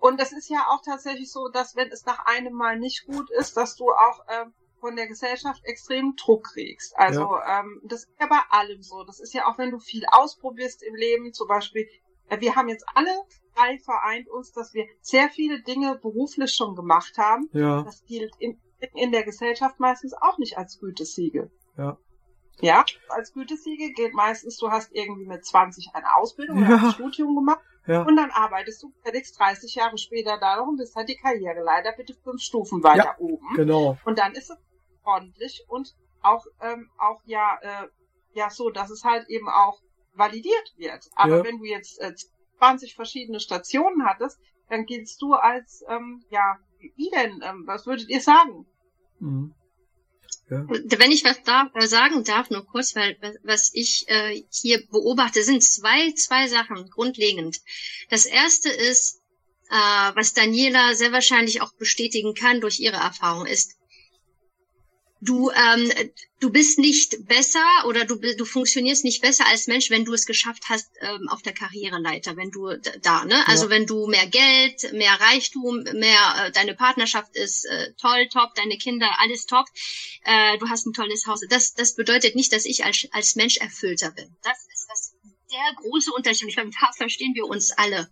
Und 0.00 0.20
das 0.20 0.32
ist 0.32 0.48
ja 0.48 0.66
auch 0.68 0.82
tatsächlich 0.84 1.30
so, 1.30 1.48
dass 1.48 1.76
wenn 1.76 1.88
es 1.88 2.04
nach 2.04 2.26
einem 2.26 2.54
Mal 2.54 2.78
nicht 2.78 3.06
gut 3.06 3.30
ist, 3.30 3.56
dass 3.56 3.76
du 3.76 3.84
auch 3.84 4.26
äh, 4.26 4.46
von 4.80 4.96
der 4.96 5.06
Gesellschaft 5.06 5.64
extrem 5.64 6.16
Druck 6.16 6.48
kriegst. 6.52 6.98
Also 6.98 7.20
ja. 7.20 7.60
ähm, 7.60 7.80
das 7.84 8.00
ist 8.00 8.20
ja 8.20 8.26
bei 8.26 8.40
allem 8.50 8.82
so. 8.82 9.04
Das 9.04 9.20
ist 9.20 9.32
ja 9.32 9.46
auch, 9.46 9.58
wenn 9.58 9.70
du 9.70 9.78
viel 9.78 10.02
ausprobierst 10.10 10.82
im 10.82 10.96
Leben, 10.96 11.32
zum 11.32 11.46
Beispiel, 11.46 11.86
äh, 12.28 12.40
wir 12.40 12.56
haben 12.56 12.68
jetzt 12.68 12.84
alle 12.94 13.12
drei 13.54 13.78
vereint 13.78 14.28
uns, 14.28 14.50
dass 14.52 14.74
wir 14.74 14.86
sehr 15.00 15.28
viele 15.28 15.62
Dinge 15.62 15.96
beruflich 16.02 16.52
schon 16.52 16.74
gemacht 16.74 17.16
haben. 17.16 17.48
Ja. 17.52 17.82
Das 17.82 18.04
gilt 18.04 18.34
in, 18.40 18.60
in 18.94 19.12
der 19.12 19.24
Gesellschaft 19.24 19.80
meistens 19.80 20.14
auch 20.14 20.38
nicht 20.38 20.58
als 20.58 20.78
Gütesiegel. 20.78 21.50
Ja. 21.76 21.98
Ja, 22.60 22.84
als 23.08 23.32
Gütesiegel 23.32 23.92
gilt 23.92 24.14
meistens, 24.14 24.58
du 24.58 24.70
hast 24.70 24.92
irgendwie 24.92 25.26
mit 25.26 25.44
20 25.44 25.90
eine 25.94 26.14
Ausbildung 26.16 26.58
ja. 26.58 26.66
oder 26.66 26.82
ein 26.82 26.90
Studium 26.92 27.34
gemacht 27.34 27.60
ja. 27.86 28.02
und 28.02 28.14
dann 28.16 28.30
arbeitest 28.30 28.82
du 28.82 28.92
fertig 29.02 29.32
30 29.32 29.74
Jahre 29.74 29.98
später 29.98 30.38
darum 30.38 30.70
und 30.70 30.76
bist 30.76 30.94
halt 30.94 31.08
die 31.08 31.16
Karriereleiter 31.16 31.92
bitte 31.96 32.14
fünf 32.14 32.42
Stufen 32.42 32.82
weiter 32.82 33.04
ja, 33.04 33.18
oben. 33.18 33.54
Genau. 33.56 33.98
Und 34.04 34.18
dann 34.18 34.32
ist 34.32 34.50
es 34.50 34.58
ordentlich 35.02 35.64
und 35.68 35.94
auch, 36.20 36.44
ähm, 36.60 36.90
auch 36.98 37.20
ja, 37.24 37.58
äh, 37.62 37.88
ja 38.34 38.50
so, 38.50 38.70
dass 38.70 38.90
es 38.90 39.02
halt 39.02 39.28
eben 39.28 39.48
auch 39.48 39.80
validiert 40.14 40.74
wird. 40.76 41.08
Aber 41.14 41.38
ja. 41.38 41.44
wenn 41.44 41.58
du 41.58 41.64
jetzt 41.64 42.00
äh, 42.00 42.14
20 42.58 42.94
verschiedene 42.94 43.40
Stationen 43.40 44.04
hattest, 44.04 44.38
dann 44.68 44.86
giltst 44.86 45.20
du 45.20 45.34
als, 45.34 45.84
ähm, 45.88 46.24
ja, 46.30 46.58
wie 46.78 47.10
denn? 47.10 47.42
Ähm, 47.42 47.64
was 47.66 47.86
würdet 47.86 48.08
ihr 48.08 48.20
sagen? 48.20 48.66
Mhm. 49.22 49.54
Ja. 50.50 50.66
Wenn 50.68 51.12
ich 51.12 51.24
was 51.24 51.42
da, 51.44 51.70
äh, 51.74 51.86
sagen 51.86 52.24
darf, 52.24 52.50
nur 52.50 52.66
kurz, 52.66 52.94
weil 52.96 53.16
was 53.42 53.70
ich 53.72 54.04
äh, 54.08 54.42
hier 54.50 54.84
beobachte, 54.88 55.42
sind 55.44 55.62
zwei, 55.62 56.12
zwei 56.12 56.48
Sachen 56.48 56.90
grundlegend. 56.90 57.60
Das 58.10 58.26
erste 58.26 58.68
ist, 58.68 59.22
äh, 59.70 60.10
was 60.14 60.34
Daniela 60.34 60.94
sehr 60.94 61.12
wahrscheinlich 61.12 61.62
auch 61.62 61.72
bestätigen 61.74 62.34
kann 62.34 62.60
durch 62.60 62.80
ihre 62.80 62.96
Erfahrung, 62.96 63.46
ist, 63.46 63.76
du, 65.22 65.50
ähm, 65.50 65.90
du 66.40 66.50
bist 66.50 66.78
nicht 66.78 67.26
besser 67.26 67.64
oder 67.86 68.04
du, 68.04 68.16
du 68.16 68.44
funktionierst 68.44 69.04
nicht 69.04 69.22
besser 69.22 69.46
als 69.46 69.68
Mensch, 69.68 69.88
wenn 69.88 70.04
du 70.04 70.12
es 70.12 70.26
geschafft 70.26 70.64
hast 70.68 70.90
ähm, 71.00 71.28
auf 71.28 71.42
der 71.42 71.54
Karriereleiter, 71.54 72.36
wenn 72.36 72.50
du 72.50 72.76
da, 73.02 73.24
ne? 73.24 73.46
Also 73.46 73.64
ja. 73.64 73.70
wenn 73.70 73.86
du 73.86 74.06
mehr 74.08 74.26
Geld, 74.26 74.92
mehr 74.92 75.12
Reichtum, 75.12 75.84
mehr, 75.94 76.46
äh, 76.46 76.50
deine 76.50 76.74
Partnerschaft 76.74 77.36
ist 77.36 77.64
äh, 77.66 77.92
toll, 78.00 78.28
top, 78.28 78.54
deine 78.56 78.76
Kinder, 78.76 79.08
alles 79.18 79.46
top, 79.46 79.66
äh, 80.24 80.58
du 80.58 80.68
hast 80.68 80.86
ein 80.86 80.92
tolles 80.92 81.26
Haus. 81.26 81.40
Das, 81.48 81.74
das 81.74 81.94
bedeutet 81.94 82.34
nicht, 82.34 82.52
dass 82.52 82.64
ich 82.64 82.84
als, 82.84 83.06
als 83.12 83.36
Mensch 83.36 83.58
erfüllter 83.58 84.10
bin. 84.10 84.36
Das 84.42 84.66
der 85.52 85.74
große 85.76 86.12
Unterschied. 86.12 86.48
Ich 86.48 86.54
glaube, 86.54 86.70
da 86.70 86.90
verstehen 86.96 87.34
wir 87.34 87.44
uns 87.44 87.72
alle. 87.72 88.08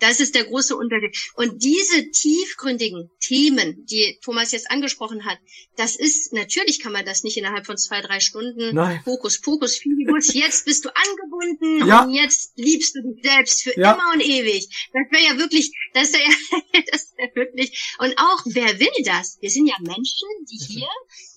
Das 0.00 0.20
ist 0.20 0.34
der 0.34 0.44
große 0.44 0.76
Unterschied. 0.76 1.16
Und 1.34 1.62
diese 1.62 2.10
tiefgründigen 2.10 3.10
Themen, 3.20 3.86
die 3.86 4.18
Thomas 4.22 4.52
jetzt 4.52 4.70
angesprochen 4.70 5.24
hat, 5.24 5.38
das 5.76 5.96
ist, 5.96 6.32
natürlich 6.32 6.80
kann 6.80 6.92
man 6.92 7.04
das 7.04 7.22
nicht 7.22 7.36
innerhalb 7.36 7.66
von 7.66 7.76
zwei, 7.76 8.00
drei 8.00 8.20
Stunden. 8.20 8.74
Nein. 8.74 9.00
Fokus, 9.04 9.36
Fokus, 9.36 9.76
Fibibus. 9.76 10.34
Jetzt 10.34 10.64
bist 10.64 10.84
du 10.84 10.90
angebunden 10.94 11.86
ja. 11.86 12.02
und 12.02 12.12
jetzt 12.12 12.52
liebst 12.56 12.94
du 12.96 13.02
dich 13.02 13.22
selbst 13.22 13.62
für 13.62 13.78
ja. 13.78 13.92
immer 13.92 14.12
und 14.12 14.20
ewig. 14.20 14.66
Das 14.92 15.02
wäre 15.10 15.32
ja 15.32 15.38
wirklich, 15.38 15.72
das 15.94 16.12
wäre 16.12 16.24
ja, 16.24 16.82
das 16.90 17.12
wäre 17.16 17.34
wirklich. 17.34 17.94
Und 17.98 18.18
auch, 18.18 18.42
wer 18.46 18.78
will 18.78 19.04
das? 19.04 19.38
Wir 19.40 19.50
sind 19.50 19.66
ja 19.66 19.76
Menschen, 19.80 20.28
die 20.50 20.58
hier 20.58 20.88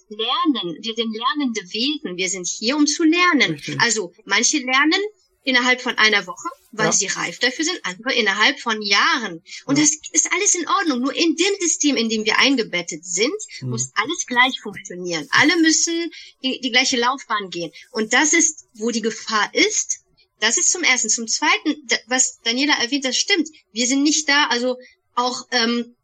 lernen. 0.09 0.77
Wir 0.81 0.93
sind 0.95 1.15
lernende 1.15 1.61
Wesen. 1.61 2.17
Wir 2.17 2.29
sind 2.29 2.47
hier, 2.47 2.75
um 2.75 2.85
zu 2.87 3.03
lernen. 3.03 3.53
Richtig. 3.53 3.79
Also, 3.79 4.13
manche 4.25 4.57
lernen 4.59 5.01
innerhalb 5.43 5.81
von 5.81 5.97
einer 5.97 6.25
Woche, 6.25 6.49
weil 6.71 6.87
ja. 6.87 6.91
sie 6.91 7.07
reif 7.07 7.39
dafür 7.39 7.65
sind, 7.65 7.79
andere 7.83 8.13
innerhalb 8.13 8.59
von 8.59 8.81
Jahren. 8.81 9.43
Und 9.65 9.77
ja. 9.77 9.83
das 9.83 9.91
ist 10.11 10.31
alles 10.31 10.55
in 10.55 10.67
Ordnung. 10.67 11.01
Nur 11.01 11.15
in 11.15 11.35
dem 11.35 11.55
System, 11.59 11.97
in 11.97 12.09
dem 12.09 12.25
wir 12.25 12.39
eingebettet 12.39 13.05
sind, 13.05 13.33
mhm. 13.61 13.69
muss 13.69 13.91
alles 13.95 14.25
gleich 14.25 14.59
funktionieren. 14.61 15.27
Alle 15.31 15.57
müssen 15.61 16.11
die, 16.41 16.61
die 16.61 16.71
gleiche 16.71 16.97
Laufbahn 16.97 17.49
gehen. 17.49 17.71
Und 17.91 18.13
das 18.13 18.33
ist, 18.33 18.65
wo 18.75 18.91
die 18.91 19.01
Gefahr 19.01 19.53
ist. 19.53 19.99
Das 20.39 20.57
ist 20.57 20.71
zum 20.71 20.83
Ersten. 20.83 21.09
Zum 21.09 21.27
Zweiten, 21.27 21.87
was 22.07 22.39
Daniela 22.43 22.73
erwähnt, 22.81 23.05
das 23.05 23.17
stimmt. 23.17 23.49
Wir 23.71 23.87
sind 23.87 24.03
nicht 24.03 24.27
da, 24.27 24.47
also 24.47 24.77
auch 25.15 25.47
ähm, 25.51 25.95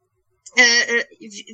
äh, 0.55 0.99
äh 0.99 1.05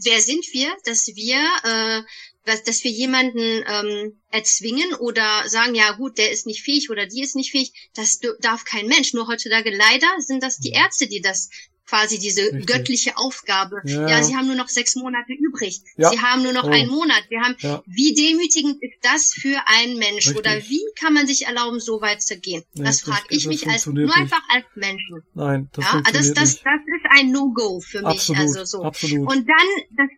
wer 0.03 0.21
sind 0.21 0.45
wir, 0.53 0.75
dass 0.85 1.07
wir 1.07 1.37
äh, 1.63 2.01
dass 2.45 2.83
wir 2.83 2.91
jemanden 2.91 3.63
ähm, 3.67 4.19
erzwingen 4.29 4.93
oder 4.93 5.47
sagen, 5.47 5.73
ja 5.73 5.93
gut, 5.93 6.19
der 6.19 6.31
ist 6.31 6.45
nicht 6.45 6.61
fähig 6.61 6.91
oder 6.91 7.07
die 7.07 7.21
ist 7.23 7.35
nicht 7.35 7.51
fähig, 7.51 7.73
das 7.95 8.19
darf 8.39 8.65
kein 8.65 8.87
Mensch. 8.87 9.13
Nur 9.13 9.27
heutzutage 9.27 9.75
leider 9.75 10.07
sind 10.19 10.43
das 10.43 10.59
die 10.59 10.69
Ärzte, 10.69 11.07
die 11.07 11.21
das 11.21 11.49
quasi 11.87 12.19
diese 12.19 12.41
Richtig. 12.41 12.65
göttliche 12.67 13.17
Aufgabe. 13.17 13.81
Ja. 13.85 14.07
ja. 14.07 14.23
sie 14.23 14.35
haben 14.35 14.47
nur 14.47 14.55
noch 14.55 14.69
sechs 14.69 14.95
Monate 14.95 15.33
übrig. 15.33 15.81
Ja. 15.97 16.09
Sie 16.09 16.19
haben 16.19 16.43
nur 16.43 16.53
noch 16.53 16.65
oh. 16.65 16.69
einen 16.69 16.89
Monat. 16.89 17.23
Wir 17.29 17.41
haben, 17.41 17.55
ja. 17.59 17.83
wie 17.85 18.13
demütigend 18.13 18.81
ist 18.81 18.97
das 19.01 19.33
für 19.33 19.61
einen 19.67 19.97
Mensch? 19.97 20.27
Richtig. 20.27 20.37
Oder 20.37 20.61
wie 20.67 20.81
kann 20.99 21.13
man 21.13 21.27
sich 21.27 21.45
erlauben, 21.45 21.79
so 21.79 22.01
weit 22.01 22.21
zu 22.21 22.37
gehen? 22.37 22.63
Nee, 22.73 22.85
das 22.85 23.01
frage 23.01 23.25
ich 23.29 23.45
mich 23.47 23.67
als, 23.67 23.85
nur 23.85 24.05
nicht. 24.05 24.15
einfach 24.15 24.41
als 24.49 24.65
Menschen. 24.75 25.23
Nein, 25.33 25.69
das 25.73 25.85
ja, 25.85 25.91
also 25.91 26.11
das, 26.11 26.33
das, 26.33 26.35
das, 26.35 26.61
das 26.63 26.81
ein 27.17 27.31
No-Go 27.31 27.79
für 27.79 28.01
mich. 28.01 28.07
Absolut, 28.07 28.41
also 28.41 28.65
so. 28.65 28.83
Absolut. 28.83 29.29
Und 29.29 29.47
dann, 29.47 29.67
das 29.91 30.09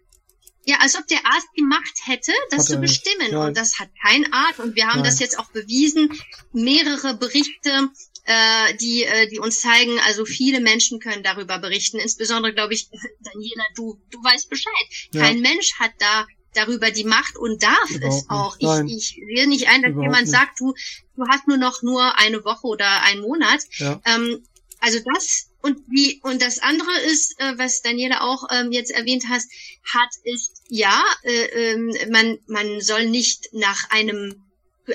ja, 0.68 0.80
als 0.80 0.98
ob 0.98 1.08
der 1.08 1.26
Arzt 1.26 1.48
die 1.58 1.64
Macht 1.64 1.94
hätte, 2.04 2.34
das 2.50 2.60
hat 2.60 2.66
zu 2.68 2.78
bestimmen. 2.80 3.38
Und 3.38 3.56
das 3.56 3.80
hat 3.80 3.88
kein 4.06 4.32
Arzt. 4.34 4.60
Und 4.60 4.76
wir 4.76 4.88
haben 4.88 4.98
Nein. 4.98 5.06
das 5.06 5.20
jetzt 5.20 5.40
auch 5.40 5.50
bewiesen. 5.52 6.10
Mehrere 6.52 7.16
Berichte, 7.16 7.90
äh, 8.26 8.76
die, 8.76 9.04
äh, 9.04 9.30
die 9.30 9.40
uns 9.40 9.62
zeigen, 9.62 9.98
also 10.06 10.26
viele 10.26 10.60
Menschen 10.60 11.00
können 11.00 11.24
darüber 11.24 11.58
berichten. 11.60 12.00
Insbesondere, 12.00 12.54
glaube 12.54 12.74
ich, 12.74 12.90
Daniela, 13.22 13.64
du, 13.76 13.98
du 14.12 14.22
weißt 14.22 14.50
Bescheid. 14.50 14.88
Ja. 15.14 15.22
Kein 15.22 15.40
Mensch 15.40 15.72
hat 15.80 15.94
da 16.00 16.28
darüber 16.54 16.92
die 16.92 17.06
Macht 17.06 17.38
und 17.38 17.64
darf 17.64 17.90
Überhaupt 17.90 18.14
es 18.14 18.30
auch. 18.30 18.58
Ich, 18.60 18.94
ich 18.94 19.22
sehe 19.36 19.48
nicht 19.48 19.70
ein, 19.70 19.84
dass 19.84 19.92
Überhaupt 19.92 20.04
jemand 20.04 20.24
nicht. 20.24 20.32
sagt, 20.32 20.60
du, 20.60 20.74
du 21.16 21.24
hast 21.30 21.48
nur 21.48 21.58
noch 21.58 21.82
nur 21.82 22.18
eine 22.18 22.44
Woche 22.44 22.68
oder 22.68 23.04
einen 23.04 23.22
Monat. 23.22 23.62
Ja. 23.78 24.02
Ähm, 24.04 24.44
also 24.80 25.00
das 25.14 25.50
und 25.68 25.84
wie 25.88 26.20
und 26.24 26.42
das 26.42 26.60
andere 26.60 26.92
ist, 27.12 27.40
äh, 27.40 27.58
was 27.58 27.82
Daniela 27.82 28.22
auch 28.22 28.46
ähm, 28.52 28.72
jetzt 28.72 28.92
erwähnt 28.92 29.26
hast, 29.30 29.52
hat 29.84 30.10
ist 30.24 30.64
ja, 30.70 31.04
äh, 31.24 31.72
ähm, 31.72 31.94
man 32.10 32.40
man 32.48 32.82
soll 32.82 33.08
nicht 33.08 33.50
nach 33.54 33.90
einem 33.90 34.47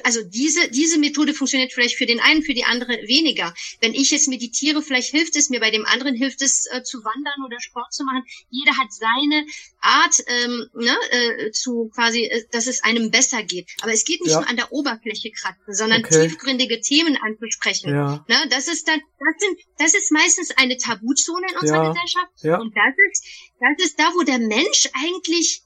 also 0.04 0.22
diese, 0.24 0.68
diese 0.70 0.98
Methode 0.98 1.34
funktioniert 1.34 1.72
vielleicht 1.72 1.96
für 1.96 2.06
den 2.06 2.20
einen, 2.20 2.42
für 2.42 2.54
die 2.54 2.64
andere 2.64 2.92
weniger. 3.06 3.54
Wenn 3.80 3.94
ich 3.94 4.10
jetzt 4.10 4.28
meditiere, 4.28 4.82
vielleicht 4.82 5.10
hilft 5.10 5.36
es 5.36 5.50
mir, 5.50 5.60
bei 5.60 5.70
dem 5.70 5.86
anderen 5.86 6.14
hilft 6.14 6.42
es 6.42 6.66
äh, 6.66 6.82
zu 6.82 7.04
wandern 7.04 7.44
oder 7.44 7.60
Sport 7.60 7.92
zu 7.92 8.04
machen. 8.04 8.22
Jeder 8.50 8.76
hat 8.78 8.92
seine 8.92 9.46
Art, 9.80 10.14
ähm, 10.26 10.68
ne, 10.74 10.96
äh, 11.10 11.50
zu 11.50 11.90
quasi, 11.94 12.24
äh, 12.24 12.44
dass 12.50 12.66
es 12.66 12.82
einem 12.82 13.10
besser 13.10 13.42
geht. 13.42 13.68
Aber 13.82 13.92
es 13.92 14.04
geht 14.04 14.20
nicht 14.22 14.30
ja. 14.30 14.40
nur 14.40 14.48
an 14.48 14.56
der 14.56 14.72
Oberfläche 14.72 15.30
kratzen, 15.30 15.74
sondern 15.74 16.04
okay. 16.04 16.28
tiefgründige 16.28 16.80
Themen 16.80 17.16
anzusprechen. 17.16 17.90
Ja. 17.90 18.24
Ne, 18.28 18.36
das 18.50 18.68
ist 18.68 18.88
dann, 18.88 19.00
das 19.00 19.34
sind, 19.38 19.58
das 19.78 19.94
ist 19.94 20.12
meistens 20.12 20.50
eine 20.56 20.76
Tabuzone 20.76 21.46
in 21.50 21.58
unserer 21.58 21.84
ja. 21.84 21.88
Gesellschaft. 21.92 22.32
Ja. 22.42 22.58
Und 22.58 22.74
das 22.76 22.94
ist, 23.10 23.24
das 23.60 23.86
ist 23.86 23.98
da, 23.98 24.12
wo 24.14 24.22
der 24.22 24.38
Mensch 24.38 24.88
eigentlich 24.94 25.62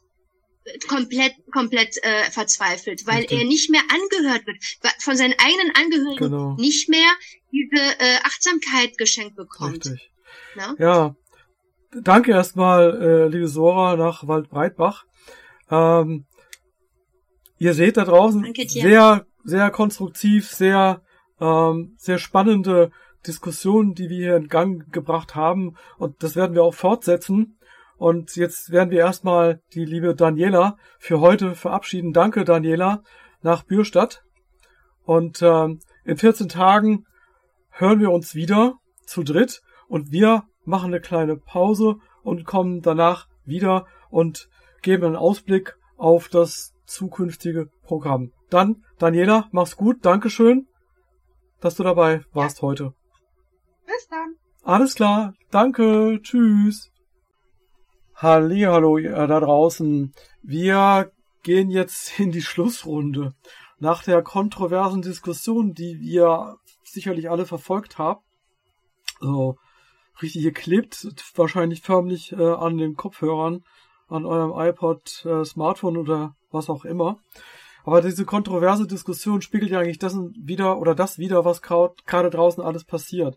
komplett 0.89 1.35
komplett 1.53 1.97
äh, 2.03 2.31
verzweifelt, 2.31 3.07
weil 3.07 3.21
Richtig. 3.21 3.39
er 3.39 3.45
nicht 3.45 3.71
mehr 3.71 3.83
angehört 3.83 4.47
wird, 4.47 4.59
von 4.99 5.17
seinen 5.17 5.35
eigenen 5.39 5.75
Angehörigen 5.75 6.31
genau. 6.31 6.57
nicht 6.57 6.89
mehr 6.89 7.11
diese 7.53 7.83
äh, 7.99 8.19
Achtsamkeit 8.25 8.99
geschenkt 8.99 9.37
bekommt. 9.37 9.87
Richtig. 9.87 10.11
Na? 10.57 10.75
Ja, 10.79 11.17
danke 12.03 12.33
erstmal, 12.33 13.03
äh, 13.03 13.29
liebe 13.29 13.49
Sora 13.49 13.97
nach 13.97 14.27
Waldbreitbach. 14.27 15.05
Ähm, 15.71 16.27
ihr 17.59 17.75
seht 17.75 17.97
da 17.97 18.05
draußen 18.05 18.53
sehr 18.67 19.27
sehr 19.45 19.71
konstruktiv, 19.71 20.51
sehr 20.51 21.03
ähm, 21.41 21.95
sehr 21.97 22.19
spannende 22.19 22.91
Diskussionen, 23.27 23.95
die 23.95 24.09
wir 24.09 24.17
hier 24.17 24.37
in 24.37 24.49
Gang 24.49 24.93
gebracht 24.93 25.35
haben 25.35 25.77
und 25.99 26.23
das 26.23 26.37
werden 26.37 26.55
wir 26.55 26.63
auch 26.63 26.75
fortsetzen. 26.75 27.56
Und 27.99 28.37
jetzt 28.37 28.71
werden 28.71 28.91
wir 28.91 28.99
erstmal 28.99 29.61
die 29.73 29.85
liebe 29.85 30.15
Daniela 30.15 30.77
für 30.99 31.21
heute 31.21 31.55
verabschieden. 31.55 32.13
Danke, 32.13 32.45
Daniela, 32.45 33.03
nach 33.43 33.63
Bürstadt. 33.63 34.23
Und 35.05 35.41
ähm, 35.43 35.81
in 36.05 36.17
14 36.17 36.49
Tagen 36.49 37.07
hören 37.71 38.01
wir 38.01 38.11
uns 38.11 38.35
wieder 38.35 38.75
zu 39.07 39.23
dritt 39.23 39.63
und 39.89 40.11
wir 40.11 40.45
machen 40.65 40.87
eine 40.87 41.01
kleine 41.01 41.37
Pause 41.37 41.97
und 42.23 42.45
kommen 42.45 42.83
danach 42.83 43.29
wieder 43.45 43.87
und 44.11 44.49
geben 44.83 45.05
einen 45.05 45.17
Ausblick 45.17 45.77
auf 45.97 46.29
das 46.29 46.75
zukünftige 46.87 47.69
Programm. 47.83 48.33
Dann, 48.51 48.85
Daniela, 48.99 49.49
mach's 49.53 49.77
gut, 49.77 50.05
Dankeschön, 50.05 50.67
dass 51.61 51.77
du 51.77 51.83
dabei 51.83 52.25
warst 52.33 52.59
ja. 52.59 52.63
heute. 52.63 52.95
Bis 53.87 54.09
dann. 54.09 54.35
Alles 54.63 54.95
klar, 54.95 55.35
danke, 55.51 56.21
tschüss. 56.23 56.91
Hallo, 58.19 58.97
ihr 58.97 59.13
da 59.27 59.41
draußen. 59.41 60.15
Wir 60.43 61.13
gehen 61.43 61.71
jetzt 61.71 62.19
in 62.19 62.33
die 62.33 62.41
Schlussrunde. 62.41 63.35
Nach 63.79 64.03
der 64.03 64.23
kontroversen 64.23 65.03
Diskussion, 65.03 65.75
die 65.75 66.01
wir 66.01 66.57
sicherlich 66.83 67.29
alle 67.29 67.45
verfolgt 67.45 67.99
haben, 67.99 68.21
also 69.21 69.59
richtig 70.23 70.45
geklebt, 70.45 71.07
wahrscheinlich 71.35 71.83
förmlich 71.83 72.33
äh, 72.33 72.37
an 72.43 72.79
den 72.79 72.95
Kopfhörern, 72.95 73.65
an 74.09 74.25
eurem 74.25 74.59
iPod, 74.67 75.27
äh, 75.27 75.45
Smartphone 75.45 75.99
oder 75.99 76.35
was 76.51 76.71
auch 76.71 76.87
immer. 76.87 77.19
Aber 77.85 78.01
diese 78.01 78.25
kontroverse 78.25 78.87
Diskussion 78.87 79.43
spiegelt 79.43 79.73
ja 79.73 79.81
eigentlich 79.81 79.99
das 79.99 80.17
wieder 80.39 80.79
oder 80.79 80.95
das 80.95 81.19
wieder, 81.19 81.45
was 81.45 81.61
gerade 81.61 82.31
draußen 82.31 82.65
alles 82.65 82.85
passiert. 82.85 83.37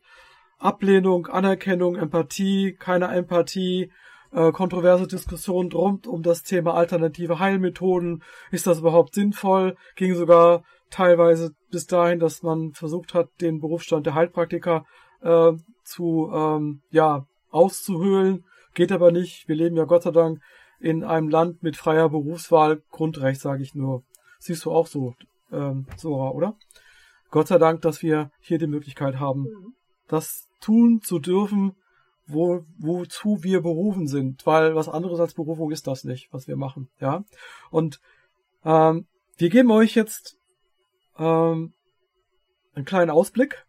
Ablehnung, 0.57 1.27
Anerkennung, 1.27 1.97
Empathie, 1.97 2.77
keine 2.79 3.09
Empathie, 3.09 3.91
äh, 4.31 4.51
kontroverse 4.51 5.07
Diskussion 5.07 5.71
rund 5.71 6.07
um 6.07 6.23
das 6.23 6.43
Thema 6.43 6.73
alternative 6.73 7.39
Heilmethoden. 7.39 8.23
Ist 8.51 8.67
das 8.67 8.79
überhaupt 8.79 9.15
sinnvoll? 9.15 9.75
Ging 9.95 10.15
sogar 10.15 10.63
teilweise 10.89 11.53
bis 11.71 11.87
dahin, 11.87 12.19
dass 12.19 12.43
man 12.43 12.73
versucht 12.73 13.13
hat, 13.13 13.29
den 13.41 13.59
Berufsstand 13.59 14.05
der 14.05 14.15
Heilpraktiker 14.15 14.85
äh, 15.21 15.51
zu 15.83 16.31
ähm, 16.33 16.81
ja 16.91 17.25
auszuhöhlen. 17.51 18.45
Geht 18.73 18.91
aber 18.91 19.11
nicht. 19.11 19.47
Wir 19.47 19.55
leben 19.55 19.75
ja 19.75 19.85
Gott 19.85 20.03
sei 20.03 20.11
Dank 20.11 20.41
in 20.79 21.03
einem 21.03 21.29
Land 21.29 21.63
mit 21.63 21.75
freier 21.75 22.09
Berufswahl. 22.09 22.81
Grundrecht, 22.91 23.41
sage 23.41 23.63
ich 23.63 23.75
nur. 23.75 24.03
Siehst 24.39 24.65
du 24.65 24.71
auch 24.71 24.87
so, 24.87 25.15
ähm, 25.51 25.87
Sora, 25.97 26.29
oder? 26.31 26.55
Gott 27.31 27.47
sei 27.47 27.57
Dank, 27.57 27.81
dass 27.81 28.01
wir 28.01 28.31
hier 28.39 28.57
die 28.57 28.67
Möglichkeit 28.67 29.19
haben, 29.19 29.41
mhm. 29.41 29.73
das 30.07 30.47
tun 30.61 31.01
zu 31.01 31.19
dürfen, 31.19 31.75
wo, 32.31 32.63
wozu 32.77 33.43
wir 33.43 33.61
berufen 33.61 34.07
sind, 34.07 34.45
weil 34.45 34.75
was 34.75 34.89
anderes 34.89 35.19
als 35.19 35.33
Berufung 35.33 35.71
ist 35.71 35.87
das 35.87 36.03
nicht, 36.03 36.31
was 36.31 36.47
wir 36.47 36.55
machen, 36.55 36.89
ja. 36.99 37.23
Und 37.71 37.99
ähm, 38.63 39.07
wir 39.37 39.49
geben 39.49 39.71
euch 39.71 39.95
jetzt 39.95 40.37
ähm, 41.17 41.73
einen 42.73 42.85
kleinen 42.85 43.11
Ausblick, 43.11 43.65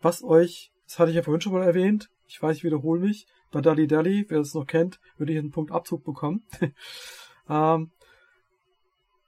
was 0.00 0.22
euch, 0.22 0.72
das 0.86 0.98
hatte 0.98 1.10
ich 1.10 1.16
ja 1.16 1.22
vorhin 1.22 1.40
schon 1.40 1.52
mal 1.52 1.64
erwähnt, 1.64 2.10
ich 2.26 2.42
weiß, 2.42 2.56
ich 2.56 2.64
wiederhole 2.64 3.00
mich, 3.00 3.26
bei 3.50 3.60
Dali 3.60 3.86
Dali, 3.86 4.26
wer 4.28 4.40
es 4.40 4.54
noch 4.54 4.66
kennt, 4.66 4.98
würde 5.16 5.32
ich 5.32 5.38
einen 5.38 5.52
Punkt 5.52 5.70
Abzug 5.70 6.04
bekommen. 6.04 6.44
ähm, 7.48 7.92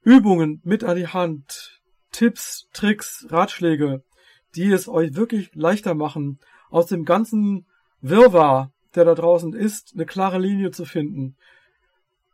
Übungen 0.02 0.60
mit 0.64 0.82
an 0.84 0.96
die 0.96 1.06
Hand, 1.06 1.80
Tipps, 2.10 2.68
Tricks, 2.72 3.26
Ratschläge, 3.30 4.02
die 4.54 4.70
es 4.72 4.88
euch 4.88 5.14
wirklich 5.14 5.54
leichter 5.54 5.94
machen, 5.94 6.40
aus 6.70 6.86
dem 6.86 7.04
ganzen 7.04 7.66
Wirrwarr, 8.08 8.72
der 8.94 9.04
da 9.04 9.14
draußen 9.14 9.52
ist, 9.54 9.92
eine 9.94 10.06
klare 10.06 10.38
Linie 10.38 10.70
zu 10.70 10.84
finden. 10.84 11.36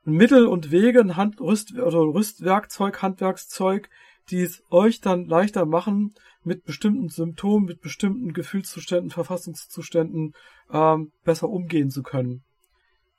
Mittel 0.05 0.47
und 0.47 0.71
Wege, 0.71 1.01
ein 1.01 1.17
Hand, 1.17 1.41
Rüst, 1.41 1.73
oder 1.79 2.01
Rüstwerkzeug, 2.01 3.03
Handwerkszeug, 3.03 3.89
die 4.31 4.41
es 4.41 4.63
euch 4.71 5.01
dann 5.01 5.27
leichter 5.27 5.67
machen, 5.67 6.15
mit 6.45 6.65
bestimmten 6.65 7.09
Symptomen, 7.09 7.67
mit 7.67 7.81
bestimmten 7.81 8.33
Gefühlszuständen, 8.33 9.11
Verfassungszuständen 9.11 10.35
ähm, 10.73 11.13
besser 11.25 11.49
umgehen 11.49 11.91
zu 11.91 12.03
können. 12.03 12.43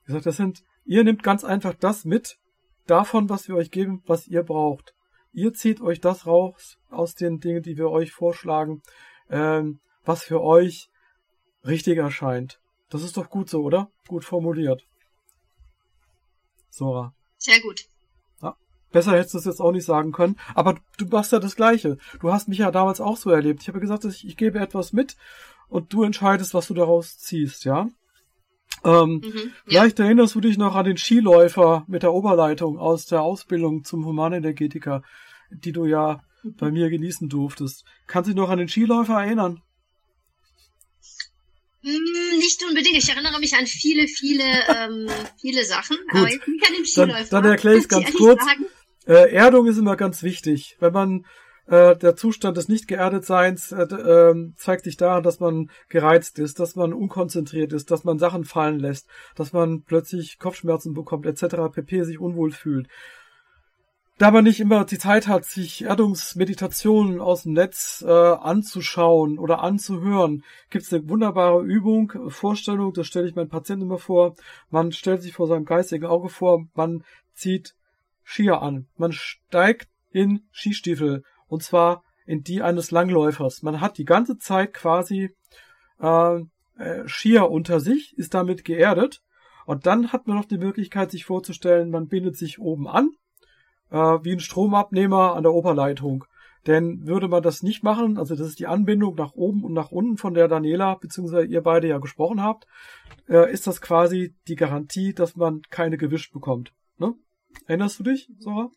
Wie 0.04 0.08
gesagt, 0.08 0.26
das 0.26 0.38
sind, 0.38 0.64
ihr 0.86 1.04
nehmt 1.04 1.24
ganz 1.24 1.44
einfach 1.44 1.74
das 1.74 2.04
mit, 2.04 2.38
davon, 2.88 3.30
was 3.30 3.48
wir 3.48 3.56
euch 3.56 3.72
geben, 3.72 4.02
was 4.06 4.28
ihr 4.28 4.44
braucht. 4.44 4.94
Ihr 5.32 5.54
zieht 5.54 5.82
euch 5.82 6.02
das 6.02 6.28
raus 6.28 6.78
aus 6.90 7.16
den 7.16 7.40
Dingen, 7.40 7.64
die 7.64 7.78
wir 7.78 7.90
euch 7.90 8.12
vorschlagen, 8.12 8.82
ähm, 9.30 9.80
was 10.04 10.24
für 10.24 10.42
euch 10.42 10.90
richtig 11.66 11.98
erscheint. 11.98 12.60
Das 12.90 13.04
ist 13.04 13.18
doch 13.18 13.30
gut 13.30 13.50
so, 13.50 13.62
oder? 13.62 13.90
Gut 14.08 14.26
formuliert. 14.26 14.84
Sora. 16.70 17.14
Sehr 17.38 17.60
gut. 17.62 17.86
Ja, 18.42 18.56
besser 18.92 19.14
hättest 19.14 19.34
du 19.34 19.38
es 19.40 19.46
jetzt 19.46 19.62
auch 19.62 19.72
nicht 19.72 19.86
sagen 19.86 20.12
können. 20.12 20.38
Aber 20.56 20.80
du 20.98 21.06
machst 21.06 21.32
ja 21.32 21.40
das 21.40 21.56
Gleiche. 21.56 21.98
Du 22.20 22.32
hast 22.32 22.48
mich 22.48 22.60
ja 22.60 22.72
damals 22.72 23.02
auch 23.02 23.18
so 23.18 23.30
erlebt. 23.30 23.62
Ich 23.62 23.68
habe 23.68 23.80
gesagt, 23.80 24.06
ich, 24.06 24.28
ich 24.28 24.38
gebe 24.38 24.60
etwas 24.60 24.94
mit 24.94 25.16
und 25.70 25.94
du 25.94 26.04
entscheidest, 26.04 26.54
was 26.54 26.68
du 26.68 26.74
daraus 26.74 27.18
ziehst, 27.18 27.66
ja? 27.66 27.90
Ähm, 28.84 29.22
mhm, 29.24 29.34
ja. 29.34 29.52
Vielleicht 29.66 30.00
erinnerst 30.00 30.36
du 30.36 30.42
dich 30.42 30.58
noch 30.58 30.76
an 30.76 30.86
den 30.86 30.98
Skiläufer 30.98 31.86
mit 31.88 32.04
der 32.04 32.14
Oberleitung 32.14 32.78
aus 32.78 33.06
der 33.06 33.22
Ausbildung 33.22 33.84
zum 33.84 34.06
Humanenergetiker, 34.06 35.04
die 35.52 35.72
du 35.72 35.86
ja 35.86 36.22
mhm. 36.44 36.56
bei 36.56 36.72
mir 36.72 36.90
genießen 36.90 37.30
durftest. 37.30 37.86
Kannst 38.08 38.28
du 38.28 38.34
dich 38.34 38.42
noch 38.42 38.50
an 38.50 38.60
den 38.60 38.68
Skiläufer 38.68 39.24
erinnern? 39.24 39.62
Hm, 41.84 42.38
nicht 42.38 42.64
unbedingt. 42.68 42.98
Ich 42.98 43.10
erinnere 43.10 43.40
mich 43.40 43.54
an 43.56 43.68
viele, 43.68 44.08
viele, 44.08 44.44
ähm, 44.44 45.08
viele 45.40 45.66
Sachen. 45.66 45.98
Gut. 46.10 46.22
Aber 46.22 46.32
jetzt 46.32 46.48
nicht 46.48 46.68
an 46.68 46.74
den 46.76 46.86
Skiläufer. 46.86 47.30
Dann, 47.30 47.44
dann 47.44 47.52
erkläre 47.52 47.76
ich 47.76 47.84
es 47.84 47.90
ganz 47.90 48.14
kurz. 48.14 48.42
Äh, 49.06 49.34
Erdung 49.34 49.68
ist 49.68 49.78
immer 49.78 49.98
ganz 49.98 50.24
wichtig. 50.24 50.78
Wenn 50.80 50.94
man 50.94 51.26
äh, 51.68 51.96
der 51.98 52.16
Zustand 52.16 52.56
des 52.56 52.70
Nicht-Geerdetseins 52.70 53.74
äh, 53.74 53.84
äh, 53.84 54.54
zeigt 54.56 54.86
sich 54.86 54.96
daran, 54.96 55.24
dass 55.24 55.42
man 55.42 55.70
gereizt 55.90 56.40
ist, 56.40 56.60
dass 56.60 56.76
man 56.76 56.94
unkonzentriert 56.94 57.74
ist, 57.74 57.92
dass 57.92 58.06
man 58.06 58.18
Sachen 58.18 58.46
fallen 58.46 58.80
lässt, 58.80 59.08
dass 59.36 59.52
man 59.52 59.84
plötzlich 59.84 60.40
Kopfschmerzen 60.40 60.94
bekommt, 60.94 61.26
etc., 61.26 61.74
pp. 61.74 62.04
sich 62.04 62.20
unwohl 62.20 62.52
fühlt 62.52 62.88
da 64.18 64.30
man 64.30 64.44
nicht 64.44 64.60
immer 64.60 64.86
die 64.86 65.00
Zeit 65.00 65.28
hat, 65.28 65.46
sich 65.46 65.84
Erdungsmeditationen 65.84 67.20
aus 67.20 67.44
dem 67.44 67.54
Netz 67.54 68.04
äh, 68.08 68.12
anzuschauen 68.12 69.40
oder 69.40 69.62
anzuhören, 69.62 70.44
gibt 70.70 70.86
es 70.86 70.94
eine 70.94 71.10
wunderbare 71.10 71.64
Übung, 71.64 72.14
Vorstellung, 72.28 72.94
das 72.94 73.08
stelle 73.08 73.28
ich 73.28 73.36
meinen 73.36 73.50
Patienten 73.50 73.86
immer 73.86 73.98
vor. 73.98 74.36
Man 74.70 74.92
stellt 74.92 75.24
sich 75.24 75.34
vor 75.34 75.48
seinem 75.48 75.66
geistigen 75.66 76.06
Auge 76.06 76.30
vor, 76.30 76.66
man 76.76 77.04
zieht 77.34 77.76
Skier 78.24 78.62
an. 78.62 78.88
Man 78.98 79.12
steigt 79.12 79.90
in 80.12 80.48
Skistiefel 80.52 81.24
und 81.48 81.64
zwar 81.64 82.04
in 82.26 82.44
die 82.44 82.62
eines 82.62 82.92
Langläufers. 82.92 83.64
Man 83.64 83.82
hat 83.82 83.98
die 83.98 84.06
ganze 84.06 84.38
Zeit 84.38 84.74
quasi 84.74 85.36
äh, 86.00 86.40
äh, 86.78 87.08
Skier 87.08 87.50
unter 87.50 87.80
sich, 87.80 88.16
ist 88.18 88.36
damit 88.36 88.64
geerdet 88.64 89.22
und 89.66 89.88
dann 89.88 90.14
hat 90.14 90.28
man 90.28 90.38
noch 90.38 90.46
die 90.46 90.60
Möglichkeit, 90.60 91.10
sich 91.10 91.26
vorzustellen, 91.26 91.90
man 91.90 92.08
bindet 92.08 92.38
sich 92.38 92.60
oben 92.60 92.88
an 92.88 93.10
äh, 93.92 93.96
wie 93.98 94.34
ein 94.34 94.40
Stromabnehmer 94.40 95.36
an 95.36 95.44
der 95.44 95.54
Oberleitung. 95.54 96.26
Denn 96.66 97.06
würde 97.06 97.28
man 97.28 97.44
das 97.44 97.62
nicht 97.62 97.84
machen, 97.84 98.18
also 98.18 98.36
das 98.36 98.48
ist 98.48 98.60
die 98.60 98.68
Anbindung 98.68 99.16
nach 99.16 99.34
oben 99.34 99.66
und 99.66 99.74
nach 99.74 99.92
unten, 99.92 100.18
von 100.18 100.34
der 100.34 100.48
Daniela 100.48 100.96
bzw. 100.96 101.46
ihr 101.46 101.62
beide 101.62 101.90
ja 101.90 101.98
gesprochen 101.98 102.42
habt, 102.42 102.68
äh, 103.28 103.52
ist 103.52 103.68
das 103.68 103.82
quasi 103.82 104.34
die 104.48 104.56
Garantie, 104.56 105.14
dass 105.14 105.36
man 105.36 105.62
keine 105.70 105.98
gewischt 105.98 106.32
bekommt. 106.32 106.72
Ne? 106.98 107.16
Erinnerst 107.68 108.00
du 108.00 108.04
dich, 108.04 108.30
Sora? 108.40 108.72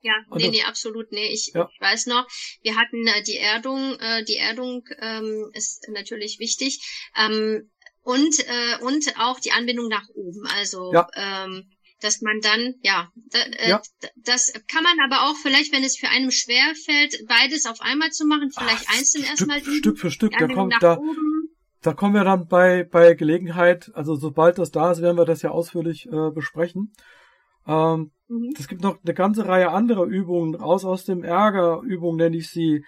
Ja, 0.00 0.14
nee, 0.34 0.48
nee, 0.48 0.62
absolut, 0.62 1.12
nee. 1.12 1.28
Ich, 1.28 1.52
ja. 1.54 1.68
ich 1.72 1.80
weiß 1.80 2.06
noch, 2.06 2.26
wir 2.62 2.76
hatten 2.76 3.06
äh, 3.06 3.22
die 3.22 3.38
Erdung, 3.38 3.98
äh, 4.00 4.22
die 4.24 4.36
Erdung 4.36 4.84
ähm, 4.98 5.50
ist 5.54 5.88
natürlich 5.90 6.38
wichtig. 6.38 7.10
Ähm, 7.16 7.70
und, 8.02 8.38
äh, 8.40 8.82
und 8.82 9.14
auch 9.18 9.40
die 9.40 9.52
Anbindung 9.52 9.88
nach 9.88 10.06
oben. 10.10 10.46
Also 10.58 10.92
ja. 10.92 11.08
ähm, 11.16 11.70
dass 12.04 12.20
man 12.20 12.40
dann, 12.40 12.74
ja, 12.82 13.10
da, 13.32 13.38
äh, 13.38 13.70
ja, 13.70 13.82
das 14.16 14.52
kann 14.68 14.84
man 14.84 14.98
aber 15.04 15.28
auch 15.28 15.36
vielleicht, 15.36 15.72
wenn 15.72 15.82
es 15.82 15.96
für 15.96 16.08
einen 16.08 16.30
schwer 16.30 16.74
fällt, 16.84 17.26
beides 17.26 17.66
auf 17.66 17.80
einmal 17.80 18.10
zu 18.10 18.26
machen, 18.26 18.50
vielleicht 18.50 18.86
Ach, 18.88 18.98
einzeln 18.98 19.24
erstmal 19.24 19.60
üben. 19.60 19.78
Stück 19.78 19.98
für 19.98 20.10
Stück, 20.10 20.32
da 20.38 20.46
kommt 20.46 20.74
da, 20.80 20.98
da 21.80 21.92
kommen 21.94 22.14
wir 22.14 22.24
dann 22.24 22.46
bei, 22.46 22.84
bei 22.84 23.14
Gelegenheit, 23.14 23.90
also 23.94 24.14
sobald 24.14 24.58
das 24.58 24.70
da 24.70 24.92
ist, 24.92 25.00
werden 25.02 25.16
wir 25.16 25.24
das 25.24 25.42
ja 25.42 25.50
ausführlich 25.50 26.06
äh, 26.06 26.30
besprechen. 26.30 26.92
Ähm, 27.66 28.12
mhm. 28.28 28.54
Es 28.58 28.68
gibt 28.68 28.82
noch 28.82 28.98
eine 29.02 29.14
ganze 29.14 29.46
Reihe 29.48 29.70
anderer 29.70 30.04
Übungen, 30.04 30.54
raus 30.54 30.84
aus 30.84 31.04
dem 31.04 31.24
Ärger, 31.24 31.80
Übungen 31.82 32.18
nenne 32.18 32.36
ich 32.36 32.50
sie, 32.50 32.84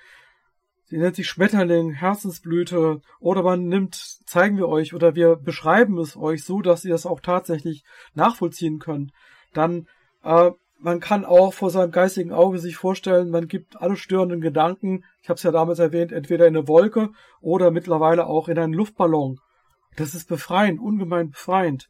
Sie 0.89 0.99
nennt 0.99 1.17
sich 1.17 1.29
Schmetterling, 1.29 1.93
Herzensblüte 1.93 3.01
oder 3.19 3.43
man 3.43 3.67
nimmt, 3.67 3.97
zeigen 4.25 4.57
wir 4.57 4.69
euch 4.69 4.95
oder 4.95 5.17
wir 5.17 5.35
beschreiben 5.35 5.99
es 5.99 6.17
euch 6.17 6.45
so, 6.45 6.63
dass 6.63 6.85
ihr 6.85 6.95
es 6.95 7.07
auch 7.07 7.21
tatsächlich 7.21 7.83
nachvollziehen 8.15 8.79
könnt. 8.79 9.11
Dann, 9.53 9.89
äh, 10.23 10.53
man 10.79 11.01
kann 11.01 11.25
auch 11.25 11.53
vor 11.55 11.71
seinem 11.71 11.91
geistigen 11.91 12.33
Auge 12.33 12.59
sich 12.59 12.77
vorstellen, 12.77 13.31
man 13.31 13.49
gibt 13.49 13.81
alle 13.81 13.97
störenden 13.97 14.41
Gedanken, 14.41 15.05
ich 15.23 15.29
habe 15.29 15.39
es 15.39 15.43
ja 15.43 15.51
damals 15.51 15.81
erwähnt, 15.81 16.13
entweder 16.13 16.47
in 16.47 16.57
eine 16.57 16.69
Wolke 16.69 17.11
oder 17.41 17.73
mittlerweile 17.73 18.27
auch 18.27 18.49
in 18.49 18.59
einen 18.59 18.75
Luftballon. 18.75 19.41
Das 19.97 20.15
ist 20.15 20.29
befreiend, 20.29 20.79
ungemein 20.79 21.31
befreiend. 21.31 21.89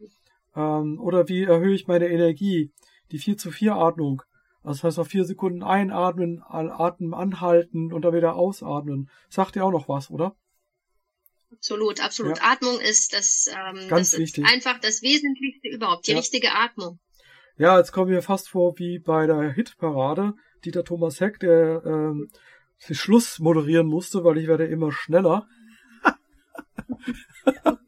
Ähm, 0.54 0.98
oder 1.00 1.28
wie 1.28 1.44
erhöhe 1.44 1.74
ich 1.74 1.86
meine 1.86 2.08
Energie? 2.08 2.72
Die 3.10 3.18
4 3.18 3.36
zu 3.36 3.50
4 3.50 3.74
Atmung. 3.74 4.22
Das 4.66 4.82
heißt, 4.82 4.98
auf 4.98 5.06
vier 5.06 5.24
Sekunden 5.24 5.62
einatmen, 5.62 6.42
Atem 6.42 7.14
anhalten 7.14 7.92
und 7.92 8.02
dann 8.02 8.12
wieder 8.12 8.34
ausatmen. 8.34 9.08
Sagt 9.28 9.54
ihr 9.54 9.64
auch 9.64 9.70
noch 9.70 9.88
was, 9.88 10.10
oder? 10.10 10.34
Absolut, 11.52 12.00
absolut. 12.00 12.38
Ja. 12.38 12.50
Atmung 12.50 12.80
ist 12.80 13.12
das, 13.14 13.48
ähm, 13.48 13.88
Ganz 13.88 14.10
das 14.10 14.18
wichtig. 14.18 14.44
einfach 14.44 14.80
das 14.80 15.02
Wesentlichste 15.02 15.68
überhaupt, 15.68 16.08
die 16.08 16.12
ja. 16.12 16.18
richtige 16.18 16.52
Atmung. 16.52 16.98
Ja, 17.56 17.78
jetzt 17.78 17.92
kommen 17.92 18.10
wir 18.10 18.22
fast 18.22 18.48
vor 18.48 18.76
wie 18.78 18.98
bei 18.98 19.28
der 19.28 19.52
Hitparade. 19.52 20.34
Dieter 20.64 20.84
Thomas 20.84 21.20
Heck, 21.20 21.38
der 21.38 21.82
ähm, 21.86 22.28
den 22.88 22.96
Schluss 22.96 23.38
moderieren 23.38 23.86
musste, 23.86 24.24
weil 24.24 24.36
ich 24.36 24.48
werde 24.48 24.66
immer 24.66 24.90
schneller. 24.90 25.46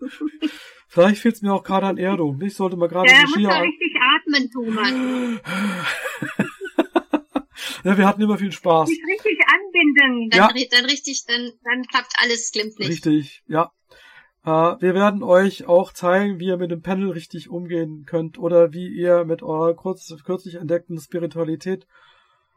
Vielleicht 0.86 1.20
fehlt 1.20 1.34
es 1.34 1.42
mir 1.42 1.52
auch 1.52 1.64
gerade 1.64 1.86
an 1.86 1.98
Erdung. 1.98 2.40
Ich 2.40 2.54
sollte 2.54 2.76
mal 2.76 2.88
gerade 2.88 3.10
ja, 3.10 3.18
Regie 3.18 3.46
muss 3.46 3.54
richtig 3.56 3.96
atmen, 4.00 4.50
Thomas. 4.52 4.92
Ja, 7.88 7.96
wir 7.96 8.06
hatten 8.06 8.20
immer 8.20 8.36
viel 8.36 8.52
Spaß. 8.52 8.86
Sich 8.86 9.00
richtig 9.02 9.38
anbinden, 9.48 10.28
dann, 10.28 10.38
ja. 10.38 10.66
dann 10.70 10.84
richtig, 10.84 11.24
dann, 11.26 11.52
dann 11.64 11.82
klappt 11.84 12.12
alles 12.18 12.52
glimpflich. 12.52 12.86
Richtig, 12.86 13.42
ja. 13.46 13.72
Uh, 14.44 14.76
wir 14.80 14.92
werden 14.92 15.22
euch 15.22 15.66
auch 15.66 15.94
zeigen, 15.94 16.38
wie 16.38 16.48
ihr 16.48 16.58
mit 16.58 16.70
dem 16.70 16.82
Panel 16.82 17.10
richtig 17.10 17.48
umgehen 17.48 18.04
könnt 18.04 18.38
oder 18.38 18.74
wie 18.74 18.88
ihr 18.88 19.24
mit 19.24 19.42
eurer 19.42 19.74
kurz, 19.74 20.14
kürzlich 20.22 20.56
entdeckten 20.56 21.00
Spiritualität, 21.00 21.86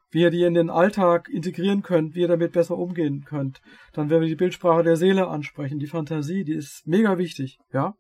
wie 0.10 0.20
ihr 0.20 0.32
die 0.32 0.44
in 0.44 0.54
den 0.54 0.70
Alltag 0.70 1.30
integrieren 1.30 1.82
könnt, 1.82 2.14
wie 2.14 2.22
ihr 2.22 2.28
damit 2.28 2.52
besser 2.52 2.78
umgehen 2.78 3.24
könnt. 3.24 3.62
Dann 3.94 4.10
werden 4.10 4.24
wir 4.24 4.28
die 4.28 4.36
Bildsprache 4.36 4.84
der 4.84 4.98
Seele 4.98 5.30
ansprechen, 5.30 5.80
die 5.80 5.88
Fantasie, 5.88 6.44
die 6.44 6.56
ist 6.56 6.86
mega 6.86 7.18
wichtig, 7.18 7.58
ja. 7.72 7.96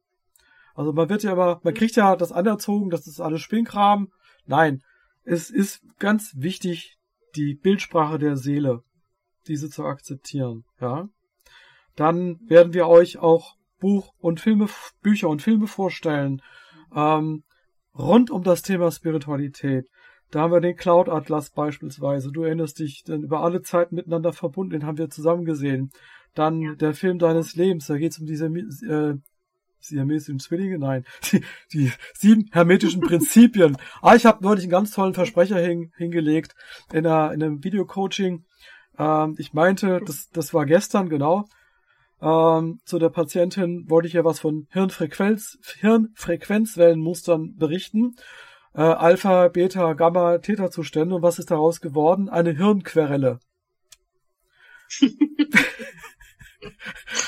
Also 0.76 0.92
man 0.92 1.08
wird 1.08 1.24
ja 1.24 1.32
immer, 1.32 1.62
man 1.64 1.74
kriegt 1.74 1.96
ja 1.96 2.18
das 2.18 2.34
anerzogen, 2.34 2.90
das 2.90 3.08
ist 3.08 3.22
alles 3.22 3.40
Spinnkram. 3.40 4.12
Nein, 4.48 4.84
es 5.24 5.50
ist 5.50 5.82
ganz 5.98 6.34
wichtig, 6.36 6.98
die 7.36 7.56
Bildsprache 7.56 8.18
der 8.20 8.38
Seele, 8.38 8.84
diese 9.48 9.70
zu 9.70 9.86
akzeptieren, 9.86 10.64
ja. 10.80 11.10
Dann 11.96 12.40
werden 12.48 12.74
wir 12.74 12.88
euch 12.88 13.18
auch 13.18 13.56
Buch 13.80 14.14
und 14.20 14.40
Filme, 14.40 14.68
Bücher 15.02 15.28
und 15.28 15.42
Filme 15.42 15.68
vorstellen, 15.68 16.42
ähm, 16.96 17.44
rund 17.98 18.32
um 18.32 18.44
das 18.44 18.62
Thema 18.62 18.92
Spiritualität. 18.92 19.88
Da 20.30 20.42
haben 20.42 20.54
wir 20.54 20.62
den 20.62 20.78
Cloud 20.78 21.10
Atlas 21.10 21.50
beispielsweise. 21.52 22.32
Du 22.32 22.44
erinnerst 22.44 22.80
dich, 22.80 23.04
denn 23.04 23.24
über 23.24 23.42
alle 23.42 23.62
Zeiten 23.62 23.96
miteinander 23.96 24.32
verbunden, 24.32 24.72
den 24.72 24.86
haben 24.86 24.98
wir 24.98 25.10
zusammen 25.10 25.44
gesehen. 25.44 25.92
Dann 26.34 26.62
ja. 26.62 26.76
der 26.76 26.94
Film 26.94 27.20
deines 27.20 27.56
Lebens, 27.56 27.88
da 27.88 27.98
geht 27.98 28.14
es 28.14 28.20
um 28.20 28.26
diese 28.26 28.46
äh, 28.46 29.18
siamesischen 29.82 30.40
Zwillinge? 30.40 30.80
Nein. 30.80 31.06
Die, 31.32 31.44
die 31.72 31.92
sieben 32.14 32.50
hermetischen 32.52 33.02
Prinzipien. 33.02 33.78
Ah, 34.02 34.16
ich 34.16 34.26
habe 34.26 34.44
neulich 34.44 34.64
einen 34.66 34.72
ganz 34.72 34.92
tollen 34.92 35.14
Versprecher 35.14 35.58
hin, 35.60 35.92
hingelegt 35.98 36.56
in, 36.92 37.06
einer, 37.06 37.34
in 37.34 37.44
einem 37.44 37.64
Videocoaching. 37.64 38.46
Ähm, 38.98 39.36
ich 39.38 39.54
meinte, 39.54 40.02
das, 40.06 40.30
das 40.30 40.54
war 40.54 40.66
gestern, 40.66 41.10
genau. 41.10 41.46
Ähm, 42.22 42.80
zu 42.86 43.00
der 43.00 43.10
Patientin 43.10 43.90
wollte 43.90 44.08
ich 44.08 44.14
ja 44.14 44.24
was 44.24 44.40
von 44.40 44.68
Hirnfrequenz, 44.72 45.58
Hirnfrequenzwellenmustern 45.80 47.56
berichten. 47.56 48.16
Äh, 48.74 48.82
Alpha, 48.82 49.48
Beta, 49.48 49.94
Gamma, 49.94 50.38
Theta-Zustände. 50.38 51.16
Und 51.16 51.24
was 51.24 51.40
ist 51.40 51.52
daraus 51.52 51.82
geworden? 51.82 52.30
Eine 52.30 52.52
Hirnquerelle. 52.52 53.40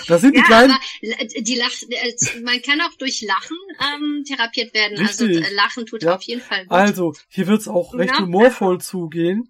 Das 0.08 0.22
sind 0.22 0.36
die 0.36 0.40
ja, 0.40 0.46
kleinen. 0.46 0.76
die 1.02 1.56
Lach, 1.56 1.72
äh, 1.90 2.42
man 2.42 2.62
kann 2.62 2.82
auch 2.82 2.96
durch 2.98 3.22
Lachen 3.22 3.58
ähm, 3.80 4.24
therapiert 4.26 4.74
werden. 4.74 4.98
Also, 5.00 5.26
Richtig. 5.26 5.44
Also 5.44 5.56
Lachen 5.56 5.86
tut 5.86 6.04
ja. 6.04 6.16
auf 6.16 6.22
jeden 6.24 6.42
Fall 6.42 6.64
gut. 6.64 6.72
Also 6.72 7.14
hier 7.30 7.48
wird's 7.48 7.68
auch 7.68 7.94
recht 7.94 8.14
ja. 8.14 8.22
humorvoll 8.22 8.82
zugehen. 8.82 9.50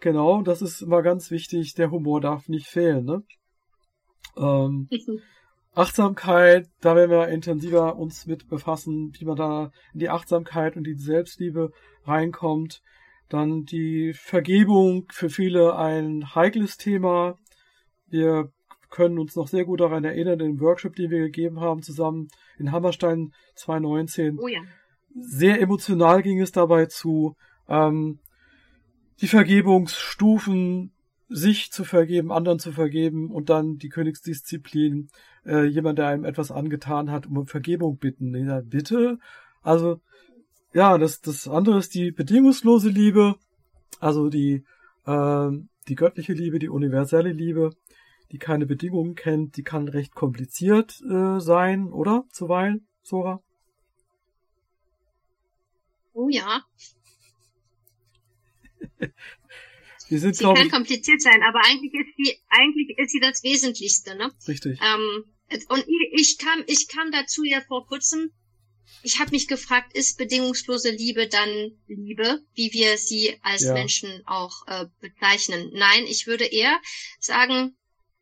Genau, 0.00 0.42
das 0.42 0.62
ist 0.62 0.80
immer 0.80 1.02
ganz 1.02 1.30
wichtig. 1.30 1.74
Der 1.74 1.90
Humor 1.90 2.20
darf 2.20 2.48
nicht 2.48 2.66
fehlen. 2.66 3.04
Ne? 3.04 3.22
Ähm, 4.36 4.88
Achtsamkeit, 5.74 6.68
da 6.80 6.96
werden 6.96 7.10
wir 7.10 7.28
intensiver 7.28 7.96
uns 7.96 8.26
mit 8.26 8.48
befassen, 8.48 9.12
wie 9.18 9.24
man 9.24 9.36
da 9.36 9.70
in 9.92 10.00
die 10.00 10.08
Achtsamkeit 10.08 10.76
und 10.76 10.84
die 10.84 10.94
Selbstliebe 10.94 11.70
reinkommt. 12.04 12.82
Dann 13.28 13.64
die 13.64 14.12
Vergebung, 14.12 15.06
für 15.12 15.30
viele 15.30 15.76
ein 15.76 16.34
heikles 16.34 16.76
Thema. 16.76 17.38
Wir 18.08 18.50
können 18.90 19.18
uns 19.18 19.36
noch 19.36 19.48
sehr 19.48 19.64
gut 19.64 19.80
daran 19.80 20.04
erinnern, 20.04 20.38
den 20.38 20.60
Workshop, 20.60 20.96
den 20.96 21.10
wir 21.10 21.20
gegeben 21.20 21.60
haben, 21.60 21.82
zusammen 21.82 22.28
in 22.58 22.72
Hammerstein 22.72 23.32
2019. 23.54 24.38
Oh 24.38 24.48
ja. 24.48 24.60
Sehr 25.14 25.60
emotional 25.60 26.22
ging 26.22 26.40
es 26.40 26.52
dabei 26.52 26.86
zu. 26.86 27.36
Ähm, 27.68 28.18
die 29.20 29.28
Vergebungsstufen, 29.28 30.92
sich 31.28 31.70
zu 31.70 31.84
vergeben, 31.84 32.32
anderen 32.32 32.58
zu 32.58 32.72
vergeben 32.72 33.30
und 33.30 33.50
dann 33.50 33.78
die 33.78 33.88
Königsdisziplin, 33.88 35.08
äh, 35.46 35.64
jemand, 35.64 35.98
der 35.98 36.08
einem 36.08 36.24
etwas 36.24 36.50
angetan 36.50 37.10
hat, 37.10 37.26
um 37.26 37.46
Vergebung 37.46 37.98
bitten. 37.98 38.34
Ja, 38.34 38.60
bitte? 38.60 39.18
Also, 39.62 40.00
ja, 40.72 40.98
das, 40.98 41.20
das 41.20 41.46
andere 41.46 41.78
ist 41.78 41.94
die 41.94 42.10
bedingungslose 42.10 42.88
Liebe, 42.88 43.36
also 44.00 44.28
die, 44.28 44.64
äh, 45.06 45.50
die 45.88 45.94
göttliche 45.94 46.32
Liebe, 46.32 46.58
die 46.58 46.68
universelle 46.68 47.32
Liebe 47.32 47.70
die 48.32 48.38
keine 48.38 48.66
Bedingungen 48.66 49.14
kennt, 49.14 49.56
die 49.56 49.62
kann 49.62 49.88
recht 49.88 50.14
kompliziert 50.14 51.00
äh, 51.02 51.40
sein, 51.40 51.92
oder? 51.92 52.24
Zuweilen, 52.32 52.86
Sora? 53.02 53.42
Oh 56.12 56.28
ja. 56.28 56.64
Die 60.10 60.18
sind, 60.18 60.34
sie 60.34 60.42
kann 60.42 60.66
ich, 60.66 60.72
kompliziert 60.72 61.22
sein, 61.22 61.40
aber 61.48 61.60
eigentlich 61.64 61.94
ist 61.94 62.16
sie, 62.16 62.36
eigentlich 62.48 62.98
ist 62.98 63.12
sie 63.12 63.20
das 63.20 63.44
Wesentlichste, 63.44 64.16
ne? 64.16 64.32
Richtig. 64.48 64.80
Ähm, 64.82 65.24
und 65.68 65.84
ich, 65.86 66.20
ich 66.20 66.38
kam, 66.38 66.64
ich 66.66 66.88
kam 66.88 67.12
dazu 67.12 67.44
ja 67.44 67.60
vor 67.60 67.86
kurzem. 67.86 68.32
Ich 69.02 69.20
habe 69.20 69.30
mich 69.30 69.46
gefragt, 69.46 69.96
ist 69.96 70.18
bedingungslose 70.18 70.90
Liebe 70.90 71.28
dann 71.28 71.78
Liebe, 71.86 72.42
wie 72.54 72.72
wir 72.72 72.98
sie 72.98 73.38
als 73.42 73.62
ja. 73.62 73.72
Menschen 73.72 74.22
auch 74.26 74.66
äh, 74.66 74.86
bezeichnen? 75.00 75.70
Nein, 75.74 76.04
ich 76.06 76.26
würde 76.26 76.44
eher 76.44 76.80
sagen, 77.20 77.76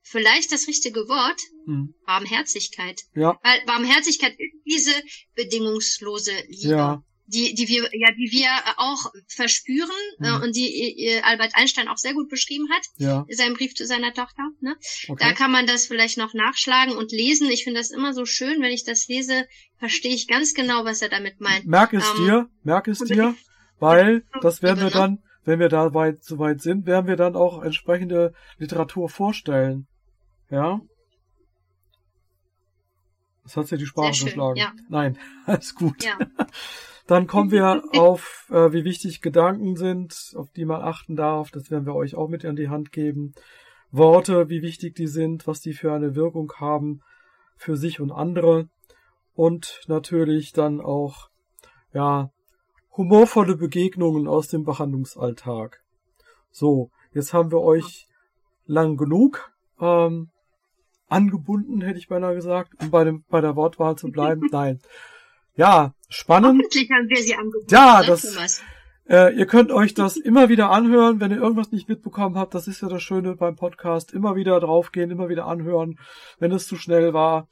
vielleicht 0.08 0.52
das 0.52 0.66
richtige 0.66 1.08
Wort, 1.08 1.40
hm. 1.66 1.94
Barmherzigkeit. 2.06 3.02
Ja. 3.14 3.38
Weil 3.42 3.64
Barmherzigkeit 3.66 4.32
ist 4.32 4.54
diese 4.66 4.92
bedingungslose 5.34 6.32
Liebe. 6.48 6.70
Ja. 6.70 7.02
Die, 7.30 7.52
die 7.54 7.68
wir, 7.68 7.82
ja, 7.92 8.08
die 8.12 8.30
wir 8.32 8.48
auch 8.78 9.12
verspüren 9.26 9.90
hm. 10.16 10.24
äh, 10.24 10.44
und 10.46 10.56
die 10.56 11.04
äh, 11.04 11.20
Albert 11.20 11.52
Einstein 11.56 11.88
auch 11.88 11.98
sehr 11.98 12.14
gut 12.14 12.30
beschrieben 12.30 12.70
hat, 12.70 12.82
ja. 12.96 13.26
in 13.28 13.36
seinem 13.36 13.54
Brief 13.54 13.74
zu 13.74 13.84
seiner 13.84 14.14
Tochter. 14.14 14.48
Ne? 14.62 14.76
Okay. 15.08 15.22
Da 15.22 15.34
kann 15.34 15.52
man 15.52 15.66
das 15.66 15.86
vielleicht 15.86 16.16
noch 16.16 16.32
nachschlagen 16.32 16.96
und 16.96 17.12
lesen. 17.12 17.50
Ich 17.50 17.64
finde 17.64 17.80
das 17.80 17.90
immer 17.90 18.14
so 18.14 18.24
schön, 18.24 18.62
wenn 18.62 18.72
ich 18.72 18.84
das 18.84 19.08
lese, 19.08 19.46
verstehe 19.76 20.14
ich 20.14 20.26
ganz 20.26 20.54
genau, 20.54 20.86
was 20.86 21.02
er 21.02 21.10
damit 21.10 21.38
meint. 21.38 21.66
Merk 21.66 21.92
es 21.92 22.08
ähm, 22.16 22.24
dir, 22.24 22.50
merk 22.62 22.88
es 22.88 23.00
dir, 23.00 23.34
weil 23.78 24.24
das 24.40 24.62
werden 24.62 24.82
wir 24.82 24.90
dann, 24.90 25.18
wenn 25.44 25.60
wir 25.60 25.68
da 25.68 25.92
weit, 25.92 26.24
so 26.24 26.38
weit 26.38 26.62
sind, 26.62 26.86
werden 26.86 27.08
wir 27.08 27.16
dann 27.16 27.36
auch 27.36 27.62
entsprechende 27.62 28.32
Literatur 28.56 29.10
vorstellen. 29.10 29.86
Ja? 30.50 30.80
Das 33.44 33.56
hat 33.56 33.70
ja 33.70 33.78
die 33.78 33.86
Sprache 33.86 34.24
geschlagen. 34.24 34.58
Ja. 34.58 34.72
Nein, 34.88 35.18
alles 35.46 35.74
gut. 35.74 36.04
Ja. 36.04 36.18
Dann 37.06 37.26
kommen 37.26 37.50
wir 37.50 37.82
auf, 37.98 38.46
äh, 38.50 38.72
wie 38.72 38.84
wichtig 38.84 39.22
Gedanken 39.22 39.76
sind, 39.76 40.34
auf 40.36 40.50
die 40.50 40.66
man 40.66 40.82
achten 40.82 41.16
darf. 41.16 41.50
Das 41.50 41.70
werden 41.70 41.86
wir 41.86 41.94
euch 41.94 42.14
auch 42.14 42.28
mit 42.28 42.44
an 42.44 42.56
die 42.56 42.68
Hand 42.68 42.92
geben. 42.92 43.34
Worte, 43.90 44.50
wie 44.50 44.60
wichtig 44.60 44.94
die 44.94 45.06
sind, 45.06 45.46
was 45.46 45.60
die 45.60 45.72
für 45.72 45.94
eine 45.94 46.14
Wirkung 46.14 46.52
haben 46.58 47.00
für 47.56 47.78
sich 47.78 48.00
und 48.00 48.12
andere. 48.12 48.68
Und 49.32 49.80
natürlich 49.86 50.52
dann 50.52 50.82
auch, 50.82 51.30
ja, 51.94 52.30
humorvolle 52.98 53.56
Begegnungen 53.56 54.28
aus 54.28 54.48
dem 54.48 54.64
Behandlungsalltag. 54.64 55.82
So, 56.50 56.90
jetzt 57.12 57.32
haben 57.32 57.50
wir 57.50 57.62
euch 57.62 58.06
lang 58.66 58.98
genug 58.98 59.50
ähm, 59.80 60.28
angebunden, 61.08 61.80
hätte 61.80 61.98
ich 61.98 62.08
beinahe 62.08 62.34
gesagt, 62.34 62.72
um 62.80 62.90
bei, 62.90 63.04
dem, 63.04 63.24
bei 63.28 63.40
der 63.40 63.56
Wortwahl 63.56 63.96
zu 63.96 64.08
bleiben. 64.08 64.48
Nein. 64.52 64.80
Ja, 65.54 65.94
spannend. 66.08 66.62
Hoffentlich 66.62 66.90
haben 66.90 67.08
wir 67.08 67.22
sie 67.22 67.34
angebunden. 67.34 67.66
Ja, 67.70 68.00
ne, 68.00 68.06
das, 68.06 68.62
äh, 69.08 69.34
ihr 69.34 69.46
könnt 69.46 69.72
euch 69.72 69.94
das 69.94 70.16
immer 70.16 70.48
wieder 70.48 70.70
anhören, 70.70 71.20
wenn 71.20 71.30
ihr 71.30 71.38
irgendwas 71.38 71.72
nicht 71.72 71.88
mitbekommen 71.88 72.36
habt. 72.36 72.54
Das 72.54 72.68
ist 72.68 72.82
ja 72.82 72.88
das 72.88 73.02
Schöne 73.02 73.36
beim 73.36 73.56
Podcast. 73.56 74.12
Immer 74.12 74.36
wieder 74.36 74.60
draufgehen, 74.60 75.10
immer 75.10 75.28
wieder 75.28 75.46
anhören, 75.46 75.98
wenn 76.38 76.52
es 76.52 76.66
zu 76.66 76.76
schnell 76.76 77.14
war. 77.14 77.48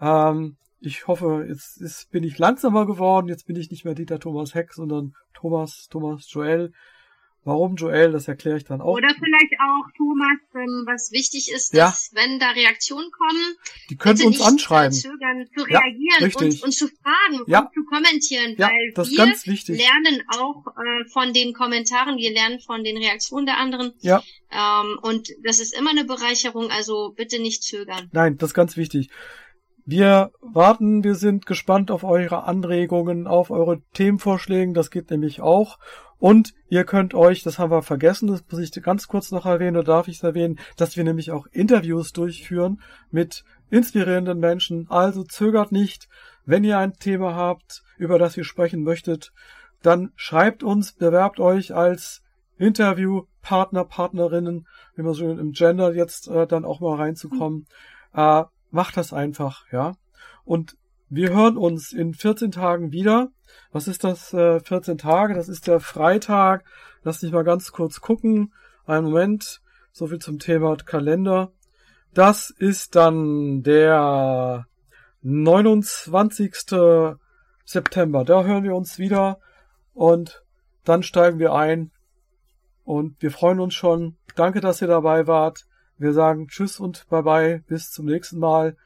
Ähm, 0.00 0.56
ich 0.80 1.06
hoffe, 1.06 1.46
jetzt 1.48 1.80
ist, 1.80 2.10
bin 2.10 2.22
ich 2.22 2.38
langsamer 2.38 2.86
geworden. 2.86 3.28
Jetzt 3.28 3.46
bin 3.46 3.56
ich 3.56 3.70
nicht 3.70 3.84
mehr 3.84 3.94
Dieter 3.94 4.20
Thomas 4.20 4.54
Heck, 4.54 4.72
sondern 4.74 5.14
Thomas, 5.34 5.88
Thomas 5.90 6.30
Joel. 6.30 6.72
Warum 7.44 7.76
Joel, 7.76 8.12
das 8.12 8.28
erkläre 8.28 8.58
ich 8.58 8.64
dann 8.64 8.80
auch. 8.80 8.94
Oder 8.94 9.08
vielleicht 9.08 9.54
auch 9.60 9.86
Thomas, 9.96 10.38
was 10.86 11.12
wichtig 11.12 11.50
ist, 11.50 11.74
dass 11.74 12.10
ja. 12.12 12.20
wenn 12.20 12.38
da 12.38 12.50
Reaktionen 12.50 13.10
kommen, 13.10 13.56
die 13.88 13.96
können 13.96 14.20
uns 14.22 14.40
anschreiben, 14.40 14.92
zögern, 14.92 15.46
zu 15.56 15.64
reagieren 15.64 16.20
ja, 16.20 16.26
und, 16.26 16.62
und, 16.62 16.72
zu 16.72 16.88
fragen 16.88 17.44
ja. 17.46 17.60
und 17.60 17.72
zu 17.72 17.84
kommentieren, 17.84 18.54
ja, 18.58 18.68
weil 18.68 18.92
das 18.94 19.10
wir 19.10 19.16
ganz 19.16 19.46
wichtig. 19.46 19.78
lernen 19.78 20.22
auch 20.36 20.66
äh, 20.66 21.08
von 21.10 21.32
den 21.32 21.54
Kommentaren, 21.54 22.18
wir 22.18 22.32
lernen 22.32 22.60
von 22.60 22.84
den 22.84 22.98
Reaktionen 22.98 23.46
der 23.46 23.58
anderen. 23.58 23.92
Ja. 24.00 24.22
Ähm, 24.50 24.98
und 25.02 25.28
das 25.42 25.60
ist 25.60 25.78
immer 25.78 25.90
eine 25.90 26.04
Bereicherung, 26.04 26.70
also 26.70 27.14
bitte 27.16 27.40
nicht 27.40 27.62
zögern. 27.62 28.08
Nein, 28.12 28.36
das 28.36 28.50
ist 28.50 28.54
ganz 28.54 28.76
wichtig. 28.76 29.10
Wir 29.90 30.32
warten, 30.42 31.02
wir 31.02 31.14
sind 31.14 31.46
gespannt 31.46 31.90
auf 31.90 32.04
eure 32.04 32.44
Anregungen, 32.44 33.26
auf 33.26 33.50
eure 33.50 33.80
Themenvorschläge, 33.94 34.74
das 34.74 34.90
geht 34.90 35.10
nämlich 35.10 35.40
auch. 35.40 35.78
Und 36.18 36.52
ihr 36.68 36.84
könnt 36.84 37.14
euch, 37.14 37.42
das 37.42 37.58
haben 37.58 37.70
wir 37.70 37.82
vergessen, 37.82 38.28
das 38.28 38.42
muss 38.50 38.60
ich 38.60 38.72
ganz 38.82 39.06
kurz 39.06 39.30
noch 39.30 39.46
erwähnen 39.46 39.76
oder 39.76 39.84
darf 39.84 40.08
ich 40.08 40.16
es 40.16 40.22
erwähnen, 40.22 40.58
dass 40.76 40.96
wir 40.96 41.04
nämlich 41.04 41.30
auch 41.30 41.46
Interviews 41.52 42.12
durchführen 42.12 42.80
mit 43.10 43.44
inspirierenden 43.70 44.38
Menschen. 44.38 44.86
Also 44.90 45.22
zögert 45.22 45.70
nicht, 45.70 46.08
wenn 46.44 46.64
ihr 46.64 46.78
ein 46.78 46.94
Thema 46.94 47.34
habt, 47.34 47.82
über 47.98 48.18
das 48.18 48.36
ihr 48.36 48.44
sprechen 48.44 48.82
möchtet, 48.82 49.32
dann 49.82 50.12
schreibt 50.16 50.62
uns, 50.62 50.92
bewerbt 50.92 51.38
euch 51.38 51.74
als 51.74 52.22
Interviewpartner, 52.56 53.84
Partnerinnen, 53.84 54.66
wie 54.96 55.02
man 55.02 55.14
so 55.14 55.30
im 55.30 55.52
Gender 55.52 55.94
jetzt 55.94 56.26
äh, 56.26 56.46
dann 56.46 56.64
auch 56.64 56.80
mal 56.80 56.96
reinzukommen. 56.96 57.66
Äh, 58.12 58.44
macht 58.70 58.96
das 58.96 59.12
einfach, 59.12 59.64
ja. 59.70 59.94
Und 60.44 60.76
wir 61.10 61.30
hören 61.30 61.56
uns 61.56 61.92
in 61.92 62.14
14 62.14 62.50
Tagen 62.50 62.92
wieder. 62.92 63.30
Was 63.72 63.88
ist 63.88 64.04
das? 64.04 64.32
Äh, 64.32 64.60
14 64.60 64.98
Tage? 64.98 65.34
Das 65.34 65.48
ist 65.48 65.66
der 65.66 65.80
Freitag. 65.80 66.64
Lass 67.02 67.22
mich 67.22 67.32
mal 67.32 67.44
ganz 67.44 67.72
kurz 67.72 68.00
gucken. 68.00 68.52
Einen 68.86 69.06
Moment. 69.06 69.60
So 69.92 70.06
viel 70.06 70.18
zum 70.18 70.38
Thema 70.38 70.76
Kalender. 70.76 71.52
Das 72.14 72.50
ist 72.50 72.96
dann 72.96 73.62
der 73.62 74.66
29. 75.22 76.54
September. 77.64 78.24
Da 78.24 78.44
hören 78.44 78.64
wir 78.64 78.74
uns 78.74 78.98
wieder 78.98 79.38
und 79.94 80.42
dann 80.84 81.02
steigen 81.02 81.38
wir 81.38 81.52
ein 81.52 81.90
und 82.84 83.20
wir 83.20 83.30
freuen 83.30 83.60
uns 83.60 83.74
schon. 83.74 84.16
Danke, 84.36 84.60
dass 84.60 84.80
ihr 84.80 84.88
dabei 84.88 85.26
wart. 85.26 85.66
Wir 85.98 86.12
sagen 86.12 86.48
Tschüss 86.48 86.80
und 86.80 87.06
Bye 87.08 87.22
bye. 87.22 87.62
Bis 87.66 87.90
zum 87.90 88.06
nächsten 88.06 88.38
Mal. 88.38 88.76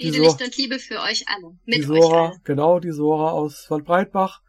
Friede, 0.00 0.18
Licht 0.18 0.42
und 0.42 0.56
Liebe 0.56 0.78
für 0.78 1.00
euch 1.00 1.24
alle. 1.28 1.56
Mit 1.66 1.78
die 1.78 1.82
Sora, 1.82 2.24
euch 2.24 2.30
alle. 2.30 2.40
genau, 2.44 2.78
die 2.78 2.92
Sora 2.92 3.30
aus 3.32 3.66
Waldbreitbach. 3.70 4.42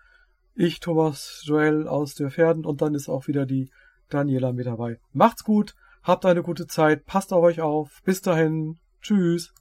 Ich, 0.56 0.80
Thomas 0.80 1.42
Joel 1.46 1.88
aus 1.88 2.16
der 2.16 2.32
Pferden 2.32 2.66
und 2.66 2.82
dann 2.82 2.94
ist 2.94 3.10
auch 3.10 3.28
wieder 3.28 3.46
die 3.46 3.70
Daniela 4.10 4.52
mit 4.52 4.66
dabei. 4.66 5.00
Macht's 5.14 5.44
gut, 5.44 5.76
habt 6.04 6.26
eine 6.26 6.44
gute 6.44 6.68
Zeit, 6.68 7.06
passt 7.06 7.34
auf 7.34 7.44
euch 7.44 7.62
auf. 7.62 8.02
Bis 8.04 8.22
dahin. 8.22 8.78
Tschüss. 9.02 9.54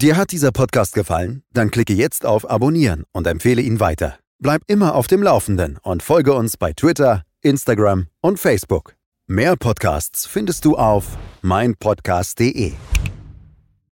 Dir 0.00 0.16
hat 0.16 0.30
dieser 0.30 0.52
Podcast 0.52 0.94
gefallen? 0.94 1.42
Dann 1.52 1.72
klicke 1.72 1.92
jetzt 1.92 2.24
auf 2.24 2.48
Abonnieren 2.48 3.04
und 3.12 3.26
empfehle 3.26 3.60
ihn 3.60 3.80
weiter. 3.80 4.18
Bleib 4.38 4.62
immer 4.68 4.94
auf 4.94 5.08
dem 5.08 5.22
Laufenden 5.24 5.78
und 5.82 6.04
folge 6.04 6.34
uns 6.34 6.56
bei 6.56 6.72
Twitter, 6.72 7.24
Instagram 7.42 8.06
und 8.20 8.38
Facebook. 8.38 8.94
Mehr 9.26 9.56
Podcasts 9.56 10.24
findest 10.24 10.64
du 10.64 10.76
auf 10.76 11.18
meinpodcast.de. 11.42 12.74